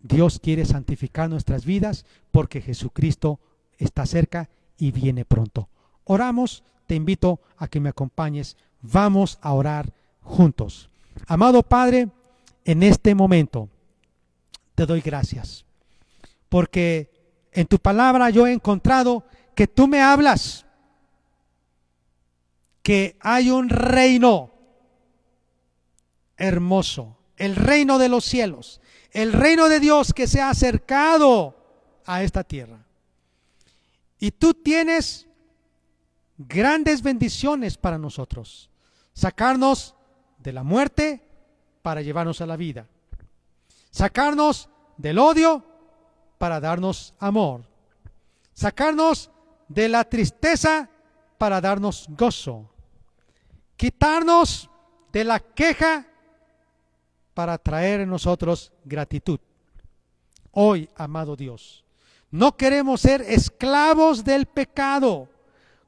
Dios 0.00 0.38
quiere 0.40 0.64
santificar 0.64 1.28
nuestras 1.28 1.64
vidas 1.64 2.04
porque 2.30 2.60
Jesucristo 2.60 3.40
está 3.78 4.06
cerca 4.06 4.48
y 4.76 4.92
viene 4.92 5.24
pronto. 5.24 5.68
Oramos, 6.04 6.62
te 6.86 6.94
invito 6.94 7.40
a 7.56 7.68
que 7.68 7.80
me 7.80 7.88
acompañes. 7.88 8.56
Vamos 8.80 9.38
a 9.42 9.52
orar 9.52 9.92
juntos. 10.22 10.88
Amado 11.26 11.62
Padre, 11.62 12.08
en 12.64 12.82
este 12.82 13.14
momento 13.14 13.68
te 14.74 14.86
doy 14.86 15.00
gracias 15.00 15.64
porque 16.48 17.10
en 17.52 17.66
tu 17.66 17.78
palabra 17.78 18.30
yo 18.30 18.46
he 18.46 18.52
encontrado 18.52 19.24
que 19.54 19.66
tú 19.66 19.88
me 19.88 20.00
hablas, 20.00 20.66
que 22.88 23.18
hay 23.20 23.50
un 23.50 23.68
reino 23.68 24.50
hermoso, 26.38 27.18
el 27.36 27.54
reino 27.54 27.98
de 27.98 28.08
los 28.08 28.24
cielos, 28.24 28.80
el 29.10 29.34
reino 29.34 29.68
de 29.68 29.78
Dios 29.78 30.14
que 30.14 30.26
se 30.26 30.40
ha 30.40 30.48
acercado 30.48 31.54
a 32.06 32.22
esta 32.22 32.44
tierra. 32.44 32.86
Y 34.18 34.30
tú 34.30 34.54
tienes 34.54 35.26
grandes 36.38 37.02
bendiciones 37.02 37.76
para 37.76 37.98
nosotros. 37.98 38.70
Sacarnos 39.12 39.94
de 40.38 40.54
la 40.54 40.62
muerte 40.62 41.22
para 41.82 42.00
llevarnos 42.00 42.40
a 42.40 42.46
la 42.46 42.56
vida. 42.56 42.86
Sacarnos 43.90 44.70
del 44.96 45.18
odio 45.18 45.62
para 46.38 46.58
darnos 46.58 47.12
amor. 47.18 47.64
Sacarnos 48.54 49.30
de 49.68 49.90
la 49.90 50.04
tristeza 50.04 50.88
para 51.36 51.60
darnos 51.60 52.06
gozo. 52.08 52.70
Quitarnos 53.78 54.68
de 55.12 55.22
la 55.22 55.38
queja 55.38 56.04
para 57.32 57.56
traer 57.58 58.00
en 58.00 58.10
nosotros 58.10 58.72
gratitud. 58.84 59.38
Hoy, 60.50 60.90
amado 60.96 61.36
Dios, 61.36 61.84
no 62.28 62.56
queremos 62.56 63.02
ser 63.02 63.22
esclavos 63.22 64.24
del 64.24 64.46
pecado. 64.46 65.28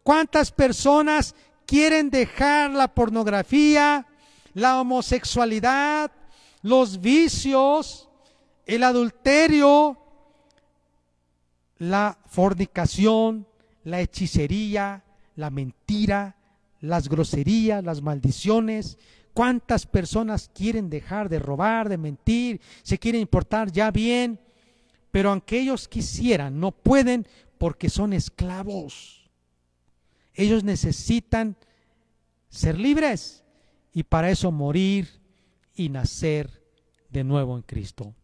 ¿Cuántas 0.05 0.53
personas 0.53 1.35
quieren 1.67 2.11
dejar 2.11 2.71
la 2.71 2.95
pornografía, 2.95 4.07
la 4.55 4.81
homosexualidad, 4.81 6.13
los 6.63 7.01
vicios, 7.01 8.09
el 8.67 8.85
adulterio, 8.85 9.99
la 11.79 12.17
fornicación, 12.27 13.49
la 13.83 14.01
hechicería, 14.01 15.03
la 15.35 15.51
mentira, 15.51 16.37
las 16.81 17.09
groserías, 17.09 17.85
las 17.85 18.03
maldiciones. 18.03 18.99
¿Cuántas 19.33 19.87
personas 19.87 20.51
quieren 20.53 20.91
dejar 20.91 21.29
de 21.29 21.39
robar, 21.39 21.89
de 21.89 21.99
mentir, 21.99 22.61
se 22.83 22.99
quieren 22.99 23.21
importar 23.21 23.71
ya 23.71 23.91
bien? 23.91 24.41
Pero 25.11 25.31
aunque 25.31 25.61
ellos 25.61 25.89
quisieran, 25.89 26.59
no 26.59 26.73
pueden 26.73 27.27
porque 27.59 27.89
son 27.89 28.13
esclavos. 28.13 29.31
Ellos 30.35 30.65
necesitan 30.65 31.57
ser 32.49 32.79
libres 32.79 33.45
y 33.93 34.03
para 34.03 34.31
eso 34.31 34.51
morir 34.51 35.09
y 35.75 35.89
nacer 35.89 36.63
de 37.11 37.25
nuevo 37.25 37.57
en 37.57 37.63
Cristo. 37.63 38.15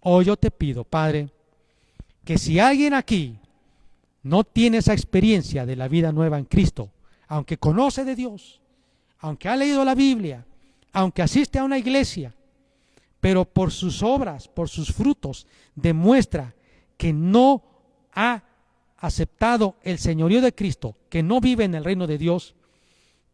Hoy 0.00 0.26
yo 0.26 0.36
te 0.36 0.50
pido, 0.50 0.84
Padre, 0.84 1.30
que 2.24 2.38
si 2.38 2.58
alguien 2.58 2.94
aquí 2.94 3.38
no 4.22 4.44
tiene 4.44 4.78
esa 4.78 4.92
experiencia 4.92 5.66
de 5.66 5.76
la 5.76 5.88
vida 5.88 6.12
nueva 6.12 6.38
en 6.38 6.44
Cristo, 6.44 6.91
aunque 7.32 7.56
conoce 7.56 8.04
de 8.04 8.14
Dios, 8.14 8.60
aunque 9.20 9.48
ha 9.48 9.56
leído 9.56 9.86
la 9.86 9.94
Biblia, 9.94 10.44
aunque 10.92 11.22
asiste 11.22 11.58
a 11.58 11.64
una 11.64 11.78
iglesia, 11.78 12.34
pero 13.20 13.46
por 13.46 13.72
sus 13.72 14.02
obras, 14.02 14.48
por 14.48 14.68
sus 14.68 14.92
frutos, 14.92 15.46
demuestra 15.74 16.54
que 16.98 17.10
no 17.14 17.62
ha 18.12 18.42
aceptado 18.98 19.76
el 19.82 19.98
señorío 19.98 20.42
de 20.42 20.54
Cristo, 20.54 20.94
que 21.08 21.22
no 21.22 21.40
vive 21.40 21.64
en 21.64 21.74
el 21.74 21.84
reino 21.84 22.06
de 22.06 22.18
Dios, 22.18 22.54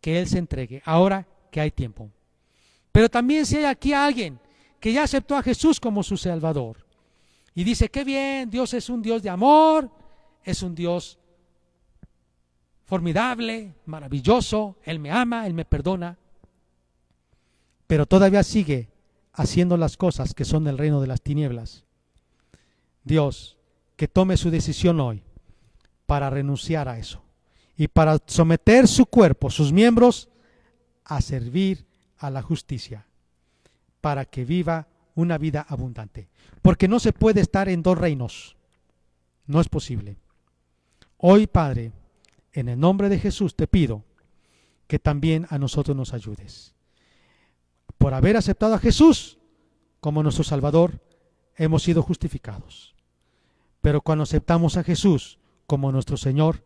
que 0.00 0.20
Él 0.20 0.28
se 0.28 0.38
entregue, 0.38 0.80
ahora 0.84 1.26
que 1.50 1.60
hay 1.60 1.72
tiempo. 1.72 2.08
Pero 2.92 3.08
también 3.08 3.46
si 3.46 3.56
hay 3.56 3.64
aquí 3.64 3.92
alguien 3.92 4.38
que 4.78 4.92
ya 4.92 5.02
aceptó 5.02 5.34
a 5.36 5.42
Jesús 5.42 5.80
como 5.80 6.04
su 6.04 6.16
Salvador, 6.16 6.86
y 7.52 7.64
dice, 7.64 7.88
qué 7.88 8.04
bien, 8.04 8.48
Dios 8.48 8.74
es 8.74 8.88
un 8.90 9.02
Dios 9.02 9.24
de 9.24 9.30
amor, 9.30 9.90
es 10.44 10.62
un 10.62 10.76
Dios 10.76 11.18
formidable, 12.88 13.74
maravilloso, 13.84 14.78
Él 14.82 14.98
me 14.98 15.10
ama, 15.10 15.46
Él 15.46 15.52
me 15.52 15.66
perdona, 15.66 16.16
pero 17.86 18.06
todavía 18.06 18.42
sigue 18.42 18.88
haciendo 19.34 19.76
las 19.76 19.98
cosas 19.98 20.32
que 20.32 20.46
son 20.46 20.64
del 20.64 20.78
reino 20.78 20.98
de 21.02 21.06
las 21.06 21.20
tinieblas. 21.20 21.84
Dios, 23.04 23.58
que 23.96 24.08
tome 24.08 24.38
su 24.38 24.50
decisión 24.50 25.00
hoy 25.00 25.22
para 26.06 26.30
renunciar 26.30 26.88
a 26.88 26.98
eso 26.98 27.22
y 27.76 27.88
para 27.88 28.18
someter 28.26 28.88
su 28.88 29.04
cuerpo, 29.04 29.50
sus 29.50 29.70
miembros, 29.70 30.30
a 31.04 31.20
servir 31.20 31.84
a 32.16 32.30
la 32.30 32.40
justicia, 32.40 33.06
para 34.00 34.24
que 34.24 34.46
viva 34.46 34.88
una 35.14 35.36
vida 35.36 35.64
abundante. 35.68 36.30
Porque 36.62 36.88
no 36.88 37.00
se 37.00 37.12
puede 37.12 37.42
estar 37.42 37.68
en 37.68 37.82
dos 37.82 37.98
reinos. 37.98 38.56
No 39.46 39.60
es 39.60 39.68
posible. 39.68 40.16
Hoy, 41.18 41.46
Padre, 41.46 41.92
en 42.58 42.68
el 42.68 42.80
nombre 42.80 43.08
de 43.08 43.18
Jesús 43.18 43.54
te 43.54 43.68
pido 43.68 44.04
que 44.88 44.98
también 44.98 45.46
a 45.50 45.58
nosotros 45.58 45.96
nos 45.96 46.12
ayudes. 46.12 46.74
Por 47.98 48.14
haber 48.14 48.36
aceptado 48.36 48.74
a 48.74 48.78
Jesús 48.78 49.38
como 50.00 50.22
nuestro 50.22 50.44
Salvador, 50.44 51.00
hemos 51.56 51.82
sido 51.82 52.02
justificados. 52.02 52.96
Pero 53.80 54.00
cuando 54.00 54.24
aceptamos 54.24 54.76
a 54.76 54.82
Jesús 54.82 55.38
como 55.66 55.92
nuestro 55.92 56.16
Señor, 56.16 56.64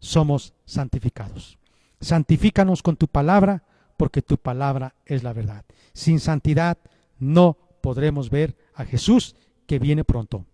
somos 0.00 0.54
santificados. 0.64 1.58
Santifícanos 2.00 2.82
con 2.82 2.96
tu 2.96 3.06
palabra, 3.06 3.64
porque 3.96 4.22
tu 4.22 4.38
palabra 4.38 4.94
es 5.04 5.22
la 5.22 5.32
verdad. 5.32 5.64
Sin 5.92 6.20
santidad 6.20 6.78
no 7.18 7.56
podremos 7.80 8.30
ver 8.30 8.56
a 8.74 8.84
Jesús 8.84 9.36
que 9.66 9.78
viene 9.78 10.04
pronto. 10.04 10.44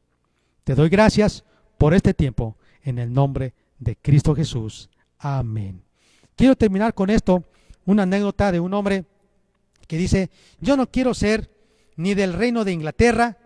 Te 0.64 0.74
doy 0.74 0.89
gracias 0.89 1.45
por 1.78 1.95
este 1.95 2.12
tiempo 2.12 2.57
en 2.82 2.99
el 2.99 3.12
nombre 3.12 3.55
de 3.85 3.97
Cristo 3.97 4.35
Jesús. 4.35 4.89
Amén. 5.18 5.85
Quiero 6.35 6.57
terminar 6.57 6.95
con 6.95 7.11
esto, 7.11 7.45
una 7.87 8.03
anécdota 8.03 8.51
de 8.51 8.59
un 8.59 8.74
hombre 8.74 9.05
que 9.87 9.97
dice, 9.97 10.30
yo 10.61 10.76
no 10.76 10.91
quiero 10.91 11.14
ser 11.14 11.51
ni 11.97 12.14
del 12.14 12.32
reino 12.32 12.64
de 12.64 12.72
Inglaterra 12.72 13.39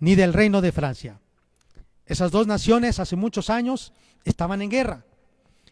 ni 0.00 0.14
del 0.14 0.32
reino 0.32 0.60
de 0.60 0.72
Francia. 0.72 1.20
Esas 2.04 2.30
dos 2.30 2.46
naciones 2.46 3.00
hace 3.00 3.16
muchos 3.16 3.48
años 3.48 3.92
estaban 4.24 4.60
en 4.60 4.70
guerra. 4.70 5.04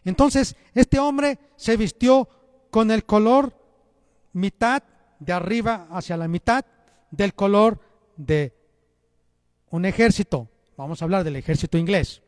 Entonces, 0.03 0.55
este 0.73 0.99
hombre 0.99 1.39
se 1.55 1.77
vistió 1.77 2.29
con 2.71 2.91
el 2.91 3.05
color 3.05 3.53
mitad 4.33 4.83
de 5.19 5.33
arriba 5.33 5.87
hacia 5.91 6.17
la 6.17 6.27
mitad 6.27 6.65
del 7.11 7.33
color 7.33 7.79
de 8.17 8.53
un 9.69 9.85
ejército. 9.85 10.49
Vamos 10.77 11.01
a 11.01 11.05
hablar 11.05 11.23
del 11.23 11.35
ejército 11.35 11.77
inglés. 11.77 12.21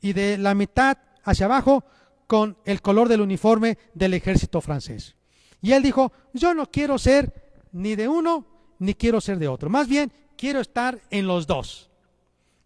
Y 0.00 0.12
de 0.12 0.38
la 0.38 0.54
mitad 0.54 0.98
hacia 1.28 1.46
abajo 1.46 1.84
con 2.26 2.56
el 2.64 2.82
color 2.82 3.08
del 3.08 3.20
uniforme 3.20 3.78
del 3.94 4.14
ejército 4.14 4.60
francés. 4.60 5.16
Y 5.60 5.72
él 5.72 5.82
dijo, 5.82 6.12
yo 6.32 6.54
no 6.54 6.70
quiero 6.70 6.98
ser 6.98 7.66
ni 7.72 7.96
de 7.96 8.08
uno 8.08 8.46
ni 8.78 8.94
quiero 8.94 9.20
ser 9.20 9.38
de 9.38 9.48
otro. 9.48 9.68
Más 9.68 9.88
bien, 9.88 10.12
quiero 10.36 10.60
estar 10.60 11.00
en 11.10 11.26
los 11.26 11.46
dos. 11.46 11.90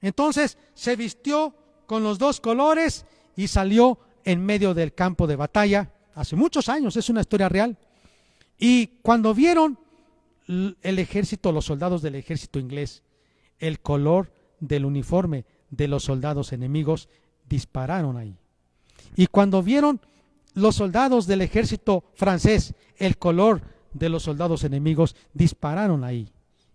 Entonces 0.00 0.58
se 0.74 0.96
vistió 0.96 1.54
con 1.86 2.02
los 2.02 2.18
dos 2.18 2.40
colores 2.40 3.06
y 3.36 3.48
salió 3.48 3.98
en 4.24 4.44
medio 4.44 4.74
del 4.74 4.94
campo 4.94 5.26
de 5.26 5.36
batalla 5.36 5.90
hace 6.14 6.36
muchos 6.36 6.68
años, 6.68 6.96
es 6.96 7.08
una 7.08 7.22
historia 7.22 7.48
real. 7.48 7.78
Y 8.58 8.88
cuando 9.02 9.34
vieron 9.34 9.78
el 10.46 10.98
ejército, 10.98 11.50
los 11.50 11.64
soldados 11.64 12.02
del 12.02 12.14
ejército 12.14 12.58
inglés, 12.58 13.02
el 13.58 13.80
color 13.80 14.32
del 14.60 14.84
uniforme 14.84 15.44
de 15.70 15.88
los 15.88 16.04
soldados 16.04 16.52
enemigos, 16.52 17.08
dispararon 17.48 18.16
ahí. 18.16 18.36
Y 19.16 19.26
cuando 19.26 19.62
vieron 19.62 20.00
los 20.54 20.76
soldados 20.76 21.26
del 21.26 21.40
ejército 21.40 22.04
francés 22.14 22.74
el 22.96 23.18
color 23.18 23.62
de 23.92 24.08
los 24.08 24.22
soldados 24.22 24.64
enemigos, 24.64 25.16
dispararon 25.34 26.04
ahí. 26.04 26.30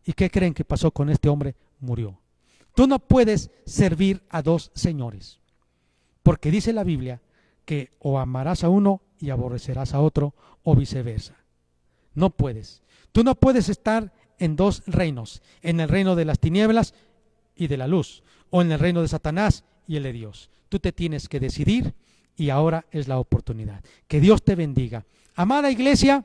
¿Y 0.05 0.13
qué 0.13 0.29
creen 0.29 0.53
que 0.53 0.65
pasó 0.65 0.91
con 0.91 1.09
este 1.09 1.29
hombre? 1.29 1.55
Murió. 1.79 2.19
Tú 2.75 2.87
no 2.87 2.99
puedes 2.99 3.49
servir 3.65 4.21
a 4.29 4.41
dos 4.41 4.71
señores, 4.75 5.39
porque 6.21 6.51
dice 6.51 6.73
la 6.73 6.83
Biblia 6.83 7.21
que 7.65 7.91
o 7.99 8.19
amarás 8.19 8.63
a 8.63 8.69
uno 8.69 9.01
y 9.19 9.31
aborrecerás 9.31 9.93
a 9.93 9.99
otro, 9.99 10.33
o 10.63 10.75
viceversa. 10.75 11.35
No 12.13 12.29
puedes. 12.29 12.81
Tú 13.11 13.23
no 13.23 13.35
puedes 13.35 13.67
estar 13.67 14.13
en 14.37 14.55
dos 14.55 14.83
reinos, 14.85 15.41
en 15.61 15.79
el 15.79 15.89
reino 15.89 16.15
de 16.15 16.25
las 16.25 16.39
tinieblas 16.39 16.93
y 17.55 17.67
de 17.67 17.77
la 17.77 17.87
luz, 17.87 18.23
o 18.49 18.61
en 18.61 18.71
el 18.71 18.79
reino 18.79 19.01
de 19.01 19.07
Satanás 19.07 19.63
y 19.87 19.95
el 19.95 20.03
de 20.03 20.13
Dios. 20.13 20.49
Tú 20.69 20.79
te 20.79 20.91
tienes 20.91 21.27
que 21.27 21.39
decidir 21.39 21.93
y 22.37 22.51
ahora 22.51 22.85
es 22.91 23.07
la 23.07 23.19
oportunidad. 23.19 23.83
Que 24.07 24.21
Dios 24.21 24.43
te 24.43 24.55
bendiga. 24.55 25.05
Amada 25.35 25.71
iglesia, 25.71 26.23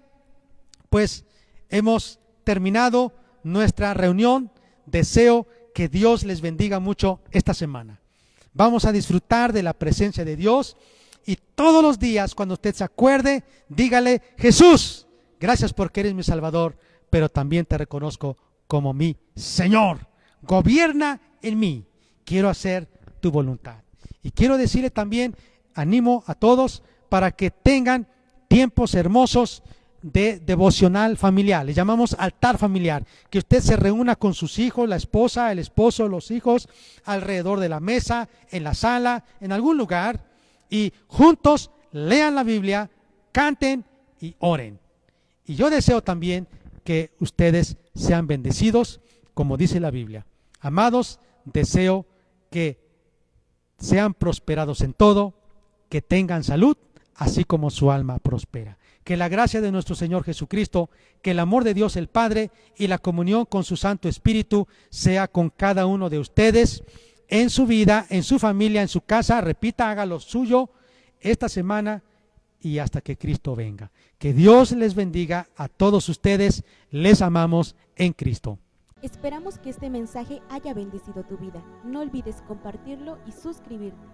pues 0.91 1.25
hemos 1.69 2.21
terminado 2.45 3.13
nuestra 3.43 3.95
reunión. 3.95 4.51
Deseo 4.87 5.47
que 5.75 5.89
Dios 5.89 6.25
les 6.25 6.41
bendiga 6.41 6.79
mucho 6.79 7.21
esta 7.31 7.55
semana. 7.55 8.01
Vamos 8.53 8.85
a 8.85 8.93
disfrutar 8.93 9.53
de 9.53 9.63
la 9.63 9.73
presencia 9.73 10.25
de 10.25 10.37
Dios 10.37 10.77
y 11.25 11.37
todos 11.37 11.83
los 11.83 11.99
días 11.99 12.35
cuando 12.35 12.55
usted 12.55 12.75
se 12.75 12.85
acuerde, 12.85 13.45
dígale, 13.69 14.21
Jesús, 14.37 15.07
gracias 15.41 15.73
porque 15.73 16.01
eres 16.01 16.15
mi 16.15 16.23
Salvador, 16.23 16.77
pero 17.09 17.29
también 17.29 17.65
te 17.65 17.79
reconozco 17.79 18.37
como 18.67 18.93
mi 18.93 19.17
Señor. 19.35 20.09
Gobierna 20.43 21.21
en 21.41 21.59
mí. 21.59 21.87
Quiero 22.25 22.49
hacer 22.49 22.89
tu 23.21 23.31
voluntad. 23.31 23.83
Y 24.23 24.31
quiero 24.31 24.57
decirle 24.57 24.91
también, 24.91 25.37
animo 25.75 26.25
a 26.27 26.35
todos 26.35 26.83
para 27.09 27.31
que 27.33 27.51
tengan 27.51 28.07
tiempos 28.49 28.95
hermosos 28.95 29.63
de 30.03 30.41
devocional 30.41 31.17
familiar, 31.17 31.65
le 31.65 31.75
llamamos 31.75 32.17
altar 32.19 32.59
familiar, 32.59 33.05
que 33.31 33.39
usted 33.39 33.61
se 33.61 33.77
reúna 33.77 34.17
con 34.17 34.35
sus 34.35 34.59
hijos, 34.59 34.89
la 34.89 34.97
esposa, 34.97 35.53
el 35.53 35.61
esposo, 35.61 36.09
los 36.09 36.31
hijos, 36.31 36.69
alrededor 37.05 37.61
de 37.61 37.69
la 37.69 37.81
mesa, 37.81 38.29
en 38.51 38.65
la 38.65 38.75
sala, 38.75 39.25
en 39.41 39.53
algún 39.53 39.79
lugar, 39.79 40.25
y 40.69 40.93
juntos 41.07 41.71
lean 41.93 42.35
la 42.35 42.43
Biblia, 42.43 42.91
canten 43.31 43.85
y 44.21 44.35
oren. 44.41 44.81
Y 45.47 45.55
yo 45.55 45.71
deseo 45.71 46.03
también 46.03 46.49
que 46.85 47.13
ustedes 47.21 47.77
sean 47.95 48.27
bendecidos, 48.27 49.01
como 49.35 49.57
dice 49.57 49.81
la 49.81 49.91
Biblia. 49.91 50.27
Amados, 50.61 51.21
deseo 51.45 52.07
que 52.51 52.81
sean 53.79 54.15
prosperados 54.15 54.81
en 54.81 54.95
todo, 54.95 55.35
que 55.93 56.01
tengan 56.01 56.43
salud, 56.43 56.79
así 57.17 57.45
como 57.45 57.69
su 57.69 57.93
alma 57.93 58.19
prospera. 58.19 58.79
Que 59.05 59.19
la 59.19 59.29
gracia 59.29 59.61
de 59.61 59.71
nuestro 59.71 59.95
Señor 59.95 60.25
Jesucristo, 60.25 60.89
que 61.21 61.33
el 61.33 61.39
amor 61.39 61.65
de 61.65 61.75
Dios 61.75 61.97
el 61.97 62.09
Padre 62.09 62.51
y 62.79 62.87
la 62.87 62.97
comunión 62.97 63.45
con 63.45 63.63
su 63.63 63.77
Santo 63.77 64.09
Espíritu 64.09 64.67
sea 64.89 65.29
con 65.29 65.51
cada 65.51 65.85
uno 65.85 66.09
de 66.09 66.19
ustedes 66.19 66.83
en 67.29 67.51
su 67.51 67.67
vida, 67.67 68.07
en 68.09 68.23
su 68.23 68.39
familia, 68.39 68.81
en 68.81 68.89
su 68.89 69.03
casa. 69.03 69.43
Repita, 69.43 69.91
haga 69.91 70.07
lo 70.07 70.19
suyo 70.19 70.71
esta 71.21 71.51
semana 71.51 72.03
y 72.59 72.79
hasta 72.79 73.03
que 73.03 73.19
Cristo 73.19 73.55
venga. 73.55 73.93
Que 74.17 74.33
Dios 74.33 74.73
les 74.73 74.95
bendiga 74.95 75.51
a 75.59 75.69
todos 75.69 76.09
ustedes. 76.09 76.65
Les 76.91 77.21
amamos 77.21 77.77
en 77.97 78.15
Cristo. 78.15 78.59
Esperamos 79.03 79.59
que 79.59 79.69
este 79.69 79.91
mensaje 79.91 80.41
haya 80.49 80.73
bendecido 80.73 81.23
tu 81.25 81.37
vida. 81.37 81.63
No 81.85 82.01
olvides 82.01 82.41
compartirlo 82.49 83.19
y 83.27 83.33
suscribirte. 83.33 84.12